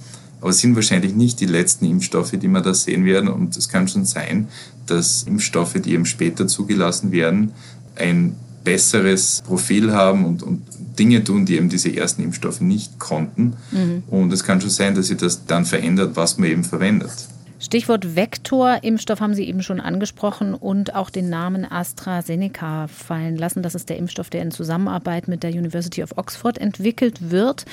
Aber 0.40 0.50
es 0.50 0.58
sind 0.58 0.74
wahrscheinlich 0.74 1.14
nicht 1.14 1.40
die 1.40 1.46
letzten 1.46 1.86
Impfstoffe, 1.86 2.32
die 2.32 2.48
wir 2.48 2.60
da 2.60 2.74
sehen 2.74 3.04
werden. 3.04 3.28
Und 3.28 3.56
es 3.56 3.68
kann 3.68 3.88
schon 3.88 4.04
sein, 4.04 4.48
dass 4.86 5.22
Impfstoffe, 5.22 5.74
die 5.74 5.92
eben 5.92 6.04
später 6.04 6.46
zugelassen 6.46 7.12
werden, 7.12 7.52
ein 7.96 8.36
besseres 8.62 9.42
Profil 9.46 9.92
haben 9.92 10.24
und, 10.24 10.42
und 10.42 10.62
Dinge 10.98 11.22
tun, 11.22 11.44
die 11.44 11.56
eben 11.56 11.68
diese 11.68 11.94
ersten 11.94 12.22
Impfstoffe 12.22 12.60
nicht 12.60 12.98
konnten. 12.98 13.54
Mhm. 13.70 14.02
Und 14.08 14.32
es 14.32 14.44
kann 14.44 14.60
schon 14.60 14.70
sein, 14.70 14.94
dass 14.94 15.08
sich 15.08 15.16
das 15.16 15.46
dann 15.46 15.64
verändert, 15.64 16.16
was 16.16 16.38
man 16.38 16.48
eben 16.48 16.64
verwendet. 16.64 17.28
Stichwort 17.64 18.14
Vektor-Impfstoff 18.14 19.22
haben 19.22 19.32
Sie 19.32 19.48
eben 19.48 19.62
schon 19.62 19.80
angesprochen 19.80 20.52
und 20.52 20.94
auch 20.94 21.08
den 21.08 21.30
Namen 21.30 21.64
AstraZeneca 21.64 22.88
fallen 22.88 23.38
lassen. 23.38 23.62
Das 23.62 23.74
ist 23.74 23.88
der 23.88 23.96
Impfstoff, 23.96 24.28
der 24.28 24.42
in 24.42 24.50
Zusammenarbeit 24.50 25.28
mit 25.28 25.42
der 25.42 25.50
University 25.50 26.02
of 26.02 26.18
Oxford 26.18 26.58
entwickelt 26.58 27.30
wird. 27.30 27.64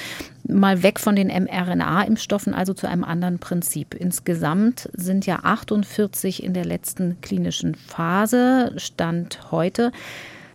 Mal 0.48 0.82
weg 0.82 0.98
von 0.98 1.18
den 1.18 1.28
mRNA-Impfstoffen, 1.28 2.54
also 2.54 2.74
zu 2.74 2.88
einem 2.88 3.04
anderen 3.04 3.40
Prinzip. 3.40 3.94
Insgesamt 3.94 4.90
sind 4.94 5.26
ja 5.26 5.40
48 5.44 6.42
in 6.42 6.54
der 6.54 6.64
letzten 6.64 7.20
klinischen 7.20 7.76
Phase, 7.76 8.72
Stand 8.78 9.52
heute. 9.52 9.92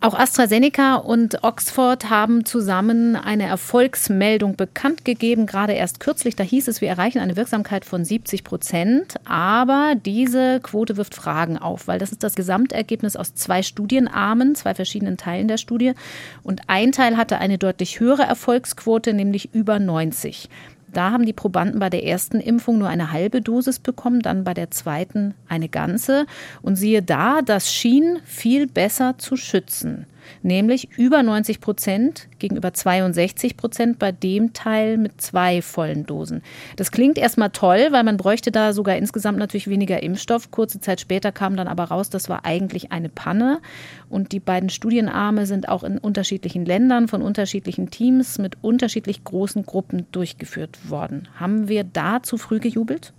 Auch 0.00 0.14
AstraZeneca 0.14 0.96
und 0.96 1.42
Oxford 1.42 2.10
haben 2.10 2.44
zusammen 2.44 3.16
eine 3.16 3.44
Erfolgsmeldung 3.46 4.54
bekannt 4.54 5.04
gegeben, 5.04 5.46
gerade 5.46 5.72
erst 5.72 6.00
kürzlich. 6.00 6.36
Da 6.36 6.44
hieß 6.44 6.68
es, 6.68 6.80
wir 6.80 6.88
erreichen 6.88 7.18
eine 7.18 7.36
Wirksamkeit 7.36 7.84
von 7.84 8.04
70 8.04 8.44
Prozent. 8.44 9.14
Aber 9.24 9.94
diese 10.04 10.60
Quote 10.60 10.96
wirft 10.96 11.14
Fragen 11.14 11.56
auf, 11.56 11.88
weil 11.88 11.98
das 11.98 12.12
ist 12.12 12.22
das 12.22 12.34
Gesamtergebnis 12.34 13.16
aus 13.16 13.34
zwei 13.34 13.62
Studienarmen, 13.62 14.54
zwei 14.54 14.74
verschiedenen 14.74 15.16
Teilen 15.16 15.48
der 15.48 15.56
Studie. 15.58 15.94
Und 16.42 16.62
ein 16.66 16.92
Teil 16.92 17.16
hatte 17.16 17.38
eine 17.38 17.56
deutlich 17.56 17.98
höhere 17.98 18.22
Erfolgsquote, 18.22 19.14
nämlich 19.14 19.54
über 19.54 19.78
90. 19.78 20.50
Da 20.96 21.10
haben 21.10 21.26
die 21.26 21.34
Probanden 21.34 21.78
bei 21.78 21.90
der 21.90 22.04
ersten 22.04 22.40
Impfung 22.40 22.78
nur 22.78 22.88
eine 22.88 23.12
halbe 23.12 23.42
Dosis 23.42 23.78
bekommen, 23.78 24.20
dann 24.22 24.44
bei 24.44 24.54
der 24.54 24.70
zweiten 24.70 25.34
eine 25.46 25.68
ganze. 25.68 26.24
Und 26.62 26.76
siehe 26.76 27.02
da, 27.02 27.42
das 27.42 27.70
schien 27.70 28.18
viel 28.24 28.66
besser 28.66 29.18
zu 29.18 29.36
schützen 29.36 30.06
nämlich 30.42 30.96
über 30.98 31.22
90 31.22 31.60
Prozent 31.60 32.28
gegenüber 32.38 32.72
62 32.72 33.56
Prozent 33.56 33.98
bei 33.98 34.12
dem 34.12 34.52
Teil 34.52 34.96
mit 34.98 35.20
zwei 35.20 35.62
vollen 35.62 36.06
Dosen. 36.06 36.42
Das 36.76 36.90
klingt 36.90 37.18
erstmal 37.18 37.50
toll, 37.50 37.88
weil 37.90 38.04
man 38.04 38.16
bräuchte 38.16 38.50
da 38.50 38.72
sogar 38.72 38.96
insgesamt 38.96 39.38
natürlich 39.38 39.68
weniger 39.68 40.02
Impfstoff. 40.02 40.50
Kurze 40.50 40.80
Zeit 40.80 41.00
später 41.00 41.32
kam 41.32 41.56
dann 41.56 41.68
aber 41.68 41.84
raus, 41.84 42.10
das 42.10 42.28
war 42.28 42.44
eigentlich 42.44 42.92
eine 42.92 43.08
Panne. 43.08 43.60
Und 44.08 44.32
die 44.32 44.40
beiden 44.40 44.70
Studienarme 44.70 45.46
sind 45.46 45.68
auch 45.68 45.82
in 45.82 45.98
unterschiedlichen 45.98 46.64
Ländern 46.64 47.08
von 47.08 47.22
unterschiedlichen 47.22 47.90
Teams 47.90 48.38
mit 48.38 48.56
unterschiedlich 48.62 49.24
großen 49.24 49.64
Gruppen 49.64 50.06
durchgeführt 50.12 50.90
worden. 50.90 51.28
Haben 51.38 51.68
wir 51.68 51.84
da 51.84 52.22
zu 52.22 52.36
früh 52.36 52.60
gejubelt? 52.60 53.12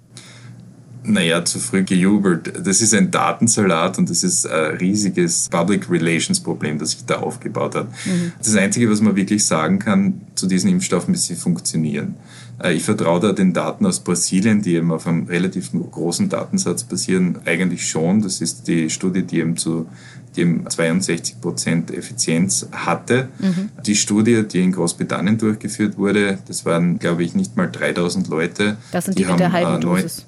Naja, 1.03 1.43
zu 1.45 1.59
früh 1.59 1.83
gejubelt. 1.83 2.53
Das 2.65 2.81
ist 2.81 2.93
ein 2.93 3.11
Datensalat 3.11 3.97
und 3.97 4.09
das 4.09 4.23
ist 4.23 4.45
ein 4.45 4.77
riesiges 4.77 5.47
Public 5.49 5.89
Relations 5.89 6.39
Problem, 6.39 6.79
das 6.79 6.91
sich 6.91 7.05
da 7.05 7.17
aufgebaut 7.17 7.75
hat. 7.75 7.87
Mhm. 8.05 8.33
Das 8.39 8.55
Einzige, 8.55 8.89
was 8.89 9.01
man 9.01 9.15
wirklich 9.15 9.45
sagen 9.45 9.79
kann 9.79 10.21
zu 10.35 10.47
diesen 10.47 10.69
Impfstoffen, 10.69 11.13
ist, 11.13 11.27
sie 11.27 11.35
funktionieren. 11.35 12.15
Äh, 12.61 12.73
ich 12.73 12.83
vertraue 12.83 13.19
da 13.19 13.31
den 13.31 13.53
Daten 13.53 13.85
aus 13.85 13.99
Brasilien, 13.99 14.61
die 14.61 14.75
eben 14.75 14.91
auf 14.91 15.07
einem 15.07 15.27
relativ 15.27 15.71
großen 15.71 16.29
Datensatz 16.29 16.83
basieren, 16.83 17.39
eigentlich 17.45 17.87
schon. 17.87 18.21
Das 18.21 18.41
ist 18.41 18.67
die 18.67 18.89
Studie, 18.89 19.23
die 19.23 19.39
eben 19.39 19.57
zu 19.57 19.87
die 20.35 20.41
eben 20.41 20.69
62 20.69 21.41
Prozent 21.41 21.91
Effizienz 21.91 22.67
hatte. 22.71 23.27
Mhm. 23.39 23.69
Die 23.85 23.95
Studie, 23.95 24.43
die 24.47 24.61
in 24.61 24.71
Großbritannien 24.71 25.37
durchgeführt 25.37 25.97
wurde, 25.97 26.37
das 26.47 26.65
waren, 26.65 26.99
glaube 26.99 27.23
ich, 27.23 27.33
nicht 27.33 27.57
mal 27.57 27.69
3000 27.69 28.27
Leute. 28.27 28.77
Das 28.91 29.05
sind 29.05 29.17
die, 29.17 29.23
die 29.23 29.29
mit 29.29 29.39
der 29.39 29.51
halben 29.51 29.77
äh, 29.77 29.79
Dosis. 29.79 30.25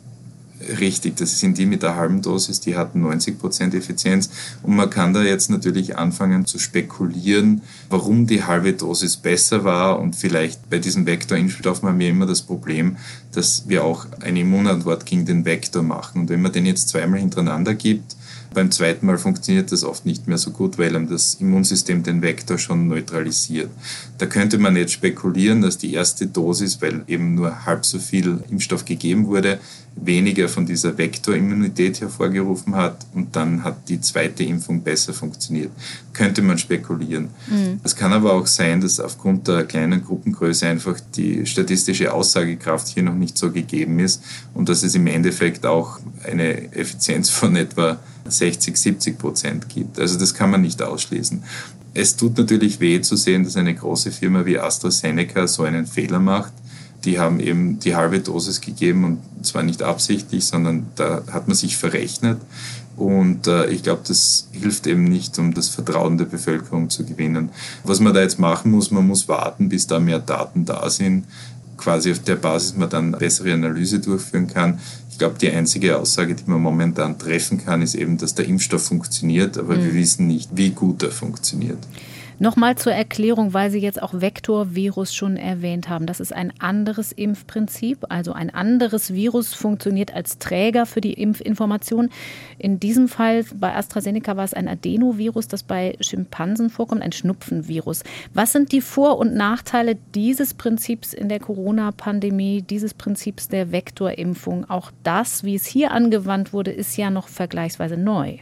Richtig, 0.80 1.16
das 1.16 1.40
sind 1.40 1.58
die 1.58 1.66
mit 1.66 1.84
der 1.84 1.96
halben 1.96 2.22
Dosis, 2.22 2.60
die 2.60 2.76
hatten 2.76 3.02
90 3.02 3.40
Prozent 3.40 3.74
Effizienz. 3.74 4.30
Und 4.62 4.76
man 4.76 4.90
kann 4.90 5.14
da 5.14 5.24
jetzt 5.24 5.50
natürlich 5.50 5.98
anfangen 5.98 6.46
zu 6.46 6.60
spekulieren, 6.60 7.62
warum 7.90 8.28
die 8.28 8.44
halbe 8.44 8.74
Dosis 8.74 9.16
besser 9.16 9.64
war. 9.64 10.00
Und 10.00 10.18
vielleicht 10.18 10.70
bei 10.70 10.80
diesen 10.80 11.06
Vektorimpfstoffen 11.06 11.88
haben 11.88 12.00
wir 12.00 12.10
immer 12.10 12.26
das 12.26 12.42
Problem, 12.42 12.98
dass 13.32 13.70
wir 13.70 13.86
auch 13.86 14.06
eine 14.20 14.42
Immunantwort 14.42 15.06
gegen 15.06 15.26
den 15.26 15.46
Vektor 15.46 15.82
machen. 15.82 16.22
Und 16.22 16.30
wenn 16.30 16.42
man 16.42 16.52
den 16.52 16.66
jetzt 16.66 16.90
zweimal 16.90 17.20
hintereinander 17.20 17.74
gibt, 17.74 18.18
Beim 18.54 18.72
zweiten 18.72 19.06
Mal 19.06 19.18
funktioniert 19.18 19.72
das 19.72 19.84
oft 19.84 20.06
nicht 20.06 20.28
mehr 20.28 20.38
so 20.38 20.52
gut, 20.52 20.78
weil 20.78 20.96
einem 20.96 21.08
das 21.08 21.36
Immunsystem 21.36 22.02
den 22.02 22.22
Vektor 22.22 22.58
schon 22.58 22.88
neutralisiert. 22.88 23.70
Da 24.18 24.26
könnte 24.26 24.58
man 24.58 24.76
jetzt 24.76 24.94
spekulieren, 24.94 25.62
dass 25.62 25.78
die 25.78 25.94
erste 25.94 26.26
Dosis, 26.28 26.82
weil 26.82 27.04
eben 27.08 27.36
nur 27.36 27.66
halb 27.66 27.86
so 27.86 28.00
viel 28.00 28.44
Impfstoff 28.50 28.86
gegeben 28.86 29.28
wurde, 29.28 29.60
weniger 29.96 30.48
von 30.48 30.66
dieser 30.66 30.98
Vektorimmunität 30.98 32.02
hervorgerufen 32.02 32.76
hat 32.76 33.06
und 33.14 33.36
dann 33.36 33.64
hat 33.64 33.90
die 33.90 34.00
zweite 34.02 34.44
Impfung 34.44 34.82
besser 34.82 35.14
funktioniert. 35.14 35.72
Könnte 36.14 36.42
man 36.42 36.58
spekulieren. 36.58 37.30
Mhm. 37.50 37.80
Es 37.84 37.96
kann 37.96 38.14
aber 38.14 38.34
auch 38.34 38.48
sein, 38.48 38.82
dass 38.82 39.00
aufgrund 39.00 39.48
der 39.48 39.66
kleinen 39.66 40.04
Gruppengröße 40.04 40.68
einfach 40.68 41.00
die 41.16 41.46
statistische 41.46 42.14
Aussagekraft 42.14 42.88
hier 42.88 43.04
noch 43.04 43.16
nicht 43.16 43.38
so 43.38 43.52
gegeben 43.52 44.00
ist 44.00 44.24
und 44.54 44.70
dass 44.70 44.84
es 44.84 44.96
im 44.96 45.08
Endeffekt 45.08 45.66
auch 45.66 46.00
eine 46.24 46.74
Effizienz 46.74 47.30
von 47.30 47.56
etwa 47.56 48.00
60, 48.30 48.78
70 48.78 49.18
Prozent 49.18 49.70
gibt. 49.70 50.00
Also 50.00 50.18
das 50.18 50.34
kann 50.34 50.50
man 50.50 50.62
nicht 50.62 50.82
ausschließen. 50.82 51.44
Es 51.94 52.16
tut 52.16 52.38
natürlich 52.38 52.80
weh 52.80 53.02
zu 53.02 53.16
sehen, 53.16 53.44
dass 53.44 53.58
eine 53.58 53.74
große 53.74 54.12
Firma 54.12 54.46
wie 54.46 54.60
AstraZeneca 54.60 55.48
so 55.48 55.64
einen 55.64 55.88
Fehler 55.88 56.20
macht 56.20 56.54
die 57.06 57.20
haben 57.20 57.40
eben 57.40 57.80
die 57.80 57.96
halbe 57.96 58.20
Dosis 58.20 58.62
gegeben 58.62 59.04
und 59.04 59.46
zwar 59.46 59.64
nicht 59.64 59.84
absichtlich, 59.84 60.46
sondern 60.46 60.88
da 60.96 61.24
hat 61.32 61.48
man 61.48 61.56
sich 61.56 61.78
verrechnet. 61.78 62.40
Und 62.98 63.48
äh, 63.48 63.68
ich 63.68 63.84
glaube, 63.84 64.02
das 64.06 64.50
hilft 64.52 64.86
eben 64.86 65.06
nicht, 65.06 65.40
um 65.40 65.54
das 65.54 65.70
Vertrauen 65.70 66.18
der 66.18 66.26
Bevölkerung 66.26 66.90
zu 66.90 67.06
gewinnen. 67.06 67.50
Was 67.86 68.02
man 68.02 68.14
da 68.14 68.20
jetzt 68.20 68.40
machen 68.40 68.72
muss, 68.72 68.92
man 68.92 69.08
muss 69.08 69.30
warten, 69.30 69.70
bis 69.70 69.88
da 69.88 70.00
mehr 70.00 70.20
Daten 70.20 70.66
da 70.66 70.90
sind. 70.90 71.24
Quasi 71.80 72.12
auf 72.12 72.20
der 72.20 72.36
Basis 72.36 72.76
man 72.76 72.90
dann 72.90 73.12
bessere 73.12 73.54
Analyse 73.54 74.00
durchführen 74.00 74.48
kann. 74.48 74.80
Ich 75.10 75.18
glaube, 75.18 75.36
die 75.40 75.50
einzige 75.50 75.98
Aussage, 75.98 76.36
die 76.36 76.44
man 76.46 76.62
momentan 76.62 77.18
treffen 77.18 77.64
kann, 77.64 77.82
ist 77.82 77.96
eben, 77.96 78.18
dass 78.18 78.36
der 78.36 78.46
Impfstoff 78.46 78.84
funktioniert, 78.84 79.58
aber 79.58 79.76
mhm. 79.76 79.84
wir 79.86 79.94
wissen 79.94 80.28
nicht, 80.28 80.50
wie 80.54 80.72
gut 80.72 81.04
er 81.04 81.12
funktioniert. 81.12 81.80
Nochmal 82.42 82.78
zur 82.78 82.94
Erklärung, 82.94 83.54
weil 83.54 83.70
Sie 83.70 83.80
jetzt 83.80 84.02
auch 84.02 84.14
Vektorvirus 84.14 85.14
schon 85.14 85.36
erwähnt 85.36 85.90
haben. 85.90 86.06
Das 86.06 86.22
ist 86.22 86.34
ein 86.34 86.54
anderes 86.60 87.12
Impfprinzip. 87.12 88.06
Also 88.08 88.32
ein 88.32 88.50
anderes 88.50 89.14
Virus 89.14 89.54
funktioniert 89.54 90.14
als 90.14 90.38
Träger 90.40 90.86
für 90.86 91.02
die 91.02 91.14
Impfinformation. 91.14 92.10
In 92.58 92.80
diesem 92.80 93.10
Fall 93.10 93.44
bei 93.54 93.76
AstraZeneca 93.76 94.38
war 94.38 94.46
es 94.46 94.54
ein 94.54 94.70
Adenovirus, 94.70 95.50
das 95.50 95.64
bei 95.64 95.98
Schimpansen 96.00 96.70
vorkommt, 96.70 97.02
ein 97.02 97.12
Schnupfenvirus. 97.12 98.04
Was 98.34 98.54
sind 98.54 98.72
die 98.72 98.82
Vor- 98.82 99.18
und 99.18 99.36
Nachteile 99.36 99.98
dieses 100.16 100.54
Prinzips 100.54 101.14
in 101.14 101.28
der 101.28 101.42
Corona-Pandemie, 101.42 102.62
dieses 102.62 102.94
Prinzips 102.94 103.50
der 103.50 103.74
Vektorimpfung? 103.74 104.70
Auch 104.70 104.92
das, 105.04 105.44
wie 105.44 105.56
es 105.56 105.66
hier 105.66 105.92
angewandt 105.92 106.54
wurde, 106.54 106.72
ist 106.72 106.96
ja 106.96 107.10
noch 107.10 107.28
vergleichsweise 107.28 107.98
neu. 107.98 108.38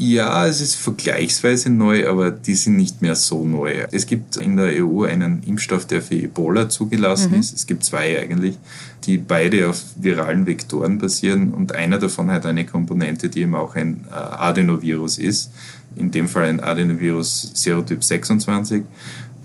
Ja, 0.00 0.46
es 0.46 0.60
ist 0.60 0.76
vergleichsweise 0.76 1.70
neu, 1.70 2.08
aber 2.08 2.30
die 2.30 2.54
sind 2.54 2.76
nicht 2.76 3.02
mehr 3.02 3.16
so 3.16 3.44
neu. 3.44 3.84
Es 3.90 4.06
gibt 4.06 4.36
in 4.36 4.56
der 4.56 4.84
EU 4.84 5.02
einen 5.02 5.42
Impfstoff, 5.42 5.86
der 5.86 6.02
für 6.02 6.14
Ebola 6.14 6.68
zugelassen 6.68 7.32
mhm. 7.32 7.40
ist. 7.40 7.52
Es 7.52 7.66
gibt 7.66 7.82
zwei 7.82 8.16
eigentlich, 8.20 8.56
die 9.04 9.18
beide 9.18 9.68
auf 9.68 9.82
viralen 9.96 10.46
Vektoren 10.46 10.98
basieren 10.98 11.52
und 11.52 11.74
einer 11.74 11.98
davon 11.98 12.30
hat 12.30 12.46
eine 12.46 12.64
Komponente, 12.64 13.28
die 13.28 13.40
eben 13.40 13.56
auch 13.56 13.74
ein 13.74 14.04
äh, 14.08 14.14
Adenovirus 14.14 15.18
ist. 15.18 15.50
In 15.96 16.12
dem 16.12 16.28
Fall 16.28 16.44
ein 16.44 16.60
Adenovirus 16.60 17.50
Serotyp 17.54 18.04
26. 18.04 18.84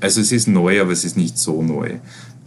Also 0.02 0.22
es 0.22 0.32
ist 0.32 0.48
neu, 0.48 0.82
aber 0.82 0.92
es 0.92 1.04
ist 1.04 1.18
nicht 1.18 1.40
so 1.40 1.64
neu 1.64 1.98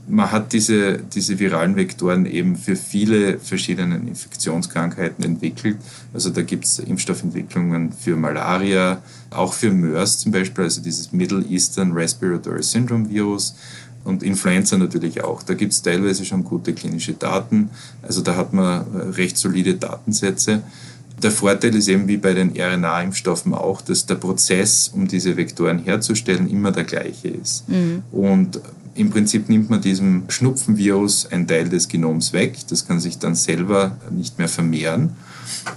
man 0.08 0.30
hat 0.30 0.52
diese, 0.52 0.98
diese 0.98 1.38
viralen 1.38 1.76
Vektoren 1.76 2.26
eben 2.26 2.56
für 2.56 2.76
viele 2.76 3.38
verschiedene 3.38 3.96
Infektionskrankheiten 3.96 5.24
entwickelt. 5.24 5.78
Also 6.14 6.30
da 6.30 6.42
gibt 6.42 6.64
es 6.64 6.78
Impfstoffentwicklungen 6.78 7.92
für 7.92 8.16
Malaria, 8.16 9.02
auch 9.30 9.52
für 9.52 9.72
MERS 9.72 10.18
zum 10.18 10.32
Beispiel, 10.32 10.64
also 10.64 10.80
dieses 10.80 11.12
Middle 11.12 11.44
Eastern 11.48 11.92
Respiratory 11.92 12.62
Syndrome 12.62 13.08
Virus 13.10 13.56
und 14.04 14.22
Influenza 14.22 14.78
natürlich 14.78 15.24
auch. 15.24 15.42
Da 15.42 15.54
gibt 15.54 15.72
es 15.72 15.82
teilweise 15.82 16.24
schon 16.24 16.44
gute 16.44 16.72
klinische 16.72 17.14
Daten. 17.14 17.70
Also 18.02 18.22
da 18.22 18.36
hat 18.36 18.52
man 18.52 18.86
äh, 18.94 18.98
recht 19.16 19.36
solide 19.36 19.74
Datensätze. 19.74 20.62
Der 21.22 21.30
Vorteil 21.30 21.74
ist 21.74 21.88
eben 21.88 22.06
wie 22.06 22.18
bei 22.18 22.34
den 22.34 22.52
RNA-Impfstoffen 22.52 23.54
auch, 23.54 23.80
dass 23.80 24.06
der 24.06 24.16
Prozess, 24.16 24.88
um 24.94 25.08
diese 25.08 25.36
Vektoren 25.36 25.78
herzustellen, 25.78 26.48
immer 26.48 26.72
der 26.72 26.84
gleiche 26.84 27.28
ist. 27.28 27.68
Mhm. 27.68 28.02
Und 28.12 28.60
im 28.96 29.10
Prinzip 29.10 29.48
nimmt 29.48 29.70
man 29.70 29.80
diesem 29.80 30.24
Schnupfenvirus 30.28 31.26
einen 31.26 31.46
Teil 31.46 31.68
des 31.68 31.88
Genoms 31.88 32.32
weg. 32.32 32.56
Das 32.68 32.86
kann 32.86 33.00
sich 33.00 33.18
dann 33.18 33.34
selber 33.34 33.96
nicht 34.10 34.38
mehr 34.38 34.48
vermehren. 34.48 35.10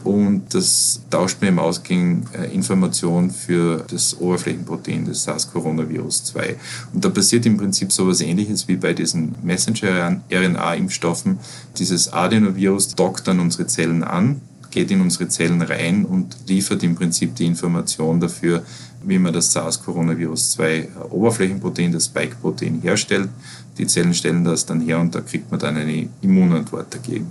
Und 0.03 0.53
das 0.53 1.01
tauscht 1.09 1.41
mir 1.41 1.49
im 1.49 1.59
Ausgang 1.59 2.25
äh, 2.33 2.53
Information 2.53 3.29
für 3.31 3.85
das 3.89 4.19
Oberflächenprotein 4.19 5.05
des 5.05 5.23
SARS-Coronavirus-2. 5.27 6.55
Und 6.93 7.05
da 7.05 7.09
passiert 7.09 7.45
im 7.45 7.57
Prinzip 7.57 7.91
so 7.91 8.03
etwas 8.03 8.21
ähnliches 8.21 8.67
wie 8.67 8.77
bei 8.77 8.93
diesen 8.93 9.35
Messenger-RNA-Impfstoffen. 9.43 11.39
Dieses 11.77 12.11
Adenovirus 12.11 12.95
dockt 12.95 13.27
dann 13.27 13.39
unsere 13.39 13.67
Zellen 13.67 14.03
an, 14.03 14.41
geht 14.79 14.91
in 14.91 15.01
unsere 15.01 15.27
Zellen 15.27 15.61
rein 15.61 16.05
und 16.05 16.37
liefert 16.47 16.83
im 16.83 16.95
Prinzip 16.95 17.35
die 17.35 17.45
Information 17.45 18.17
dafür, 18.21 18.63
wie 19.03 19.19
man 19.19 19.33
das 19.33 19.51
SARS-Coronavirus-2 19.51 21.09
Oberflächenprotein, 21.09 21.91
das 21.91 22.05
Spike-Protein 22.05 22.79
herstellt. 22.81 23.27
Die 23.77 23.85
Zellen 23.87 24.13
stellen 24.13 24.45
das 24.45 24.65
dann 24.65 24.79
her 24.79 24.99
und 24.99 25.13
da 25.13 25.19
kriegt 25.19 25.51
man 25.51 25.59
dann 25.59 25.75
eine 25.75 26.07
Immunantwort 26.21 26.93
dagegen. 26.93 27.27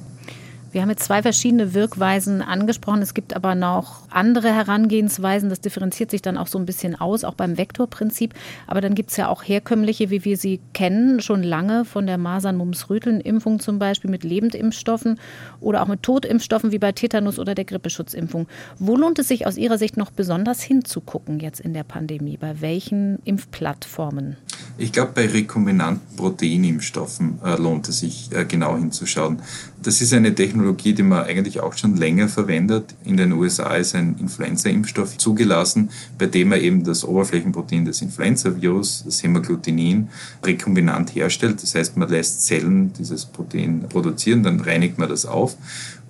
Wir 0.70 0.82
haben 0.82 0.90
jetzt 0.90 1.04
zwei 1.04 1.22
verschiedene 1.22 1.72
Wirkweisen 1.72 2.42
angesprochen. 2.42 3.00
Es 3.00 3.14
gibt 3.14 3.34
aber 3.34 3.54
noch 3.54 4.02
andere 4.10 4.54
Herangehensweisen. 4.54 5.48
Das 5.48 5.60
differenziert 5.60 6.10
sich 6.10 6.20
dann 6.20 6.36
auch 6.36 6.46
so 6.46 6.58
ein 6.58 6.66
bisschen 6.66 6.94
aus, 6.94 7.24
auch 7.24 7.34
beim 7.34 7.56
Vektorprinzip. 7.56 8.34
Aber 8.66 8.82
dann 8.82 8.94
gibt 8.94 9.10
es 9.10 9.16
ja 9.16 9.28
auch 9.28 9.42
herkömmliche, 9.42 10.10
wie 10.10 10.24
wir 10.24 10.36
sie 10.36 10.60
kennen, 10.74 11.20
schon 11.20 11.42
lange 11.42 11.86
von 11.86 12.06
der 12.06 12.18
Masern-Mumps-Röteln-Impfung 12.18 13.60
zum 13.60 13.78
Beispiel 13.78 14.10
mit 14.10 14.24
Lebendimpfstoffen 14.24 15.18
oder 15.60 15.82
auch 15.82 15.88
mit 15.88 16.02
Totimpfstoffen 16.02 16.70
wie 16.70 16.78
bei 16.78 16.92
Tetanus 16.92 17.38
oder 17.38 17.54
der 17.54 17.64
Grippeschutzimpfung. 17.64 18.46
Wo 18.78 18.96
lohnt 18.96 19.18
es 19.18 19.28
sich 19.28 19.46
aus 19.46 19.56
Ihrer 19.56 19.78
Sicht 19.78 19.96
noch 19.96 20.10
besonders 20.10 20.62
hinzugucken 20.62 21.40
jetzt 21.40 21.60
in 21.60 21.72
der 21.72 21.84
Pandemie? 21.84 22.36
Bei 22.36 22.60
welchen 22.60 23.20
Impfplattformen? 23.24 24.36
Ich 24.76 24.92
glaube, 24.92 25.12
bei 25.14 25.26
rekombinanten 25.26 26.16
Proteinimpfstoffen 26.16 27.40
äh, 27.44 27.56
lohnt 27.56 27.88
es 27.88 27.98
sich 27.98 28.30
äh, 28.32 28.44
genau 28.44 28.76
hinzuschauen. 28.76 29.42
Das 29.80 30.00
ist 30.00 30.12
eine 30.12 30.34
Technologie, 30.34 30.92
die 30.92 31.04
man 31.04 31.24
eigentlich 31.24 31.60
auch 31.60 31.72
schon 31.74 31.96
länger 31.96 32.28
verwendet. 32.28 32.94
In 33.04 33.16
den 33.16 33.32
USA 33.32 33.76
ist 33.76 33.94
ein 33.94 34.16
Influenza-Impfstoff 34.18 35.18
zugelassen, 35.18 35.90
bei 36.18 36.26
dem 36.26 36.50
er 36.52 36.60
eben 36.60 36.82
das 36.82 37.04
Oberflächenprotein 37.04 37.84
des 37.84 38.02
Influenza-Virus, 38.02 39.04
das 39.04 39.22
Hämagglutinin, 39.22 40.08
rekombinant 40.44 41.14
herstellt. 41.14 41.62
Das 41.62 41.74
heißt, 41.74 41.96
man 41.96 42.08
lässt 42.08 42.44
Zellen 42.44 42.92
dieses 42.92 43.24
Protein 43.24 43.84
produzieren, 43.88 44.42
dann 44.42 44.60
reinigt 44.60 44.98
man 44.98 45.08
das 45.08 45.26
auf 45.26 45.56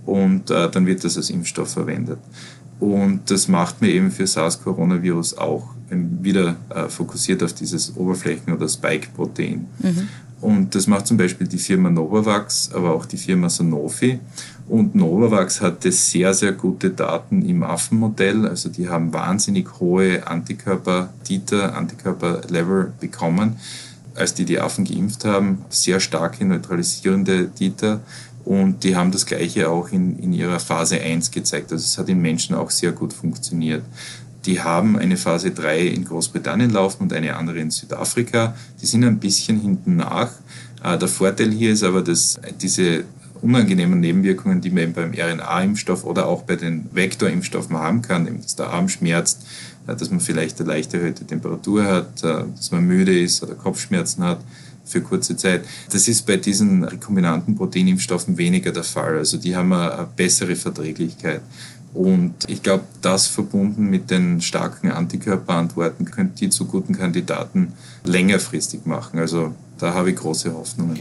und 0.07 0.51
äh, 0.51 0.71
dann 0.71 0.87
wird 0.87 1.05
das 1.05 1.19
als 1.19 1.29
Impfstoff 1.29 1.71
verwendet. 1.71 2.19
Und 2.81 3.31
das 3.31 3.49
macht 3.49 3.81
man 3.81 3.91
eben 3.91 4.11
für 4.11 4.27
SARS-Coronavirus 4.27 5.37
auch 5.37 5.69
wieder 5.91 6.57
äh, 6.71 6.89
fokussiert 6.89 7.43
auf 7.43 7.53
dieses 7.53 7.97
Oberflächen- 7.97 8.53
oder 8.53 8.69
Spike-Protein. 8.69 9.67
Mhm. 9.79 10.09
Und 10.41 10.75
das 10.75 10.87
macht 10.87 11.07
zum 11.07 11.17
Beispiel 11.17 11.49
die 11.49 11.59
Firma 11.59 11.91
Novavax, 11.91 12.71
aber 12.73 12.95
auch 12.95 13.07
die 13.07 13.17
Firma 13.17 13.49
Sanofi. 13.49 14.21
Und 14.69 14.95
Novavax 14.95 15.61
hatte 15.61 15.91
sehr, 15.91 16.35
sehr 16.35 16.53
gute 16.53 16.91
Daten 16.91 17.43
im 17.43 17.63
Affenmodell. 17.63 18.47
Also 18.47 18.69
die 18.69 18.89
haben 18.89 19.13
wahnsinnig 19.13 19.81
hohe 19.81 20.27
Antikörper-Titer, 20.27 21.75
Antikörper-Level 21.75 22.93
bekommen, 23.01 23.57
als 24.15 24.35
die 24.35 24.45
die 24.45 24.61
Affen 24.61 24.85
geimpft 24.85 25.25
haben. 25.25 25.65
Sehr 25.71 26.01
starke 26.01 26.45
neutralisierende 26.45 27.51
Titer. 27.51 28.01
Und 28.45 28.85
die 28.85 28.95
haben 28.95 29.11
das 29.11 29.27
Gleiche 29.27 29.69
auch 29.69 29.91
in, 29.91 30.19
in 30.19 30.33
ihrer 30.33 30.61
Phase 30.61 31.01
1 31.01 31.31
gezeigt. 31.31 31.73
Also 31.73 31.85
es 31.85 31.99
hat 31.99 32.09
in 32.09 32.21
Menschen 32.21 32.55
auch 32.55 32.71
sehr 32.71 32.93
gut 32.93 33.13
funktioniert. 33.13 33.83
Die 34.47 34.61
haben 34.61 34.99
eine 34.99 35.17
Phase 35.17 35.51
3 35.51 35.87
in 35.87 36.05
Großbritannien 36.05 36.71
laufen 36.71 37.05
und 37.05 37.13
eine 37.13 37.37
andere 37.37 37.59
in 37.59 37.71
Südafrika. 37.71 38.55
Die 38.81 38.87
sind 38.87 39.05
ein 39.05 39.19
bisschen 39.19 39.61
hinten 39.61 39.97
nach. 39.97 40.31
Äh, 40.83 40.99
der 40.99 41.09
Vorteil 41.09 41.51
hier 41.51 41.73
ist 41.73 41.83
aber, 41.83 42.03
dass 42.03 42.41
diese 42.61 43.05
unangenehmen 43.43 44.01
Nebenwirkungen, 44.01 44.61
die 44.61 44.71
man 44.71 44.85
eben 44.85 44.93
beim 44.93 45.13
RNA-Impfstoff 45.13 46.05
oder 46.05 46.27
auch 46.27 46.43
bei 46.43 46.57
den 46.57 46.89
Vektorimpfstoffen 46.93 47.77
haben 47.77 48.03
kann, 48.03 48.27
eben 48.27 48.43
dass 48.43 48.57
der 48.57 48.69
Arm 48.69 48.89
schmerzt, 48.89 49.45
äh, 49.87 49.97
dass 49.97 50.11
man 50.11 50.21
vielleicht 50.21 50.61
eine 50.61 50.69
leicht 50.69 50.95
erhöhte 50.95 51.25
Temperatur 51.25 51.85
hat, 51.85 52.23
äh, 52.23 52.45
dass 52.57 52.71
man 52.71 52.85
müde 52.85 53.19
ist 53.19 53.43
oder 53.43 53.55
Kopfschmerzen 53.55 54.25
hat, 54.25 54.41
für 54.85 55.03
kurze 55.03 55.37
Zeit. 55.37 55.65
Das 55.93 56.09
ist 56.09 56.27
bei 56.27 56.37
diesen 56.37 56.85
rekombinanten 56.85 57.55
Proteinimpfstoffen 57.55 58.39
weniger 58.39 58.73
der 58.73 58.85
Fall. 58.85 59.19
Also 59.19 59.37
die 59.37 59.55
haben 59.55 59.73
eine 59.73 60.09
bessere 60.17 60.57
Verträglichkeit. 60.57 61.43
Und 61.99 62.49
ich 62.49 62.63
glaube, 62.63 62.85
das 63.03 63.27
verbunden 63.27 63.91
mit 63.91 64.09
den 64.09 64.41
starken 64.41 64.93
Antikörperantworten 64.93 66.05
könnte 66.05 66.37
die 66.37 66.49
zu 66.49 66.67
guten 66.67 66.97
Kandidaten 66.97 67.73
längerfristig 68.05 68.87
machen. 68.87 69.19
Also 69.19 69.53
da 69.79 69.95
habe 69.95 70.11
ich 70.11 70.17
große 70.17 70.55
Hoffnungen. 70.55 71.01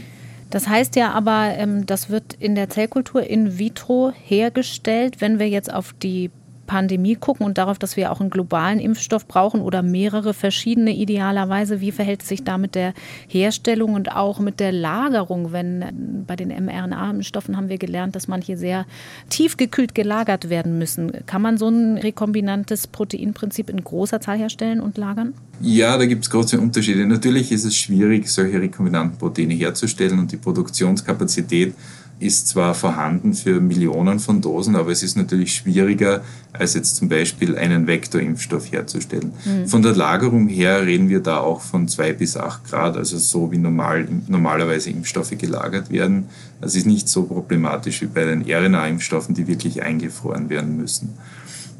Das 0.50 0.66
heißt 0.66 0.96
ja 0.96 1.12
aber, 1.12 1.54
ähm, 1.56 1.86
das 1.86 2.10
wird 2.10 2.34
in 2.40 2.56
der 2.56 2.68
Zellkultur 2.68 3.22
in 3.22 3.60
vitro 3.60 4.12
hergestellt. 4.24 5.20
Wenn 5.20 5.38
wir 5.38 5.48
jetzt 5.48 5.72
auf 5.72 5.94
die 6.02 6.32
Pandemie 6.68 7.16
gucken 7.16 7.44
und 7.44 7.58
darauf, 7.58 7.78
dass 7.80 7.96
wir 7.96 8.12
auch 8.12 8.20
einen 8.20 8.30
globalen 8.30 8.78
Impfstoff 8.78 9.26
brauchen 9.26 9.60
oder 9.60 9.82
mehrere 9.82 10.34
verschiedene 10.34 10.94
idealerweise, 10.94 11.80
wie 11.80 11.90
verhält 11.90 12.22
es 12.22 12.28
sich 12.28 12.44
da 12.44 12.58
mit 12.58 12.76
der 12.76 12.94
Herstellung 13.26 13.94
und 13.94 14.12
auch 14.12 14.38
mit 14.38 14.60
der 14.60 14.70
Lagerung? 14.70 15.50
Wenn 15.50 16.24
bei 16.26 16.36
den 16.36 16.50
mRNA-Impfstoffen 16.50 17.56
haben 17.56 17.68
wir 17.68 17.78
gelernt, 17.78 18.14
dass 18.14 18.28
manche 18.28 18.56
sehr 18.56 18.86
tiefgekühlt 19.30 19.96
gelagert 19.96 20.50
werden 20.50 20.78
müssen. 20.78 21.10
Kann 21.26 21.42
man 21.42 21.58
so 21.58 21.68
ein 21.68 21.96
rekombinantes 21.96 22.86
Proteinprinzip 22.86 23.70
in 23.70 23.82
großer 23.82 24.20
Zahl 24.20 24.38
herstellen 24.38 24.80
und 24.80 24.98
lagern? 24.98 25.34
Ja, 25.60 25.96
da 25.96 26.06
gibt 26.06 26.24
es 26.24 26.30
große 26.30 26.60
Unterschiede. 26.60 27.04
Natürlich 27.06 27.50
ist 27.50 27.64
es 27.64 27.76
schwierig, 27.76 28.28
solche 28.28 28.60
rekombinanten 28.60 29.18
Proteine 29.18 29.54
herzustellen 29.54 30.18
und 30.18 30.30
die 30.30 30.36
Produktionskapazität 30.36 31.74
ist 32.20 32.48
zwar 32.48 32.74
vorhanden 32.74 33.32
für 33.32 33.60
Millionen 33.60 34.18
von 34.18 34.40
Dosen, 34.40 34.74
aber 34.74 34.90
es 34.90 35.02
ist 35.02 35.16
natürlich 35.16 35.54
schwieriger, 35.54 36.22
als 36.52 36.74
jetzt 36.74 36.96
zum 36.96 37.08
Beispiel 37.08 37.56
einen 37.56 37.86
Vektorimpfstoff 37.86 38.72
herzustellen. 38.72 39.32
Mhm. 39.44 39.68
Von 39.68 39.82
der 39.82 39.94
Lagerung 39.94 40.48
her 40.48 40.84
reden 40.84 41.08
wir 41.08 41.20
da 41.20 41.38
auch 41.38 41.60
von 41.60 41.86
zwei 41.86 42.12
bis 42.12 42.36
acht 42.36 42.64
Grad, 42.64 42.96
also 42.96 43.18
so 43.18 43.52
wie 43.52 43.58
normal, 43.58 44.08
normalerweise 44.26 44.90
Impfstoffe 44.90 45.36
gelagert 45.38 45.90
werden. 45.90 46.26
Das 46.60 46.74
ist 46.74 46.86
nicht 46.86 47.08
so 47.08 47.22
problematisch 47.22 48.02
wie 48.02 48.06
bei 48.06 48.24
den 48.24 48.42
RNA-Impfstoffen, 48.42 49.34
die 49.34 49.46
wirklich 49.46 49.82
eingefroren 49.82 50.50
werden 50.50 50.76
müssen. 50.76 51.14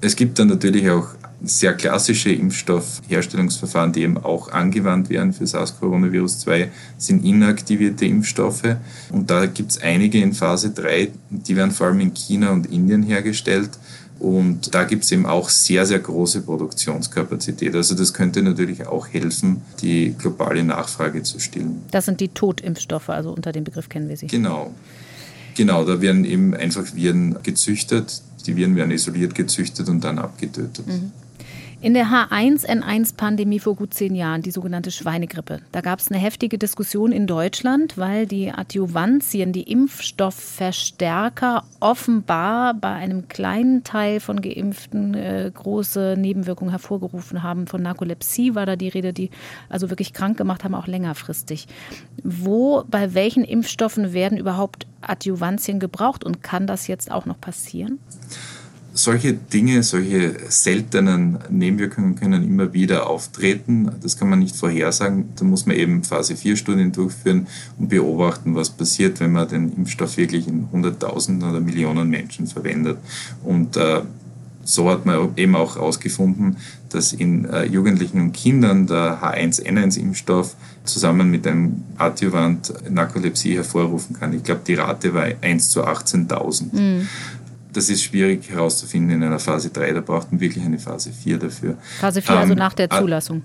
Es 0.00 0.14
gibt 0.14 0.38
dann 0.38 0.48
natürlich 0.48 0.88
auch 0.90 1.08
sehr 1.42 1.74
klassische 1.74 2.32
Impfstoffherstellungsverfahren, 2.32 3.92
die 3.92 4.02
eben 4.02 4.18
auch 4.18 4.50
angewandt 4.50 5.08
werden 5.08 5.32
für 5.32 5.44
SARS-CoV-2, 5.44 6.68
sind 6.96 7.24
inaktivierte 7.24 8.06
Impfstoffe. 8.06 8.76
Und 9.10 9.30
da 9.30 9.46
gibt 9.46 9.70
es 9.72 9.80
einige 9.80 10.20
in 10.20 10.32
Phase 10.32 10.70
3, 10.70 11.10
die 11.30 11.56
werden 11.56 11.70
vor 11.70 11.88
allem 11.88 12.00
in 12.00 12.14
China 12.14 12.50
und 12.50 12.66
Indien 12.66 13.02
hergestellt. 13.02 13.70
Und 14.18 14.74
da 14.74 14.82
gibt 14.82 15.04
es 15.04 15.12
eben 15.12 15.26
auch 15.26 15.48
sehr, 15.48 15.86
sehr 15.86 16.00
große 16.00 16.40
Produktionskapazität. 16.40 17.74
Also 17.76 17.94
das 17.94 18.12
könnte 18.12 18.42
natürlich 18.42 18.86
auch 18.86 19.06
helfen, 19.06 19.62
die 19.80 20.14
globale 20.18 20.64
Nachfrage 20.64 21.22
zu 21.22 21.38
stillen. 21.38 21.82
Das 21.92 22.06
sind 22.06 22.20
die 22.20 22.28
Totimpfstoffe, 22.28 23.10
also 23.10 23.30
unter 23.32 23.52
dem 23.52 23.62
Begriff 23.62 23.88
kennen 23.88 24.08
wir 24.08 24.16
sie. 24.16 24.26
Genau. 24.26 24.74
Genau, 25.54 25.84
da 25.84 26.00
werden 26.00 26.24
eben 26.24 26.54
einfach 26.54 26.94
Viren 26.94 27.36
gezüchtet. 27.44 28.22
Die 28.46 28.56
Viren 28.56 28.74
werden 28.74 28.90
isoliert 28.90 29.36
gezüchtet 29.36 29.88
und 29.88 30.02
dann 30.02 30.18
abgetötet. 30.18 30.86
Mhm. 30.86 31.12
In 31.80 31.94
der 31.94 32.06
H1N1-Pandemie 32.06 33.60
vor 33.60 33.76
gut 33.76 33.94
zehn 33.94 34.16
Jahren, 34.16 34.42
die 34.42 34.50
sogenannte 34.50 34.90
Schweinegrippe, 34.90 35.60
da 35.70 35.80
gab 35.80 36.00
es 36.00 36.10
eine 36.10 36.20
heftige 36.20 36.58
Diskussion 36.58 37.12
in 37.12 37.28
Deutschland, 37.28 37.96
weil 37.96 38.26
die 38.26 38.50
Adjuvantien, 38.50 39.52
die 39.52 39.62
Impfstoffverstärker, 39.62 41.62
offenbar 41.78 42.74
bei 42.74 42.88
einem 42.88 43.28
kleinen 43.28 43.84
Teil 43.84 44.18
von 44.18 44.42
Geimpften 44.42 45.14
äh, 45.14 45.52
große 45.54 46.16
Nebenwirkungen 46.18 46.72
hervorgerufen 46.72 47.44
haben. 47.44 47.68
Von 47.68 47.82
Narkolepsie 47.82 48.56
war 48.56 48.66
da 48.66 48.74
die 48.74 48.88
Rede, 48.88 49.12
die 49.12 49.30
also 49.68 49.88
wirklich 49.88 50.12
krank 50.12 50.36
gemacht 50.36 50.64
haben, 50.64 50.74
auch 50.74 50.88
längerfristig. 50.88 51.68
Wo, 52.24 52.82
bei 52.90 53.14
welchen 53.14 53.44
Impfstoffen 53.44 54.12
werden 54.12 54.36
überhaupt 54.36 54.88
Adjuvantien 55.00 55.78
gebraucht 55.78 56.24
und 56.24 56.42
kann 56.42 56.66
das 56.66 56.88
jetzt 56.88 57.08
auch 57.08 57.24
noch 57.24 57.40
passieren? 57.40 58.00
Solche 58.98 59.32
Dinge, 59.32 59.82
solche 59.82 60.34
seltenen 60.48 61.38
Nebenwirkungen 61.50 62.16
können 62.16 62.42
immer 62.42 62.72
wieder 62.72 63.08
auftreten. 63.08 63.90
Das 64.02 64.18
kann 64.18 64.28
man 64.28 64.40
nicht 64.40 64.56
vorhersagen. 64.56 65.28
Da 65.36 65.44
muss 65.44 65.66
man 65.66 65.76
eben 65.76 66.02
Phase 66.02 66.34
4 66.34 66.56
Studien 66.56 66.90
durchführen 66.90 67.46
und 67.78 67.88
beobachten, 67.88 68.56
was 68.56 68.70
passiert, 68.70 69.20
wenn 69.20 69.32
man 69.32 69.48
den 69.48 69.72
Impfstoff 69.72 70.16
wirklich 70.16 70.48
in 70.48 70.68
Hunderttausenden 70.72 71.48
oder 71.48 71.60
Millionen 71.60 72.10
Menschen 72.10 72.46
verwendet. 72.48 72.98
Und 73.44 73.76
äh, 73.76 74.02
so 74.64 74.90
hat 74.90 75.06
man 75.06 75.30
eben 75.36 75.54
auch 75.54 75.76
herausgefunden, 75.76 76.56
dass 76.90 77.12
in 77.12 77.44
äh, 77.44 77.64
Jugendlichen 77.64 78.20
und 78.20 78.32
Kindern 78.32 78.86
der 78.86 79.22
H1N1-Impfstoff 79.22 80.56
zusammen 80.84 81.30
mit 81.30 81.46
einem 81.46 81.84
Adjuvant 81.96 82.72
Narkolepsie 82.90 83.54
hervorrufen 83.54 84.18
kann. 84.18 84.32
Ich 84.32 84.42
glaube, 84.42 84.62
die 84.66 84.74
Rate 84.74 85.14
war 85.14 85.26
1 85.40 85.70
zu 85.70 85.84
18.000. 85.84 86.64
Mhm 86.72 87.08
das 87.72 87.90
ist 87.90 88.02
schwierig 88.02 88.50
herauszufinden 88.50 89.16
in 89.16 89.22
einer 89.22 89.38
Phase 89.38 89.70
3. 89.70 89.92
Da 89.92 90.00
braucht 90.00 90.32
man 90.32 90.40
wirklich 90.40 90.64
eine 90.64 90.78
Phase 90.78 91.12
4 91.12 91.38
dafür. 91.38 91.76
Phase 92.00 92.22
4, 92.22 92.30
also 92.30 92.42
ähm, 92.42 92.50
also 92.50 92.54
nach 92.54 92.74
der 92.74 92.90
Zulassung. 92.90 93.42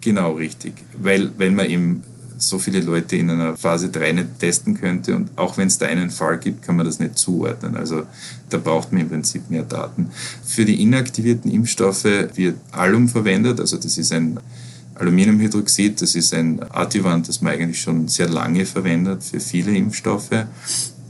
Genau, 0.00 0.32
richtig. 0.32 0.74
Weil, 0.98 1.30
weil 1.38 1.50
man 1.50 1.66
eben 1.66 2.02
so 2.42 2.58
viele 2.58 2.80
Leute 2.80 3.16
in 3.16 3.30
einer 3.30 3.56
Phase 3.56 3.88
3 3.88 4.12
nicht 4.12 4.38
testen 4.40 4.74
könnte 4.74 5.14
und 5.14 5.30
auch 5.36 5.56
wenn 5.56 5.68
es 5.68 5.78
da 5.78 5.86
einen 5.86 6.10
Fall 6.10 6.38
gibt, 6.38 6.62
kann 6.62 6.76
man 6.76 6.84
das 6.86 6.98
nicht 6.98 7.16
zuordnen. 7.16 7.76
Also 7.76 8.02
da 8.50 8.58
braucht 8.58 8.92
man 8.92 9.02
im 9.02 9.08
Prinzip 9.08 9.48
mehr 9.48 9.62
Daten. 9.62 10.10
Für 10.44 10.64
die 10.64 10.82
inaktivierten 10.82 11.50
Impfstoffe 11.50 12.04
wird 12.04 12.56
Alum 12.72 13.08
verwendet, 13.08 13.60
also 13.60 13.76
das 13.76 13.96
ist 13.96 14.12
ein 14.12 14.40
Aluminiumhydroxid, 14.96 16.02
das 16.02 16.14
ist 16.14 16.34
ein 16.34 16.60
Adjuvant, 16.70 17.28
das 17.28 17.40
man 17.40 17.54
eigentlich 17.54 17.80
schon 17.80 18.08
sehr 18.08 18.28
lange 18.28 18.66
verwendet 18.66 19.22
für 19.22 19.40
viele 19.40 19.72
Impfstoffe. 19.72 20.46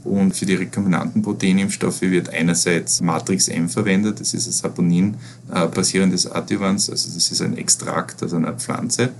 Und 0.03 0.35
für 0.35 0.45
die 0.45 0.55
rekombinanten 0.55 1.21
Proteinimpfstoffe 1.21 2.01
wird 2.01 2.29
einerseits 2.29 3.01
Matrix 3.01 3.47
M 3.47 3.69
verwendet, 3.69 4.19
das 4.19 4.33
ist 4.33 4.47
ein 4.47 4.51
Saponin 4.51 5.15
äh, 5.49 5.59
Adjuvans, 5.59 6.89
also 6.89 7.09
das 7.13 7.31
ist 7.31 7.41
ein 7.41 7.57
Extrakt 7.57 8.21
aus 8.21 8.33
einer 8.33 8.53
Pflanze. 8.53 9.11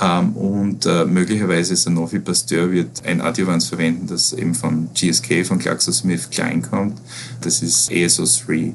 Ähm, 0.00 0.32
und 0.36 0.86
äh, 0.86 1.04
möglicherweise 1.04 1.76
Sanofi 1.76 2.20
Pasteur 2.20 2.70
wird 2.70 3.04
ein 3.04 3.20
Adjuvans 3.20 3.68
verwenden, 3.68 4.06
das 4.06 4.32
eben 4.32 4.54
von 4.54 4.88
GSK, 4.94 5.46
von 5.46 5.58
GlaxoSmithKline 5.58 6.62
kommt. 6.62 6.98
Das 7.42 7.62
ist 7.62 7.90
ASO3. 7.90 8.72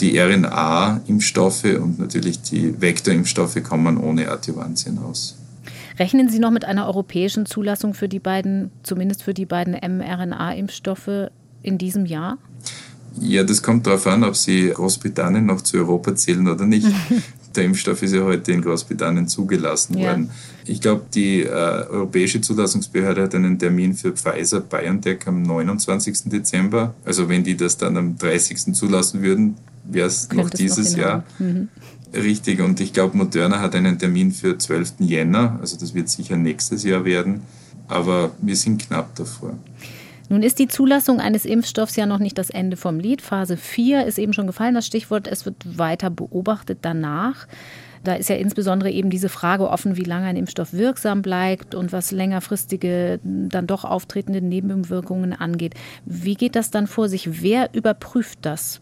Die 0.00 0.18
RNA-Impfstoffe 0.18 1.64
und 1.64 1.98
natürlich 1.98 2.40
die 2.42 2.80
Vektorimpfstoffe 2.80 3.62
kommen 3.62 3.98
ohne 3.98 4.28
Adjuvantien 4.28 4.98
aus. 4.98 5.36
Rechnen 5.98 6.28
Sie 6.28 6.38
noch 6.38 6.50
mit 6.50 6.64
einer 6.64 6.86
europäischen 6.86 7.46
Zulassung 7.46 7.94
für 7.94 8.08
die 8.08 8.18
beiden, 8.18 8.70
zumindest 8.82 9.22
für 9.22 9.34
die 9.34 9.46
beiden 9.46 9.74
mRNA-Impfstoffe 9.74 11.30
in 11.62 11.78
diesem 11.78 12.04
Jahr? 12.06 12.38
Ja, 13.20 13.44
das 13.44 13.62
kommt 13.62 13.86
darauf 13.86 14.06
an, 14.06 14.24
ob 14.24 14.34
Sie 14.34 14.70
Großbritannien 14.70 15.46
noch 15.46 15.60
zu 15.60 15.76
Europa 15.76 16.16
zählen 16.16 16.48
oder 16.48 16.66
nicht. 16.66 16.86
Der 17.54 17.64
Impfstoff 17.64 18.02
ist 18.02 18.12
ja 18.12 18.24
heute 18.24 18.50
in 18.50 18.62
Großbritannien 18.62 19.28
zugelassen 19.28 19.96
ja. 19.96 20.08
worden. 20.08 20.30
Ich 20.64 20.80
glaube, 20.80 21.02
die 21.14 21.42
äh, 21.42 21.48
Europäische 21.48 22.40
Zulassungsbehörde 22.40 23.22
hat 23.22 23.34
einen 23.36 23.60
Termin 23.60 23.94
für 23.94 24.10
Pfizer 24.10 24.60
BioNTech 24.60 25.20
am 25.26 25.42
29. 25.42 26.24
Dezember. 26.24 26.94
Also 27.04 27.28
wenn 27.28 27.44
die 27.44 27.56
das 27.56 27.76
dann 27.76 27.96
am 27.96 28.18
30. 28.18 28.74
zulassen 28.74 29.22
würden, 29.22 29.56
wäre 29.84 30.08
es 30.08 30.32
noch 30.32 30.50
dieses 30.50 30.92
noch 30.92 30.98
Jahr. 30.98 31.24
Mhm. 31.38 31.68
Richtig, 32.14 32.60
und 32.60 32.80
ich 32.80 32.92
glaube, 32.92 33.16
Moderna 33.16 33.60
hat 33.60 33.74
einen 33.74 33.98
Termin 33.98 34.30
für 34.30 34.56
12. 34.56 34.94
Jänner, 35.00 35.58
also 35.60 35.76
das 35.76 35.94
wird 35.94 36.08
sicher 36.08 36.36
nächstes 36.36 36.84
Jahr 36.84 37.04
werden, 37.04 37.42
aber 37.88 38.30
wir 38.40 38.56
sind 38.56 38.86
knapp 38.86 39.14
davor. 39.16 39.58
Nun 40.28 40.42
ist 40.42 40.58
die 40.58 40.68
Zulassung 40.68 41.20
eines 41.20 41.44
Impfstoffs 41.44 41.96
ja 41.96 42.06
noch 42.06 42.18
nicht 42.18 42.38
das 42.38 42.50
Ende 42.50 42.76
vom 42.76 42.98
Lied. 42.98 43.20
Phase 43.20 43.56
4 43.56 44.06
ist 44.06 44.18
eben 44.18 44.32
schon 44.32 44.46
gefallen, 44.46 44.74
das 44.74 44.86
Stichwort, 44.86 45.28
es 45.28 45.44
wird 45.44 45.56
weiter 45.78 46.08
beobachtet 46.08 46.78
danach. 46.82 47.46
Da 48.04 48.14
ist 48.14 48.28
ja 48.28 48.36
insbesondere 48.36 48.90
eben 48.90 49.10
diese 49.10 49.30
Frage 49.30 49.68
offen, 49.68 49.96
wie 49.96 50.04
lange 50.04 50.26
ein 50.26 50.36
Impfstoff 50.36 50.72
wirksam 50.72 51.22
bleibt 51.22 51.74
und 51.74 51.92
was 51.92 52.10
längerfristige, 52.10 53.18
dann 53.22 53.66
doch 53.66 53.84
auftretende 53.84 54.42
Nebenwirkungen 54.42 55.32
angeht. 55.32 55.74
Wie 56.04 56.34
geht 56.34 56.54
das 56.54 56.70
dann 56.70 56.86
vor 56.86 57.08
sich? 57.08 57.42
Wer 57.42 57.70
überprüft 57.74 58.40
das? 58.42 58.80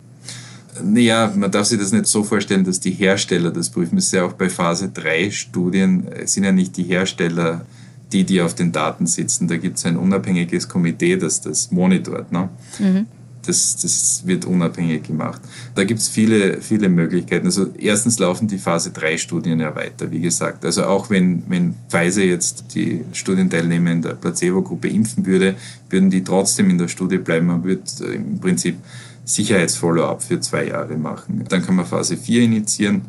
Naja, 0.82 1.32
man 1.36 1.50
darf 1.50 1.66
sich 1.66 1.78
das 1.78 1.92
nicht 1.92 2.06
so 2.06 2.24
vorstellen, 2.24 2.64
dass 2.64 2.80
die 2.80 2.92
Hersteller 2.92 3.50
das 3.50 3.68
prüfen. 3.68 3.98
Es 3.98 4.06
ist 4.06 4.12
ja 4.12 4.24
auch 4.24 4.32
bei 4.32 4.48
Phase 4.48 4.88
3 4.88 5.30
Studien, 5.30 6.06
es 6.08 6.32
sind 6.32 6.44
ja 6.44 6.52
nicht 6.52 6.76
die 6.76 6.84
Hersteller 6.84 7.66
die, 8.12 8.24
die 8.24 8.40
auf 8.40 8.54
den 8.54 8.72
Daten 8.72 9.06
sitzen. 9.06 9.48
Da 9.48 9.56
gibt 9.56 9.78
es 9.78 9.86
ein 9.86 9.96
unabhängiges 9.96 10.68
Komitee, 10.68 11.16
das 11.16 11.40
das 11.40 11.70
monitort. 11.70 12.30
Ne? 12.32 12.48
Mhm. 12.78 13.06
Das, 13.44 13.76
das 13.76 14.22
wird 14.24 14.44
unabhängig 14.44 15.02
gemacht. 15.02 15.40
Da 15.74 15.82
gibt 15.82 15.98
es 15.98 16.08
viele, 16.08 16.60
viele 16.60 16.88
Möglichkeiten. 16.88 17.46
Also 17.46 17.66
erstens 17.76 18.20
laufen 18.20 18.46
die 18.46 18.58
Phase 18.58 18.92
3 18.92 19.18
Studien 19.18 19.58
ja 19.58 19.74
weiter, 19.74 20.10
wie 20.12 20.20
gesagt. 20.20 20.64
Also 20.64 20.84
auch 20.84 21.10
wenn, 21.10 21.42
wenn 21.48 21.74
Pfizer 21.88 22.22
jetzt 22.22 22.66
die 22.74 23.04
Studienteilnehmer 23.12 23.90
in 23.90 24.02
der 24.02 24.14
Placebo-Gruppe 24.14 24.88
impfen 24.88 25.26
würde, 25.26 25.56
würden 25.90 26.08
die 26.08 26.22
trotzdem 26.22 26.70
in 26.70 26.78
der 26.78 26.86
Studie 26.86 27.18
bleiben. 27.18 27.46
Man 27.46 27.64
würde 27.64 27.82
im 28.14 28.38
Prinzip 28.38 28.76
Sicherheitsfollow-up 29.24 30.22
für 30.22 30.40
zwei 30.40 30.66
Jahre 30.66 30.96
machen. 30.96 31.44
Dann 31.48 31.64
kann 31.64 31.76
man 31.76 31.86
Phase 31.86 32.16
4 32.16 32.42
initiieren 32.42 33.02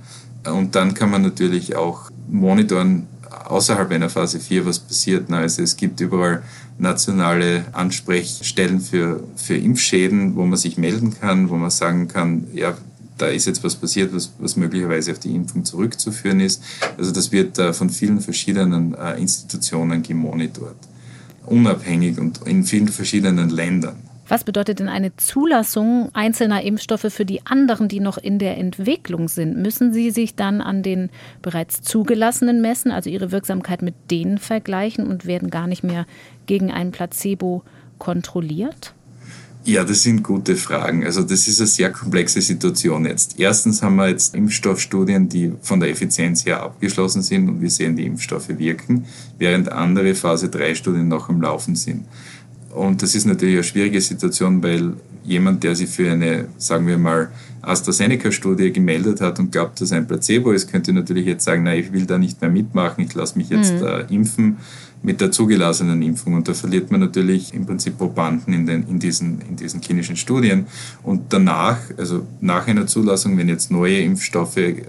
und 0.45 0.76
dann 0.76 0.93
kann 0.93 1.09
man 1.09 1.22
natürlich 1.22 1.76
auch 1.76 2.11
monitoren 2.30 3.07
außerhalb 3.45 3.91
einer 3.91 4.09
Phase 4.09 4.39
4, 4.39 4.66
was 4.66 4.80
passiert. 4.80 5.32
Also 5.32 5.61
es 5.61 5.76
gibt 5.76 5.99
überall 5.99 6.43
nationale 6.78 7.66
Ansprechstellen 7.74 8.80
für, 8.80 9.24
für 9.36 9.55
Impfschäden, 9.55 10.36
wo 10.36 10.45
man 10.45 10.57
sich 10.57 10.78
melden 10.78 11.14
kann, 11.20 11.49
wo 11.49 11.55
man 11.55 11.70
sagen 11.70 12.07
kann, 12.07 12.47
ja, 12.53 12.78
da 13.18 13.28
ist 13.28 13.45
jetzt 13.45 13.64
was 13.64 13.76
passiert, 13.76 14.14
was, 14.14 14.32
was 14.39 14.55
möglicherweise 14.55 15.11
auf 15.11 15.20
die 15.20 15.36
Impfung 15.36 15.66
zurückzuführen 15.66 16.39
ist. 16.39 16.64
Also 16.97 17.11
das 17.11 17.32
wird 17.32 17.57
äh, 17.59 17.74
von 17.74 17.89
vielen 17.89 18.20
verschiedenen 18.20 18.95
äh, 18.95 19.20
Institutionen 19.20 20.01
gemonitort, 20.01 20.78
unabhängig 21.45 22.18
und 22.18 22.41
in 22.45 22.64
vielen 22.64 22.88
verschiedenen 22.88 23.49
Ländern. 23.49 23.95
Was 24.34 24.44
bedeutet 24.44 24.80
denn 24.80 24.90
eine 24.90 25.16
Zulassung 25.16 26.10
einzelner 26.14 26.64
Impfstoffe 26.64 27.06
für 27.14 27.24
die 27.24 27.46
anderen, 27.46 27.88
die 27.88 28.00
noch 28.00 28.18
in 28.18 28.40
der 28.40 28.58
Entwicklung 28.58 29.28
sind? 29.28 29.58
Müssen 29.58 29.94
Sie 29.94 30.10
sich 30.10 30.34
dann 30.34 30.60
an 30.60 30.82
den 30.82 31.12
bereits 31.44 31.84
zugelassenen 31.84 32.60
messen, 32.60 32.90
also 32.90 33.12
ihre 33.12 33.32
Wirksamkeit 33.32 33.84
mit 33.84 33.94
denen 34.10 34.40
vergleichen 34.40 35.06
und 35.06 35.28
werden 35.28 35.52
gar 35.52 35.68
nicht 35.68 35.84
mehr 35.84 36.08
gegen 36.48 36.72
ein 36.72 36.90
Placebo 36.90 37.62
kontrolliert? 38.00 38.96
Ja, 39.66 39.84
das 39.84 40.02
sind 40.02 40.24
gute 40.24 40.56
Fragen. 40.56 41.06
Also 41.06 41.22
das 41.22 41.48
ist 41.48 41.60
eine 41.60 41.68
sehr 41.68 41.92
komplexe 41.92 42.42
Situation 42.42 43.06
jetzt. 43.06 43.40
Erstens 43.40 43.84
haben 43.84 43.96
wir 43.98 44.10
jetzt 44.10 44.34
Impfstoffstudien, 44.36 45.30
die 45.30 45.54
von 45.62 45.80
der 45.80 45.90
Effizienz 45.90 46.44
her 46.46 46.64
abgeschlossen 46.64 47.22
sind 47.22 47.48
und 47.48 47.62
wir 47.62 47.70
sehen, 47.70 47.96
die 47.96 48.08
Impfstoffe 48.08 48.50
wirken, 48.50 49.06
während 49.38 49.72
andere 49.72 50.16
Phase-3-Studien 50.16 51.08
noch 51.08 51.30
am 51.30 51.40
Laufen 51.40 51.76
sind. 51.76 52.06
Und 52.74 53.04
das 53.04 53.14
ist 53.14 53.26
natürlich 53.26 53.56
eine 53.56 53.64
schwierige 53.64 54.02
Situation, 54.02 54.64
weil 54.64 54.94
jemand, 55.24 55.64
der 55.64 55.76
sich 55.76 55.90
für 55.90 56.12
eine, 56.12 56.48
sagen 56.58 56.88
wir 56.88 56.98
mal, 56.98 57.30
AstraZeneca-Studie 57.62 58.74
gemeldet 58.74 59.22
hat 59.22 59.40
und 59.40 59.52
glaubt, 59.52 59.80
dass 59.80 59.92
ein 59.92 60.08
Placebo 60.08 60.52
ist, 60.52 60.72
könnte 60.72 60.92
natürlich 60.92 61.26
jetzt 61.26 61.46
sagen, 61.46 61.64
na, 61.64 61.76
ich 61.76 61.94
will 61.94 62.06
da 62.06 62.18
nicht 62.18 62.42
mehr 62.42 62.50
mitmachen, 62.50 63.04
ich 63.04 63.14
lasse 63.14 63.38
mich 63.38 63.50
jetzt 63.50 63.76
mhm. 63.76 63.86
äh, 63.86 64.02
impfen 64.10 64.58
mit 65.04 65.22
der 65.22 65.32
zugelassenen 65.32 66.02
Impfung. 66.02 66.34
Und 66.34 66.48
da 66.48 66.54
verliert 66.54 66.90
man 66.90 67.00
natürlich 67.00 67.54
im 67.54 67.66
Prinzip 67.66 67.98
Probanden 67.98 68.54
in, 68.54 68.66
den, 68.66 68.88
in, 68.88 69.00
diesen, 69.00 69.42
in 69.42 69.56
diesen 69.56 69.80
klinischen 69.80 70.16
Studien. 70.16 70.66
Und 71.04 71.32
danach, 71.32 71.78
also 71.98 72.26
nach 72.42 72.68
einer 72.68 72.88
Zulassung, 72.88 73.38
wenn 73.38 73.50
jetzt 73.50 73.70
neue 73.70 74.00
Impfstoffe 74.00 74.58
äh, 74.58 74.82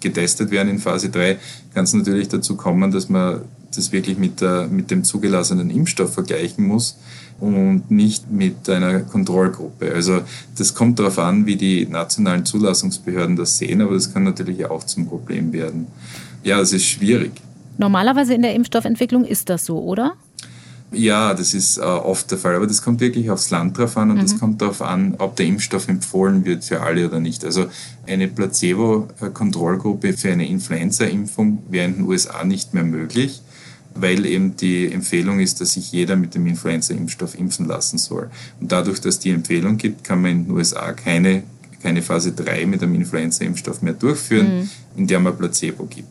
getestet 0.00 0.50
werden 0.50 0.68
in 0.68 0.78
Phase 0.78 1.08
3, 1.08 1.38
kann 1.72 1.84
es 1.84 1.94
natürlich 1.94 2.28
dazu 2.28 2.56
kommen, 2.56 2.90
dass 2.90 3.08
man 3.08 3.42
das 3.74 3.92
wirklich 3.92 4.18
mit, 4.18 4.40
der, 4.40 4.66
mit 4.68 4.90
dem 4.90 5.04
zugelassenen 5.04 5.70
Impfstoff 5.70 6.14
vergleichen 6.14 6.66
muss 6.66 6.96
und 7.40 7.90
nicht 7.90 8.30
mit 8.30 8.68
einer 8.68 9.00
Kontrollgruppe. 9.00 9.92
Also 9.94 10.20
das 10.56 10.74
kommt 10.74 10.98
darauf 10.98 11.18
an, 11.18 11.46
wie 11.46 11.56
die 11.56 11.86
nationalen 11.86 12.44
Zulassungsbehörden 12.44 13.36
das 13.36 13.58
sehen, 13.58 13.80
aber 13.80 13.94
das 13.94 14.12
kann 14.12 14.24
natürlich 14.24 14.66
auch 14.66 14.84
zum 14.84 15.06
Problem 15.06 15.52
werden. 15.52 15.86
Ja, 16.42 16.60
es 16.60 16.72
ist 16.72 16.84
schwierig. 16.84 17.32
Normalerweise 17.78 18.34
in 18.34 18.42
der 18.42 18.54
Impfstoffentwicklung 18.54 19.24
ist 19.24 19.48
das 19.48 19.64
so, 19.64 19.78
oder? 19.78 20.14
Ja, 20.92 21.34
das 21.34 21.54
ist 21.54 21.78
äh, 21.78 21.82
oft 21.82 22.30
der 22.30 22.38
Fall, 22.38 22.56
aber 22.56 22.66
das 22.66 22.82
kommt 22.82 23.00
wirklich 23.00 23.30
aufs 23.30 23.50
Land 23.50 23.78
drauf 23.78 23.96
an 23.96 24.10
und 24.10 24.16
mhm. 24.16 24.22
das 24.22 24.38
kommt 24.38 24.60
darauf 24.60 24.82
an, 24.82 25.14
ob 25.18 25.36
der 25.36 25.46
Impfstoff 25.46 25.88
empfohlen 25.88 26.44
wird 26.44 26.64
für 26.64 26.80
alle 26.80 27.06
oder 27.06 27.20
nicht. 27.20 27.44
Also 27.44 27.66
eine 28.08 28.26
Placebo-Kontrollgruppe 28.26 30.14
für 30.14 30.32
eine 30.32 30.48
Influenza-Impfung 30.48 31.62
wäre 31.70 31.86
in 31.86 31.94
den 31.94 32.08
USA 32.08 32.42
nicht 32.42 32.74
mehr 32.74 32.82
möglich, 32.82 33.40
weil 33.94 34.24
eben 34.26 34.56
die 34.56 34.90
Empfehlung 34.90 35.40
ist, 35.40 35.60
dass 35.60 35.72
sich 35.72 35.92
jeder 35.92 36.16
mit 36.16 36.34
dem 36.34 36.46
Influenza-Impfstoff 36.46 37.38
impfen 37.38 37.66
lassen 37.66 37.98
soll. 37.98 38.30
Und 38.60 38.70
dadurch, 38.70 39.00
dass 39.00 39.18
die 39.18 39.30
Empfehlung 39.30 39.76
gibt, 39.76 40.04
kann 40.04 40.22
man 40.22 40.30
in 40.30 40.44
den 40.44 40.54
USA 40.54 40.92
keine, 40.92 41.42
keine 41.82 42.02
Phase 42.02 42.32
3 42.32 42.66
mit 42.66 42.82
einem 42.82 42.94
Influenza-Impfstoff 42.94 43.82
mehr 43.82 43.94
durchführen, 43.94 44.60
mhm. 44.60 44.70
in 44.96 45.06
der 45.06 45.20
man 45.20 45.36
Placebo 45.36 45.84
gibt. 45.86 46.08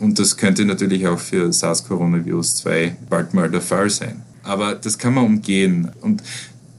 Und 0.00 0.18
das 0.18 0.36
könnte 0.36 0.64
natürlich 0.64 1.06
auch 1.06 1.18
für 1.18 1.52
SARS-Coronavirus 1.52 2.56
2 2.56 2.96
bald 3.08 3.34
mal 3.34 3.50
der 3.50 3.60
Fall 3.60 3.88
sein. 3.88 4.22
Aber 4.42 4.74
das 4.74 4.98
kann 4.98 5.14
man 5.14 5.24
umgehen. 5.24 5.90
Und 6.00 6.22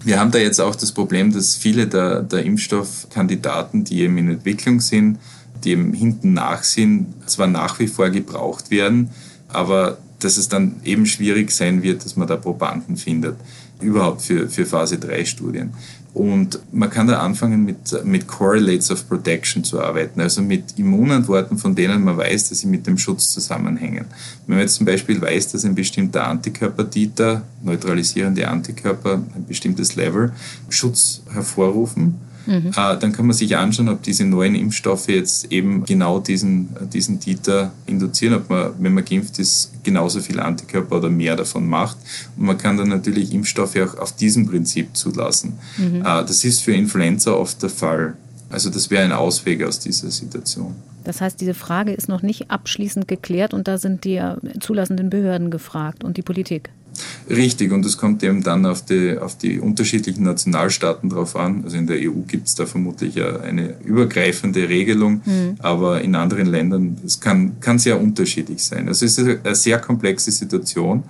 wir 0.03 0.19
haben 0.19 0.31
da 0.31 0.39
jetzt 0.39 0.59
auch 0.59 0.75
das 0.75 0.91
Problem, 0.91 1.31
dass 1.31 1.55
viele 1.55 1.87
der, 1.87 2.21
der 2.21 2.43
Impfstoffkandidaten, 2.43 3.85
die 3.85 4.01
eben 4.01 4.17
in 4.17 4.29
Entwicklung 4.29 4.81
sind, 4.81 5.19
die 5.63 5.71
eben 5.71 5.93
hinten 5.93 6.33
nach 6.33 6.63
sind, 6.63 7.07
zwar 7.25 7.47
nach 7.47 7.79
wie 7.79 7.87
vor 7.87 8.09
gebraucht 8.09 8.69
werden, 8.69 9.11
aber 9.47 9.97
dass 10.23 10.37
es 10.37 10.49
dann 10.49 10.75
eben 10.83 11.05
schwierig 11.05 11.51
sein 11.51 11.83
wird, 11.83 12.05
dass 12.05 12.15
man 12.15 12.27
da 12.27 12.37
Probanden 12.37 12.97
findet, 12.97 13.35
überhaupt 13.81 14.21
für, 14.21 14.49
für 14.49 14.65
Phase 14.65 14.97
3 14.97 15.25
Studien. 15.25 15.73
Und 16.13 16.59
man 16.71 16.91
kann 16.91 17.07
da 17.07 17.21
anfangen 17.21 17.65
mit, 17.65 18.05
mit 18.05 18.27
Correlates 18.27 18.91
of 18.91 19.09
Protection 19.09 19.63
zu 19.63 19.81
arbeiten, 19.81 20.21
also 20.21 20.43
mit 20.43 20.77
Immunantworten, 20.77 21.57
von 21.57 21.73
denen 21.73 22.03
man 22.03 22.17
weiß, 22.17 22.49
dass 22.49 22.59
sie 22.59 22.67
mit 22.67 22.85
dem 22.85 22.99
Schutz 22.99 23.31
zusammenhängen. 23.33 24.05
Wenn 24.45 24.57
man 24.57 24.63
jetzt 24.63 24.75
zum 24.75 24.85
Beispiel 24.85 25.19
weiß, 25.19 25.51
dass 25.51 25.65
ein 25.65 25.73
bestimmter 25.73 26.27
Antikörpertiter, 26.27 27.41
neutralisierende 27.63 28.47
Antikörper, 28.47 29.23
ein 29.35 29.45
bestimmtes 29.47 29.95
Level 29.95 30.31
Schutz 30.69 31.23
hervorrufen, 31.31 32.19
Mhm. 32.45 32.71
Äh, 32.75 32.97
dann 32.97 33.11
kann 33.11 33.25
man 33.25 33.35
sich 33.35 33.55
anschauen, 33.55 33.89
ob 33.89 34.03
diese 34.03 34.25
neuen 34.25 34.55
Impfstoffe 34.55 35.07
jetzt 35.07 35.51
eben 35.51 35.85
genau 35.85 36.19
diesen, 36.19 36.69
diesen 36.91 37.19
Titer 37.19 37.71
induzieren, 37.85 38.35
ob 38.35 38.49
man, 38.49 38.71
wenn 38.79 38.93
man 38.93 39.05
geimpft 39.05 39.39
ist, 39.39 39.71
genauso 39.83 40.19
viel 40.19 40.39
Antikörper 40.39 40.97
oder 40.97 41.09
mehr 41.09 41.35
davon 41.35 41.67
macht. 41.67 41.97
Und 42.37 42.45
man 42.45 42.57
kann 42.57 42.77
dann 42.77 42.89
natürlich 42.89 43.33
Impfstoffe 43.33 43.77
auch 43.77 43.97
auf 43.97 44.15
diesem 44.15 44.47
Prinzip 44.47 44.95
zulassen. 44.95 45.53
Mhm. 45.77 46.01
Äh, 46.01 46.03
das 46.03 46.43
ist 46.43 46.61
für 46.61 46.73
Influenza 46.73 47.31
oft 47.31 47.61
der 47.61 47.69
Fall. 47.69 48.15
Also 48.49 48.69
das 48.69 48.91
wäre 48.91 49.03
ein 49.03 49.11
Ausweg 49.11 49.63
aus 49.63 49.79
dieser 49.79 50.11
Situation. 50.11 50.75
Das 51.03 51.21
heißt, 51.21 51.41
diese 51.41 51.53
Frage 51.53 51.91
ist 51.91 52.07
noch 52.07 52.21
nicht 52.21 52.51
abschließend 52.51 53.07
geklärt 53.07 53.53
und 53.53 53.67
da 53.67 53.77
sind 53.77 54.05
die 54.05 54.21
zulassenden 54.59 55.09
Behörden 55.09 55.51
gefragt 55.51 56.03
und 56.03 56.17
die 56.17 56.21
Politik. 56.21 56.69
Richtig, 57.29 57.71
und 57.71 57.85
es 57.85 57.97
kommt 57.97 58.23
eben 58.23 58.43
dann 58.43 58.65
auf 58.65 58.83
die, 58.83 59.17
auf 59.17 59.37
die 59.37 59.59
unterschiedlichen 59.59 60.23
Nationalstaaten 60.23 61.09
drauf 61.09 61.35
an. 61.35 61.63
Also 61.63 61.77
in 61.77 61.87
der 61.87 61.97
EU 61.97 62.21
gibt 62.27 62.47
es 62.47 62.55
da 62.55 62.65
vermutlich 62.65 63.21
eine 63.21 63.75
übergreifende 63.83 64.67
Regelung, 64.69 65.21
mhm. 65.25 65.55
aber 65.59 66.01
in 66.01 66.15
anderen 66.15 66.47
Ländern 66.47 66.97
es 67.05 67.19
kann, 67.19 67.59
kann 67.59 67.79
sehr 67.79 67.99
unterschiedlich 67.99 68.63
sein. 68.63 68.87
Also 68.87 69.05
es 69.05 69.17
ist 69.17 69.39
eine 69.43 69.55
sehr 69.55 69.79
komplexe 69.79 70.31
Situation 70.31 71.03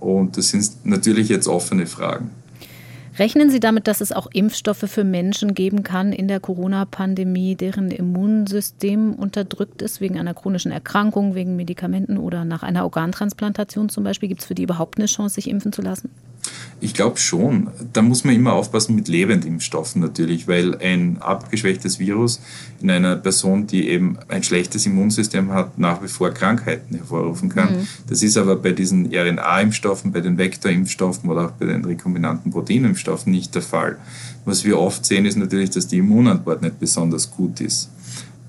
und 0.00 0.36
das 0.36 0.50
sind 0.50 0.70
natürlich 0.84 1.28
jetzt 1.28 1.48
offene 1.48 1.86
Fragen. 1.86 2.30
Rechnen 3.18 3.50
Sie 3.50 3.58
damit, 3.58 3.88
dass 3.88 4.00
es 4.00 4.12
auch 4.12 4.28
Impfstoffe 4.32 4.84
für 4.86 5.02
Menschen 5.02 5.54
geben 5.54 5.82
kann 5.82 6.12
in 6.12 6.28
der 6.28 6.38
Corona-Pandemie, 6.38 7.56
deren 7.56 7.90
Immunsystem 7.90 9.14
unterdrückt 9.14 9.82
ist 9.82 10.00
wegen 10.00 10.20
einer 10.20 10.34
chronischen 10.34 10.70
Erkrankung, 10.70 11.34
wegen 11.34 11.56
Medikamenten 11.56 12.16
oder 12.16 12.44
nach 12.44 12.62
einer 12.62 12.84
Organtransplantation 12.84 13.88
zum 13.88 14.04
Beispiel? 14.04 14.28
Gibt 14.28 14.42
es 14.42 14.46
für 14.46 14.54
die 14.54 14.62
überhaupt 14.62 14.98
eine 14.98 15.06
Chance, 15.06 15.34
sich 15.34 15.50
impfen 15.50 15.72
zu 15.72 15.82
lassen? 15.82 16.10
Ich 16.80 16.94
glaube 16.94 17.18
schon. 17.18 17.70
Da 17.92 18.02
muss 18.02 18.22
man 18.22 18.36
immer 18.36 18.52
aufpassen 18.52 18.94
mit 18.94 19.08
Lebendimpfstoffen 19.08 20.00
natürlich, 20.00 20.46
weil 20.46 20.76
ein 20.78 21.18
abgeschwächtes 21.20 21.98
Virus 21.98 22.40
in 22.80 22.90
einer 22.90 23.16
Person, 23.16 23.66
die 23.66 23.88
eben 23.88 24.18
ein 24.28 24.44
schlechtes 24.44 24.86
Immunsystem 24.86 25.52
hat, 25.52 25.76
nach 25.78 26.02
wie 26.02 26.08
vor 26.08 26.30
Krankheiten 26.30 26.94
hervorrufen 26.94 27.48
kann. 27.48 27.78
Mhm. 27.78 27.88
Das 28.08 28.22
ist 28.22 28.36
aber 28.36 28.54
bei 28.56 28.70
diesen 28.70 29.12
RNA-Impfstoffen, 29.12 30.12
bei 30.12 30.20
den 30.20 30.38
Vektorimpfstoffen 30.38 31.28
oder 31.28 31.46
auch 31.46 31.50
bei 31.52 31.66
den 31.66 31.84
rekombinanten 31.84 32.52
Proteinimpfstoffen 32.52 33.07
nicht 33.26 33.54
der 33.54 33.62
Fall. 33.62 33.96
Was 34.44 34.64
wir 34.64 34.78
oft 34.78 35.04
sehen, 35.04 35.26
ist 35.26 35.36
natürlich, 35.36 35.70
dass 35.70 35.88
die 35.88 35.98
Immunantwort 35.98 36.62
nicht 36.62 36.78
besonders 36.80 37.30
gut 37.30 37.60
ist. 37.60 37.90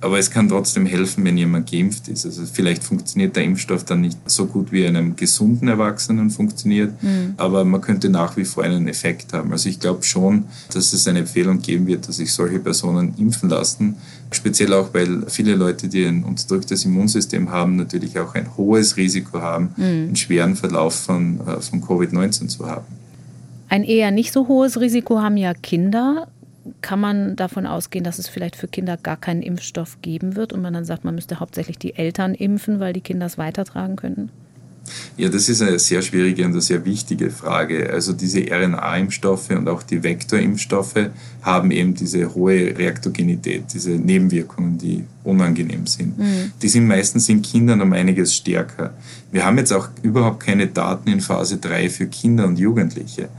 Aber 0.01 0.17
es 0.17 0.31
kann 0.31 0.47
trotzdem 0.47 0.85
helfen, 0.85 1.25
wenn 1.25 1.37
jemand 1.37 1.69
geimpft 1.69 2.07
ist. 2.07 2.25
Also 2.25 2.43
vielleicht 2.45 2.83
funktioniert 2.83 3.35
der 3.35 3.43
Impfstoff 3.43 3.83
dann 3.83 4.01
nicht 4.01 4.17
so 4.29 4.45
gut 4.45 4.71
wie 4.71 4.85
einem 4.85 5.15
gesunden 5.15 5.67
Erwachsenen 5.67 6.29
funktioniert, 6.29 6.91
mhm. 7.03 7.33
aber 7.35 7.65
man 7.65 7.81
könnte 7.81 8.09
nach 8.09 8.37
wie 8.37 8.45
vor 8.45 8.63
einen 8.63 8.87
Effekt 8.87 9.33
haben. 9.33 9.51
Also 9.51 9.67
ich 9.67 9.79
glaube 9.79 10.03
schon, 10.03 10.45
dass 10.73 10.93
es 10.93 11.07
eine 11.07 11.19
Empfehlung 11.19 11.61
geben 11.61 11.85
wird, 11.85 12.07
dass 12.07 12.17
sich 12.17 12.31
solche 12.31 12.59
Personen 12.59 13.13
impfen 13.17 13.49
lassen. 13.49 13.95
Speziell 14.31 14.73
auch, 14.73 14.93
weil 14.93 15.23
viele 15.27 15.55
Leute, 15.55 15.89
die 15.89 16.05
ein 16.05 16.23
unterdrücktes 16.23 16.85
Immunsystem 16.85 17.51
haben, 17.51 17.75
natürlich 17.75 18.17
auch 18.19 18.35
ein 18.35 18.55
hohes 18.55 18.95
Risiko 18.95 19.41
haben, 19.41 19.73
mhm. 19.75 19.83
einen 19.83 20.15
schweren 20.15 20.55
Verlauf 20.55 20.95
von, 20.95 21.41
äh, 21.45 21.59
von 21.59 21.83
Covid-19 21.83 22.47
zu 22.47 22.65
haben. 22.65 22.98
Ein 23.69 23.83
eher 23.83 24.11
nicht 24.11 24.33
so 24.33 24.47
hohes 24.47 24.79
Risiko 24.79 25.21
haben 25.21 25.37
ja 25.37 25.53
Kinder 25.53 26.27
kann 26.81 26.99
man 26.99 27.35
davon 27.35 27.65
ausgehen, 27.65 28.03
dass 28.03 28.19
es 28.19 28.27
vielleicht 28.27 28.55
für 28.55 28.67
Kinder 28.67 28.97
gar 28.97 29.17
keinen 29.17 29.41
Impfstoff 29.41 30.01
geben 30.01 30.35
wird 30.35 30.53
und 30.53 30.61
man 30.61 30.73
dann 30.73 30.85
sagt, 30.85 31.03
man 31.03 31.15
müsste 31.15 31.39
hauptsächlich 31.39 31.77
die 31.77 31.95
Eltern 31.95 32.33
impfen, 32.33 32.79
weil 32.79 32.93
die 32.93 33.01
Kinder 33.01 33.25
es 33.25 33.37
weitertragen 33.37 33.95
könnten? 33.95 34.29
Ja, 35.17 35.29
das 35.29 35.49
ist 35.49 35.61
eine 35.61 35.77
sehr 35.77 36.01
schwierige 36.01 36.45
und 36.45 36.51
eine 36.51 36.61
sehr 36.61 36.83
wichtige 36.83 37.29
Frage. 37.29 37.91
Also 37.91 38.13
diese 38.13 38.39
RNA-Impfstoffe 38.39 39.51
und 39.51 39.67
auch 39.67 39.83
die 39.83 40.01
Vektorimpfstoffe 40.01 41.09
haben 41.43 41.69
eben 41.69 41.93
diese 41.93 42.33
hohe 42.33 42.75
Reaktogenität, 42.75 43.65
diese 43.71 43.91
Nebenwirkungen, 43.91 44.79
die 44.79 45.03
unangenehm 45.23 45.85
sind. 45.85 46.17
Mhm. 46.17 46.51
Die 46.59 46.67
sind 46.67 46.87
meistens 46.87 47.29
in 47.29 47.41
Kindern 47.43 47.81
um 47.81 47.93
einiges 47.93 48.33
stärker. 48.35 48.93
Wir 49.31 49.45
haben 49.45 49.59
jetzt 49.59 49.73
auch 49.73 49.89
überhaupt 50.01 50.39
keine 50.39 50.65
Daten 50.65 51.09
in 51.09 51.21
Phase 51.21 51.57
3 51.57 51.89
für 51.89 52.07
Kinder 52.07 52.47
und 52.47 52.57
Jugendliche. 52.57 53.29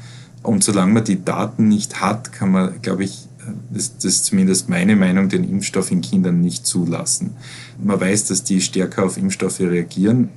Und 0.43 0.64
solange 0.64 0.93
man 0.93 1.05
die 1.05 1.24
Daten 1.24 1.68
nicht 1.68 2.01
hat, 2.01 2.32
kann 2.32 2.53
man, 2.53 2.80
glaube 2.82 3.05
ich, 3.05 3.28
das, 3.70 3.97
das 3.97 4.05
ist 4.05 4.24
zumindest 4.26 4.68
meine 4.68 4.97
Meinung, 4.97 5.28
den 5.28 5.49
Impfstoff 5.49 5.91
in 5.91 6.01
Kindern 6.01 6.41
nicht 6.41 6.66
zulassen. 6.66 7.34
Man 7.82 8.01
weiß, 8.01 8.26
dass 8.26 8.45
die 8.45 8.61
stärker 8.61 9.05
auf 9.05 9.16
Impfstoffe 9.16 9.61
reagieren. 9.61 10.30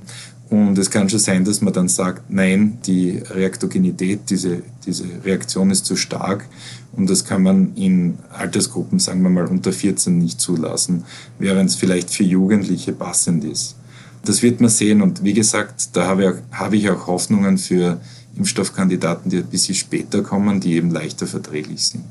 Und 0.50 0.78
es 0.78 0.90
kann 0.90 1.08
schon 1.08 1.18
sein, 1.18 1.44
dass 1.44 1.62
man 1.62 1.72
dann 1.72 1.88
sagt, 1.88 2.30
nein, 2.30 2.78
die 2.86 3.18
Reaktogenität, 3.30 4.20
diese, 4.28 4.62
diese 4.86 5.04
Reaktion 5.24 5.70
ist 5.70 5.86
zu 5.86 5.96
stark 5.96 6.46
und 6.92 7.08
das 7.08 7.24
kann 7.24 7.42
man 7.42 7.74
in 7.74 8.18
Altersgruppen, 8.30 8.98
sagen 8.98 9.22
wir 9.22 9.30
mal, 9.30 9.46
unter 9.46 9.72
14 9.72 10.16
nicht 10.16 10.40
zulassen, 10.40 11.04
während 11.38 11.70
es 11.70 11.76
vielleicht 11.76 12.10
für 12.10 12.24
Jugendliche 12.24 12.92
passend 12.92 13.42
ist. 13.44 13.76
Das 14.24 14.42
wird 14.42 14.60
man 14.60 14.70
sehen 14.70 15.02
und 15.02 15.24
wie 15.24 15.34
gesagt, 15.34 15.96
da 15.96 16.06
habe 16.06 16.22
ich 16.22 16.28
auch, 16.28 16.34
habe 16.52 16.76
ich 16.76 16.90
auch 16.90 17.06
Hoffnungen 17.06 17.58
für 17.58 18.00
Impfstoffkandidaten, 18.36 19.30
die 19.30 19.38
ein 19.38 19.46
bisschen 19.46 19.74
später 19.74 20.22
kommen, 20.22 20.60
die 20.60 20.74
eben 20.74 20.90
leichter 20.90 21.26
verträglich 21.26 21.84
sind. 21.84 22.04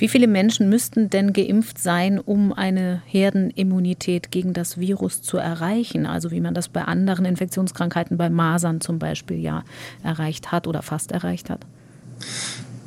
Wie 0.00 0.08
viele 0.08 0.28
Menschen 0.28 0.70
müssten 0.70 1.10
denn 1.10 1.34
geimpft 1.34 1.78
sein, 1.78 2.18
um 2.18 2.54
eine 2.54 3.02
Herdenimmunität 3.04 4.30
gegen 4.30 4.54
das 4.54 4.78
Virus 4.80 5.20
zu 5.20 5.36
erreichen? 5.36 6.06
Also 6.06 6.30
wie 6.30 6.40
man 6.40 6.54
das 6.54 6.68
bei 6.68 6.82
anderen 6.82 7.26
Infektionskrankheiten, 7.26 8.16
bei 8.16 8.30
Masern 8.30 8.80
zum 8.80 8.98
Beispiel, 8.98 9.36
ja 9.38 9.62
erreicht 10.02 10.52
hat 10.52 10.66
oder 10.66 10.80
fast 10.80 11.12
erreicht 11.12 11.50
hat? 11.50 11.66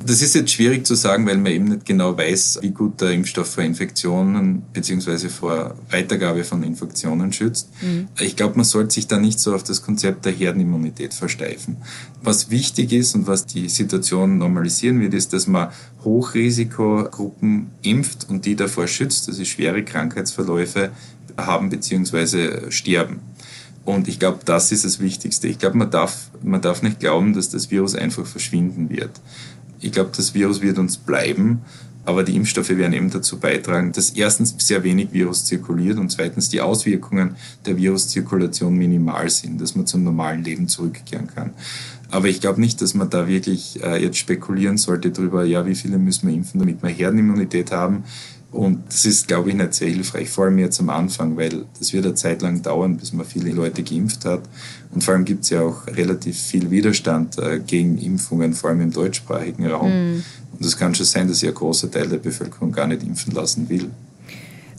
Das 0.06 0.20
ist 0.20 0.34
jetzt 0.34 0.50
schwierig 0.50 0.86
zu 0.86 0.94
sagen, 0.94 1.26
weil 1.26 1.38
man 1.38 1.52
eben 1.52 1.64
nicht 1.64 1.86
genau 1.86 2.16
weiß, 2.16 2.58
wie 2.60 2.70
gut 2.70 3.00
der 3.00 3.12
Impfstoff 3.12 3.54
vor 3.54 3.64
Infektionen 3.64 4.62
bzw. 4.72 5.28
vor 5.28 5.76
Weitergabe 5.90 6.44
von 6.44 6.62
Infektionen 6.62 7.32
schützt. 7.32 7.70
Mhm. 7.80 8.08
Ich 8.20 8.36
glaube, 8.36 8.56
man 8.56 8.64
sollte 8.64 8.94
sich 8.94 9.06
da 9.06 9.18
nicht 9.18 9.40
so 9.40 9.54
auf 9.54 9.62
das 9.62 9.82
Konzept 9.82 10.26
der 10.26 10.32
Herdenimmunität 10.32 11.14
versteifen. 11.14 11.78
Was 12.22 12.50
wichtig 12.50 12.92
ist 12.92 13.14
und 13.14 13.26
was 13.26 13.46
die 13.46 13.68
Situation 13.68 14.36
normalisieren 14.36 15.00
wird, 15.00 15.14
ist, 15.14 15.32
dass 15.32 15.46
man 15.46 15.68
Hochrisikogruppen 16.04 17.70
impft 17.82 18.28
und 18.28 18.44
die 18.44 18.56
davor 18.56 18.86
schützt, 18.86 19.28
dass 19.28 19.36
sie 19.36 19.46
schwere 19.46 19.84
Krankheitsverläufe 19.84 20.90
haben 21.36 21.70
bzw. 21.70 22.70
sterben. 22.70 23.20
Und 23.84 24.08
ich 24.08 24.18
glaube, 24.18 24.40
das 24.44 24.72
ist 24.72 24.84
das 24.84 24.98
Wichtigste. 24.98 25.46
Ich 25.46 25.58
glaube, 25.58 25.76
man 25.76 25.90
darf, 25.90 26.30
man 26.42 26.60
darf 26.60 26.82
nicht 26.82 27.00
glauben, 27.00 27.34
dass 27.34 27.50
das 27.50 27.70
Virus 27.70 27.94
einfach 27.94 28.24
verschwinden 28.24 28.88
wird. 28.88 29.10
Ich 29.84 29.92
glaube, 29.92 30.12
das 30.16 30.32
Virus 30.32 30.62
wird 30.62 30.78
uns 30.78 30.96
bleiben, 30.96 31.60
aber 32.06 32.24
die 32.24 32.34
Impfstoffe 32.36 32.70
werden 32.70 32.94
eben 32.94 33.10
dazu 33.10 33.38
beitragen, 33.38 33.92
dass 33.92 34.10
erstens 34.10 34.54
sehr 34.56 34.82
wenig 34.82 35.12
Virus 35.12 35.44
zirkuliert 35.44 35.98
und 35.98 36.10
zweitens 36.10 36.48
die 36.48 36.62
Auswirkungen 36.62 37.36
der 37.66 37.76
Viruszirkulation 37.76 38.74
minimal 38.74 39.28
sind, 39.28 39.60
dass 39.60 39.76
man 39.76 39.86
zum 39.86 40.02
normalen 40.02 40.42
Leben 40.42 40.68
zurückkehren 40.68 41.26
kann. 41.26 41.50
Aber 42.14 42.28
ich 42.28 42.40
glaube 42.40 42.60
nicht, 42.60 42.80
dass 42.80 42.94
man 42.94 43.10
da 43.10 43.26
wirklich 43.26 43.82
äh, 43.82 44.00
jetzt 44.00 44.18
spekulieren 44.18 44.76
sollte 44.76 45.10
darüber, 45.10 45.44
ja, 45.44 45.66
wie 45.66 45.74
viele 45.74 45.98
müssen 45.98 46.28
wir 46.28 46.34
impfen, 46.36 46.60
damit 46.60 46.80
wir 46.80 46.88
Herdenimmunität 46.88 47.72
haben. 47.72 48.04
Und 48.52 48.84
das 48.86 49.04
ist, 49.04 49.26
glaube 49.26 49.48
ich, 49.48 49.56
nicht 49.56 49.74
sehr 49.74 49.88
hilfreich, 49.88 50.30
vor 50.30 50.44
allem 50.44 50.58
jetzt 50.58 50.78
am 50.78 50.90
Anfang, 50.90 51.36
weil 51.36 51.64
das 51.76 51.92
wird 51.92 52.06
eine 52.06 52.14
Zeit 52.14 52.40
lang 52.42 52.62
dauern, 52.62 52.98
bis 52.98 53.12
man 53.12 53.26
viele 53.26 53.50
Leute 53.50 53.82
geimpft 53.82 54.26
hat. 54.26 54.42
Und 54.92 55.02
vor 55.02 55.14
allem 55.14 55.24
gibt 55.24 55.42
es 55.42 55.50
ja 55.50 55.62
auch 55.62 55.88
relativ 55.88 56.38
viel 56.38 56.70
Widerstand 56.70 57.36
äh, 57.38 57.58
gegen 57.58 57.98
Impfungen, 57.98 58.52
vor 58.52 58.70
allem 58.70 58.82
im 58.82 58.92
deutschsprachigen 58.92 59.66
Raum. 59.66 59.90
Mm. 59.90 60.24
Und 60.52 60.64
es 60.64 60.76
kann 60.76 60.94
schon 60.94 61.06
sein, 61.06 61.26
dass 61.26 61.40
sich 61.40 61.48
ein 61.48 61.54
großer 61.56 61.90
Teil 61.90 62.06
der 62.06 62.18
Bevölkerung 62.18 62.70
gar 62.70 62.86
nicht 62.86 63.02
impfen 63.02 63.34
lassen 63.34 63.68
will. 63.68 63.90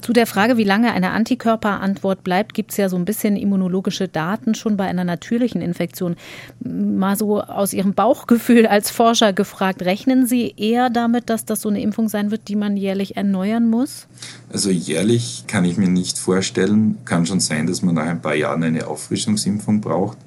Zu 0.02 0.14
der 0.14 0.28
Frage, 0.28 0.58
wie 0.58 0.64
lange 0.64 0.92
eine 0.92 1.12
Antikörperantwort 1.12 2.24
bleibt, 2.24 2.54
gibt 2.54 2.72
es 2.72 2.78
ja 2.78 2.90
so 2.90 2.96
ein 2.96 3.06
bisschen 3.06 3.36
immunologische 3.38 4.08
Daten 4.08 4.56
schon 4.56 4.78
bei 4.78 4.86
einer 4.86 5.04
natürlichen 5.04 5.62
Infektion. 5.62 6.16
Mal 6.60 7.16
so 7.16 7.42
aus 7.42 7.74
Ihrem 7.74 7.94
Bauchgefühl 7.94 8.68
als 8.68 8.92
Forscher 8.92 9.34
gefragt, 9.34 9.82
rechnen 9.84 10.26
Sie 10.26 10.54
eher 10.58 10.90
damit, 10.90 11.30
dass 11.30 11.46
das 11.46 11.62
so 11.62 11.70
eine 11.70 11.82
Impfung 11.82 12.10
sein 12.10 12.32
wird, 12.32 12.48
die 12.48 12.56
man 12.56 12.78
jährlich 12.78 13.18
erneuern 13.18 13.70
muss? 13.70 14.08
Also 14.52 14.70
jährlich 14.70 15.46
kann 15.48 15.66
ich 15.66 15.78
mir 15.78 15.90
nicht 15.90 16.18
vorstellen. 16.18 16.98
Kann 17.06 17.26
schon 17.26 17.40
sein, 17.40 17.68
dass 17.68 17.82
man 17.82 17.96
nach 17.96 18.06
ein 18.06 18.22
paar 18.22 18.36
Jahren 18.36 18.64
eine 18.64 18.88
Auffrischungsimpfung 18.88 19.82
braucht. 19.82 20.18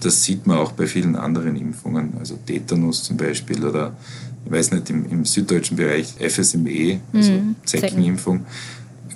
Das 0.00 0.22
sieht 0.22 0.46
man 0.46 0.58
auch 0.58 0.72
bei 0.72 0.86
vielen 0.86 1.16
anderen 1.16 1.56
Impfungen, 1.56 2.14
also 2.18 2.36
Tetanus 2.46 3.04
zum 3.04 3.16
Beispiel 3.16 3.64
oder 3.64 3.94
ich 4.44 4.52
weiß 4.52 4.72
nicht, 4.72 4.90
im, 4.90 5.10
im 5.10 5.24
süddeutschen 5.24 5.76
Bereich 5.76 6.14
FSME, 6.18 7.00
also 7.12 7.32
mhm, 7.32 7.56
Zeckenimpfung. 7.64 8.44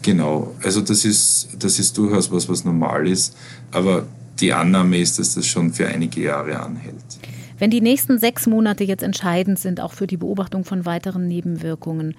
Genau, 0.03 0.55
also 0.63 0.81
das 0.81 1.05
ist, 1.05 1.49
das 1.59 1.79
ist 1.79 1.97
durchaus 1.99 2.31
was, 2.31 2.49
was 2.49 2.65
normal 2.65 3.09
ist, 3.09 3.37
aber 3.73 4.07
die 4.41 4.53
Annahme 4.53 4.99
ist, 4.99 5.19
dass 5.19 5.35
das 5.35 5.47
schon 5.47 5.73
für 5.73 5.87
einige 5.89 6.23
Jahre 6.23 6.61
anhält. 6.61 6.95
Wenn 7.59 7.71
die 7.71 7.81
nächsten 7.81 8.19
sechs 8.19 8.47
Monate 8.47 8.85
jetzt 8.85 9.03
entscheidend 9.03 9.59
sind, 9.59 9.81
auch 9.81 9.93
für 9.93 10.07
die 10.07 10.17
Beobachtung 10.17 10.65
von 10.65 10.87
weiteren 10.87 11.27
Nebenwirkungen, 11.27 12.15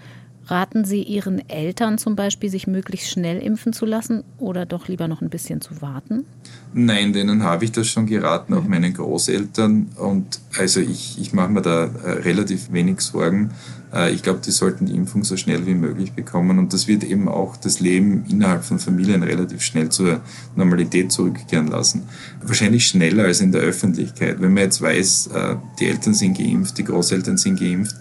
raten 0.47 0.83
Sie 0.83 1.03
Ihren 1.03 1.47
Eltern 1.49 1.97
zum 1.97 2.15
Beispiel, 2.15 2.49
sich 2.49 2.67
möglichst 2.67 3.09
schnell 3.09 3.39
impfen 3.41 3.71
zu 3.71 3.85
lassen 3.85 4.23
oder 4.37 4.65
doch 4.65 4.87
lieber 4.87 5.07
noch 5.07 5.21
ein 5.21 5.29
bisschen 5.29 5.61
zu 5.61 5.81
warten? 5.81 6.25
Nein, 6.73 7.13
denen 7.13 7.43
habe 7.43 7.65
ich 7.65 7.71
das 7.71 7.87
schon 7.87 8.05
geraten, 8.05 8.53
auch 8.53 8.65
meinen 8.65 8.93
Großeltern. 8.93 9.89
Und 9.95 10.39
also 10.57 10.79
ich, 10.81 11.19
ich 11.21 11.33
mache 11.33 11.49
mir 11.49 11.61
da 11.61 11.85
äh, 11.85 12.11
relativ 12.21 12.71
wenig 12.71 12.99
Sorgen. 13.01 13.51
Äh, 13.93 14.11
ich 14.13 14.23
glaube, 14.23 14.39
die 14.45 14.51
sollten 14.51 14.85
die 14.85 14.95
Impfung 14.95 15.23
so 15.23 15.37
schnell 15.37 15.65
wie 15.65 15.73
möglich 15.73 16.13
bekommen. 16.13 16.59
Und 16.59 16.73
das 16.73 16.87
wird 16.87 17.03
eben 17.03 17.27
auch 17.27 17.57
das 17.57 17.79
Leben 17.79 18.25
innerhalb 18.29 18.63
von 18.63 18.79
Familien 18.79 19.23
relativ 19.23 19.61
schnell 19.61 19.89
zur 19.89 20.21
Normalität 20.55 21.11
zurückkehren 21.11 21.67
lassen. 21.67 22.03
Wahrscheinlich 22.41 22.87
schneller 22.87 23.25
als 23.25 23.41
in 23.41 23.51
der 23.51 23.61
Öffentlichkeit. 23.61 24.41
Wenn 24.41 24.53
man 24.53 24.63
jetzt 24.63 24.81
weiß, 24.81 25.27
äh, 25.27 25.55
die 25.79 25.87
Eltern 25.87 26.13
sind 26.13 26.37
geimpft, 26.37 26.77
die 26.77 26.83
Großeltern 26.83 27.37
sind 27.37 27.59
geimpft, 27.59 27.95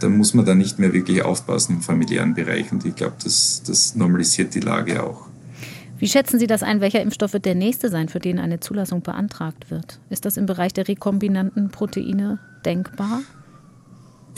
dann 0.00 0.16
muss 0.16 0.34
man 0.34 0.44
da 0.44 0.54
nicht 0.54 0.78
mehr 0.78 0.92
wirklich 0.92 1.22
aufpassen 1.22 1.76
im 1.76 1.82
familiären 1.82 2.34
Bereich. 2.34 2.72
Und 2.72 2.84
ich 2.84 2.96
glaube, 2.96 3.14
das, 3.22 3.62
das 3.64 3.94
normalisiert 3.94 4.54
die 4.54 4.60
Lage 4.60 5.02
auch. 5.02 5.26
Wie 5.98 6.08
schätzen 6.08 6.40
Sie 6.40 6.48
das 6.48 6.64
ein? 6.64 6.80
Welcher 6.80 7.00
Impfstoff 7.00 7.32
wird 7.32 7.44
der 7.44 7.54
nächste 7.54 7.88
sein, 7.88 8.08
für 8.08 8.18
den 8.18 8.40
eine 8.40 8.58
Zulassung 8.58 9.02
beantragt 9.02 9.70
wird? 9.70 10.00
Ist 10.10 10.24
das 10.24 10.36
im 10.36 10.46
Bereich 10.46 10.72
der 10.72 10.88
rekombinanten 10.88 11.68
Proteine 11.68 12.40
denkbar? 12.64 13.20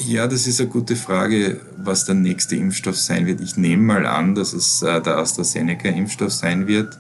Ja, 0.07 0.27
das 0.27 0.47
ist 0.47 0.61
eine 0.61 0.69
gute 0.69 0.97
Frage, 0.97 1.61
was 1.79 2.05
der 2.05 2.15
nächste 2.15 2.57
Impfstoff 2.57 2.99
sein 2.99 3.27
wird. 3.27 3.41
Ich 3.41 3.57
nehme 3.57 3.83
mal 3.85 4.07
an, 4.07 4.35
dass 4.35 4.53
es 4.53 4.83
äh, 4.83 5.01
der 5.01 5.17
AstraZeneca-Impfstoff 5.17 6.31
sein 6.31 6.67
wird. 6.67 6.99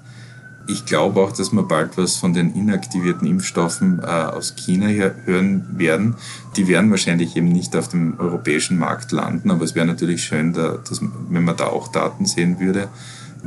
Ich 0.66 0.86
glaube 0.86 1.20
auch, 1.20 1.32
dass 1.32 1.52
wir 1.52 1.64
bald 1.64 1.98
was 1.98 2.16
von 2.16 2.32
den 2.32 2.54
inaktivierten 2.54 3.28
Impfstoffen 3.28 3.98
äh, 3.98 4.06
aus 4.06 4.56
China 4.56 4.86
hören 4.86 5.66
werden. 5.76 6.14
Die 6.56 6.66
werden 6.66 6.90
wahrscheinlich 6.90 7.36
eben 7.36 7.48
nicht 7.48 7.76
auf 7.76 7.88
dem 7.88 8.18
europäischen 8.18 8.78
Markt 8.78 9.12
landen, 9.12 9.50
aber 9.50 9.64
es 9.64 9.74
wäre 9.74 9.86
natürlich 9.86 10.24
schön, 10.24 10.56
wenn 10.56 11.44
man 11.44 11.56
da 11.58 11.66
auch 11.66 11.88
Daten 11.88 12.24
sehen 12.24 12.58
würde. 12.58 12.88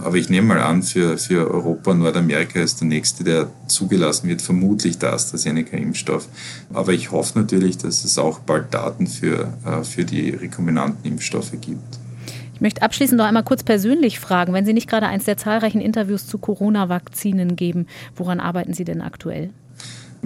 Aber 0.03 0.15
ich 0.15 0.29
nehme 0.29 0.47
mal 0.47 0.61
an, 0.61 0.83
für, 0.83 1.17
für 1.17 1.49
Europa 1.49 1.91
und 1.91 1.99
Nordamerika 1.99 2.59
ist 2.59 2.81
der 2.81 2.87
nächste, 2.87 3.23
der 3.23 3.49
zugelassen 3.67 4.29
wird, 4.29 4.41
vermutlich 4.41 4.97
der 4.97 5.13
AstraZeneca-Impfstoff. 5.13 6.27
Aber 6.73 6.93
ich 6.93 7.11
hoffe 7.11 7.39
natürlich, 7.39 7.77
dass 7.77 8.03
es 8.03 8.17
auch 8.17 8.39
bald 8.39 8.73
Daten 8.73 9.07
für, 9.07 9.53
äh, 9.65 9.83
für 9.83 10.05
die 10.05 10.29
rekombinanten 10.29 11.03
Impfstoffe 11.03 11.53
gibt. 11.59 11.99
Ich 12.53 12.61
möchte 12.61 12.81
abschließend 12.81 13.19
noch 13.19 13.25
einmal 13.25 13.43
kurz 13.43 13.63
persönlich 13.63 14.19
fragen, 14.19 14.53
wenn 14.53 14.65
Sie 14.65 14.73
nicht 14.73 14.89
gerade 14.89 15.07
eins 15.07 15.25
der 15.25 15.37
zahlreichen 15.37 15.79
Interviews 15.79 16.25
zu 16.25 16.39
Corona-Vakzinen 16.39 17.55
geben, 17.55 17.85
woran 18.15 18.39
arbeiten 18.39 18.73
Sie 18.73 18.83
denn 18.83 19.01
aktuell? 19.01 19.51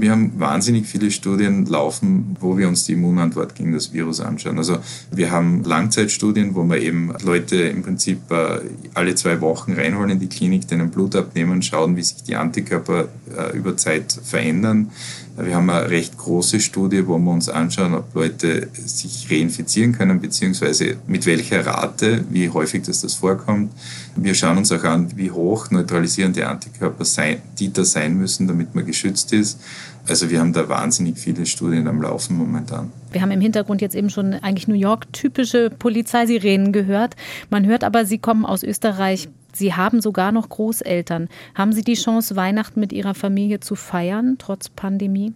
Wir 0.01 0.09
haben 0.09 0.39
wahnsinnig 0.39 0.87
viele 0.87 1.11
Studien 1.11 1.67
laufen, 1.67 2.35
wo 2.39 2.57
wir 2.57 2.67
uns 2.67 2.85
die 2.85 2.93
Immunantwort 2.93 3.53
gegen 3.53 3.71
das 3.71 3.93
Virus 3.93 4.19
anschauen. 4.19 4.57
Also 4.57 4.79
wir 5.11 5.29
haben 5.29 5.63
Langzeitstudien, 5.63 6.55
wo 6.55 6.63
wir 6.63 6.77
eben 6.77 7.13
Leute 7.23 7.57
im 7.57 7.83
Prinzip 7.83 8.19
äh, 8.31 8.61
alle 8.95 9.13
zwei 9.13 9.39
Wochen 9.41 9.73
reinholen 9.73 10.09
in 10.09 10.19
die 10.19 10.27
Klinik, 10.27 10.67
denen 10.67 10.89
Blut 10.89 11.15
abnehmen, 11.15 11.61
schauen, 11.61 11.95
wie 11.97 12.01
sich 12.01 12.23
die 12.23 12.35
Antikörper 12.35 13.09
äh, 13.37 13.55
über 13.55 13.77
Zeit 13.77 14.11
verändern. 14.23 14.89
Wir 15.37 15.55
haben 15.55 15.69
eine 15.69 15.89
recht 15.89 16.17
große 16.17 16.59
Studie, 16.59 17.07
wo 17.07 17.17
wir 17.17 17.31
uns 17.31 17.47
anschauen, 17.47 17.93
ob 17.93 18.13
Leute 18.13 18.67
sich 18.73 19.27
reinfizieren 19.31 19.93
können, 19.93 20.19
beziehungsweise 20.19 20.97
mit 21.07 21.25
welcher 21.25 21.65
Rate, 21.65 22.25
wie 22.29 22.49
häufig 22.49 22.83
das, 22.83 23.01
das 23.01 23.13
vorkommt. 23.13 23.71
Wir 24.15 24.33
schauen 24.35 24.57
uns 24.57 24.71
auch 24.71 24.83
an, 24.83 25.07
wie 25.15 25.31
hoch 25.31 25.71
neutralisierende 25.71 26.47
Antikörper 26.47 27.05
sein, 27.05 27.37
die 27.59 27.71
da 27.71 27.85
sein 27.85 28.17
müssen, 28.17 28.47
damit 28.47 28.75
man 28.75 28.85
geschützt 28.85 29.31
ist. 29.31 29.59
Also 30.07 30.29
wir 30.29 30.39
haben 30.39 30.53
da 30.53 30.67
wahnsinnig 30.67 31.17
viele 31.17 31.45
Studien 31.45 31.87
am 31.87 32.01
Laufen 32.01 32.37
momentan. 32.37 32.91
Wir 33.11 33.21
haben 33.21 33.31
im 33.31 33.41
Hintergrund 33.41 33.81
jetzt 33.81 33.95
eben 33.95 34.09
schon 34.09 34.33
eigentlich 34.33 34.67
New 34.67 34.75
York 34.75 35.11
typische 35.13 35.69
Polizeisirenen 35.69 36.71
gehört. 36.71 37.15
Man 37.49 37.65
hört 37.65 37.83
aber, 37.83 38.05
Sie 38.05 38.17
kommen 38.17 38.45
aus 38.45 38.63
Österreich. 38.63 39.29
Sie 39.53 39.73
haben 39.73 40.01
sogar 40.01 40.31
noch 40.31 40.49
Großeltern. 40.49 41.27
Haben 41.55 41.73
Sie 41.73 41.83
die 41.83 41.95
Chance, 41.95 42.35
Weihnachten 42.35 42.79
mit 42.79 42.93
Ihrer 42.93 43.13
Familie 43.13 43.59
zu 43.59 43.75
feiern, 43.75 44.37
trotz 44.39 44.69
Pandemie? 44.69 45.33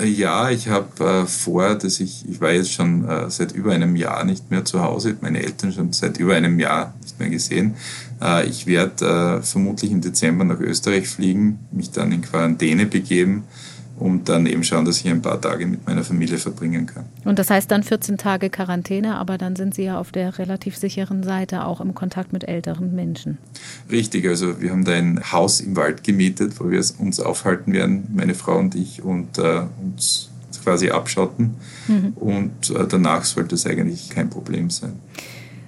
Äh, 0.00 0.06
ja, 0.06 0.50
ich 0.50 0.68
habe 0.68 1.04
äh, 1.04 1.26
vor, 1.26 1.74
dass 1.74 2.00
ich, 2.00 2.28
ich 2.28 2.40
war 2.40 2.52
jetzt 2.52 2.72
schon 2.72 3.06
äh, 3.08 3.30
seit 3.30 3.52
über 3.52 3.72
einem 3.72 3.96
Jahr 3.96 4.24
nicht 4.24 4.50
mehr 4.50 4.64
zu 4.64 4.80
Hause, 4.80 5.16
meine 5.20 5.42
Eltern 5.42 5.72
schon 5.72 5.92
seit 5.92 6.18
über 6.18 6.34
einem 6.34 6.58
Jahr 6.58 6.94
nicht 7.02 7.18
mehr 7.18 7.28
gesehen. 7.28 7.74
Äh, 8.22 8.46
ich 8.48 8.66
werde 8.66 9.40
äh, 9.40 9.42
vermutlich 9.42 9.90
im 9.90 10.00
Dezember 10.00 10.44
nach 10.44 10.60
Österreich 10.60 11.08
fliegen, 11.08 11.60
mich 11.70 11.90
dann 11.90 12.12
in 12.12 12.22
Quarantäne 12.22 12.86
begeben 12.86 13.44
und 13.98 14.28
dann 14.28 14.46
eben 14.46 14.62
schauen, 14.64 14.84
dass 14.84 15.00
ich 15.00 15.08
ein 15.08 15.22
paar 15.22 15.40
Tage 15.40 15.66
mit 15.66 15.86
meiner 15.86 16.04
Familie 16.04 16.38
verbringen 16.38 16.86
kann. 16.86 17.04
Und 17.24 17.38
das 17.38 17.50
heißt 17.50 17.70
dann 17.70 17.82
14 17.82 18.16
Tage 18.16 18.50
Quarantäne, 18.50 19.16
aber 19.16 19.38
dann 19.38 19.56
sind 19.56 19.74
Sie 19.74 19.84
ja 19.84 19.98
auf 19.98 20.12
der 20.12 20.38
relativ 20.38 20.76
sicheren 20.76 21.22
Seite 21.22 21.66
auch 21.66 21.80
im 21.80 21.94
Kontakt 21.94 22.32
mit 22.32 22.46
älteren 22.46 22.94
Menschen. 22.94 23.38
Richtig, 23.90 24.26
also 24.26 24.60
wir 24.60 24.70
haben 24.70 24.84
da 24.84 24.92
ein 24.92 25.20
Haus 25.32 25.60
im 25.60 25.76
Wald 25.76 26.04
gemietet, 26.04 26.60
wo 26.60 26.70
wir 26.70 26.82
uns 26.98 27.20
aufhalten 27.20 27.72
werden, 27.72 28.08
meine 28.14 28.34
Frau 28.34 28.58
und 28.58 28.74
ich, 28.74 29.02
und 29.02 29.38
äh, 29.38 29.62
uns 29.82 30.30
quasi 30.62 30.90
abschotten. 30.90 31.56
Mhm. 31.86 32.12
Und 32.16 32.70
äh, 32.70 32.86
danach 32.88 33.24
sollte 33.24 33.54
es 33.54 33.66
eigentlich 33.66 34.10
kein 34.10 34.30
Problem 34.30 34.70
sein. 34.70 34.92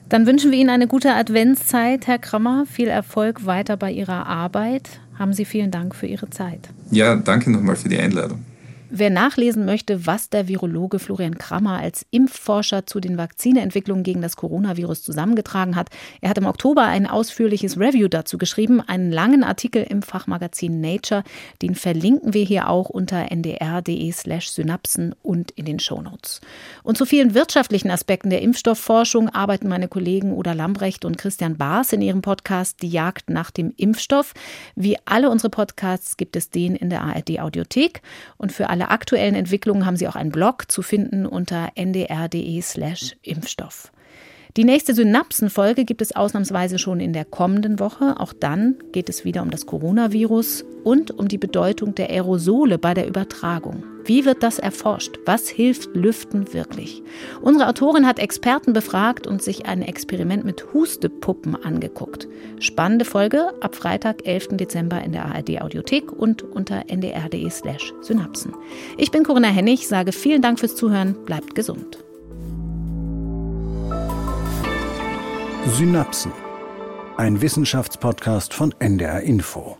Dann 0.08 0.26
wünschen 0.26 0.50
wir 0.50 0.58
Ihnen 0.58 0.70
eine 0.70 0.88
gute 0.88 1.14
Adventszeit, 1.14 2.06
Herr 2.06 2.18
Krammer. 2.18 2.66
Viel 2.70 2.88
Erfolg 2.88 3.46
weiter 3.46 3.76
bei 3.76 3.92
Ihrer 3.92 4.26
Arbeit. 4.26 5.00
Haben 5.18 5.32
Sie 5.32 5.44
vielen 5.44 5.70
Dank 5.70 5.94
für 5.94 6.06
Ihre 6.06 6.30
Zeit. 6.30 6.68
Ja, 6.90 7.14
danke 7.16 7.50
nochmal 7.50 7.76
für 7.76 7.88
die 7.88 7.98
Einladung. 7.98 8.44
Wer 8.92 9.10
nachlesen 9.10 9.64
möchte, 9.66 10.04
was 10.06 10.30
der 10.30 10.48
Virologe 10.48 10.98
Florian 10.98 11.38
Krammer 11.38 11.78
als 11.78 12.04
Impfforscher 12.10 12.86
zu 12.86 12.98
den 12.98 13.18
Vakzineentwicklungen 13.18 14.02
gegen 14.02 14.20
das 14.20 14.34
Coronavirus 14.34 15.04
zusammengetragen 15.04 15.76
hat, 15.76 15.90
er 16.20 16.30
hat 16.30 16.38
im 16.38 16.46
Oktober 16.46 16.82
ein 16.82 17.06
ausführliches 17.06 17.78
Review 17.78 18.08
dazu 18.08 18.36
geschrieben, 18.36 18.80
einen 18.80 19.12
langen 19.12 19.44
Artikel 19.44 19.84
im 19.88 20.02
Fachmagazin 20.02 20.80
Nature, 20.80 21.22
den 21.62 21.76
verlinken 21.76 22.34
wir 22.34 22.44
hier 22.44 22.68
auch 22.68 22.88
unter 22.88 23.30
ndr.de/slash 23.30 24.50
synapsen 24.50 25.14
und 25.22 25.52
in 25.52 25.66
den 25.66 25.78
Shownotes. 25.78 26.40
Und 26.82 26.98
zu 26.98 27.06
vielen 27.06 27.34
wirtschaftlichen 27.34 27.92
Aspekten 27.92 28.28
der 28.28 28.42
Impfstoffforschung 28.42 29.28
arbeiten 29.28 29.68
meine 29.68 29.86
Kollegen 29.86 30.32
Oda 30.32 30.52
Lambrecht 30.52 31.04
und 31.04 31.16
Christian 31.16 31.56
Baas 31.56 31.92
in 31.92 32.02
ihrem 32.02 32.22
Podcast 32.22 32.82
Die 32.82 32.88
Jagd 32.88 33.30
nach 33.30 33.52
dem 33.52 33.72
Impfstoff. 33.76 34.34
Wie 34.74 34.96
alle 35.04 35.30
unsere 35.30 35.50
Podcasts 35.50 36.16
gibt 36.16 36.34
es 36.34 36.50
den 36.50 36.74
in 36.74 36.90
der 36.90 37.02
ARD 37.02 37.38
Audiothek 37.38 38.02
und 38.36 38.50
für 38.50 38.68
alle 38.68 38.79
alle 38.80 38.90
aktuellen 38.90 39.34
Entwicklungen 39.34 39.84
haben 39.84 39.96
Sie 39.96 40.08
auch 40.08 40.16
einen 40.16 40.32
Blog 40.32 40.70
zu 40.70 40.80
finden 40.80 41.26
unter 41.26 41.72
ndr.de/slash 41.74 43.16
Impfstoff. 43.22 43.92
Die 44.56 44.64
nächste 44.64 44.94
Synapsenfolge 44.94 45.84
gibt 45.84 46.02
es 46.02 46.16
ausnahmsweise 46.16 46.78
schon 46.80 46.98
in 46.98 47.12
der 47.12 47.24
kommenden 47.24 47.78
Woche. 47.78 48.18
Auch 48.18 48.32
dann 48.32 48.76
geht 48.90 49.08
es 49.08 49.24
wieder 49.24 49.42
um 49.42 49.50
das 49.50 49.64
Coronavirus 49.64 50.64
und 50.82 51.12
um 51.12 51.28
die 51.28 51.38
Bedeutung 51.38 51.94
der 51.94 52.10
Aerosole 52.10 52.76
bei 52.78 52.92
der 52.92 53.06
Übertragung. 53.06 53.84
Wie 54.04 54.24
wird 54.24 54.42
das 54.42 54.58
erforscht? 54.58 55.20
Was 55.24 55.48
hilft 55.48 55.94
Lüften 55.94 56.52
wirklich? 56.52 57.00
Unsere 57.42 57.68
Autorin 57.68 58.06
hat 58.06 58.18
Experten 58.18 58.72
befragt 58.72 59.28
und 59.28 59.40
sich 59.40 59.66
ein 59.66 59.82
Experiment 59.82 60.44
mit 60.44 60.72
Hustepuppen 60.72 61.54
angeguckt. 61.54 62.26
Spannende 62.58 63.04
Folge 63.04 63.52
ab 63.60 63.76
Freitag, 63.76 64.26
11. 64.26 64.56
Dezember 64.56 65.00
in 65.04 65.12
der 65.12 65.26
ARD 65.26 65.60
Audiothek 65.60 66.10
und 66.12 66.42
unter 66.42 66.84
ndr.de/slash 66.88 67.92
Synapsen. 68.00 68.52
Ich 68.96 69.12
bin 69.12 69.22
Corinna 69.22 69.48
Hennig, 69.48 69.86
sage 69.86 70.10
vielen 70.10 70.42
Dank 70.42 70.58
fürs 70.58 70.74
Zuhören, 70.74 71.14
bleibt 71.24 71.54
gesund. 71.54 71.98
Synapsen. 75.66 76.32
Ein 77.18 77.42
Wissenschaftspodcast 77.42 78.54
von 78.54 78.74
NDR 78.78 79.20
Info. 79.20 79.79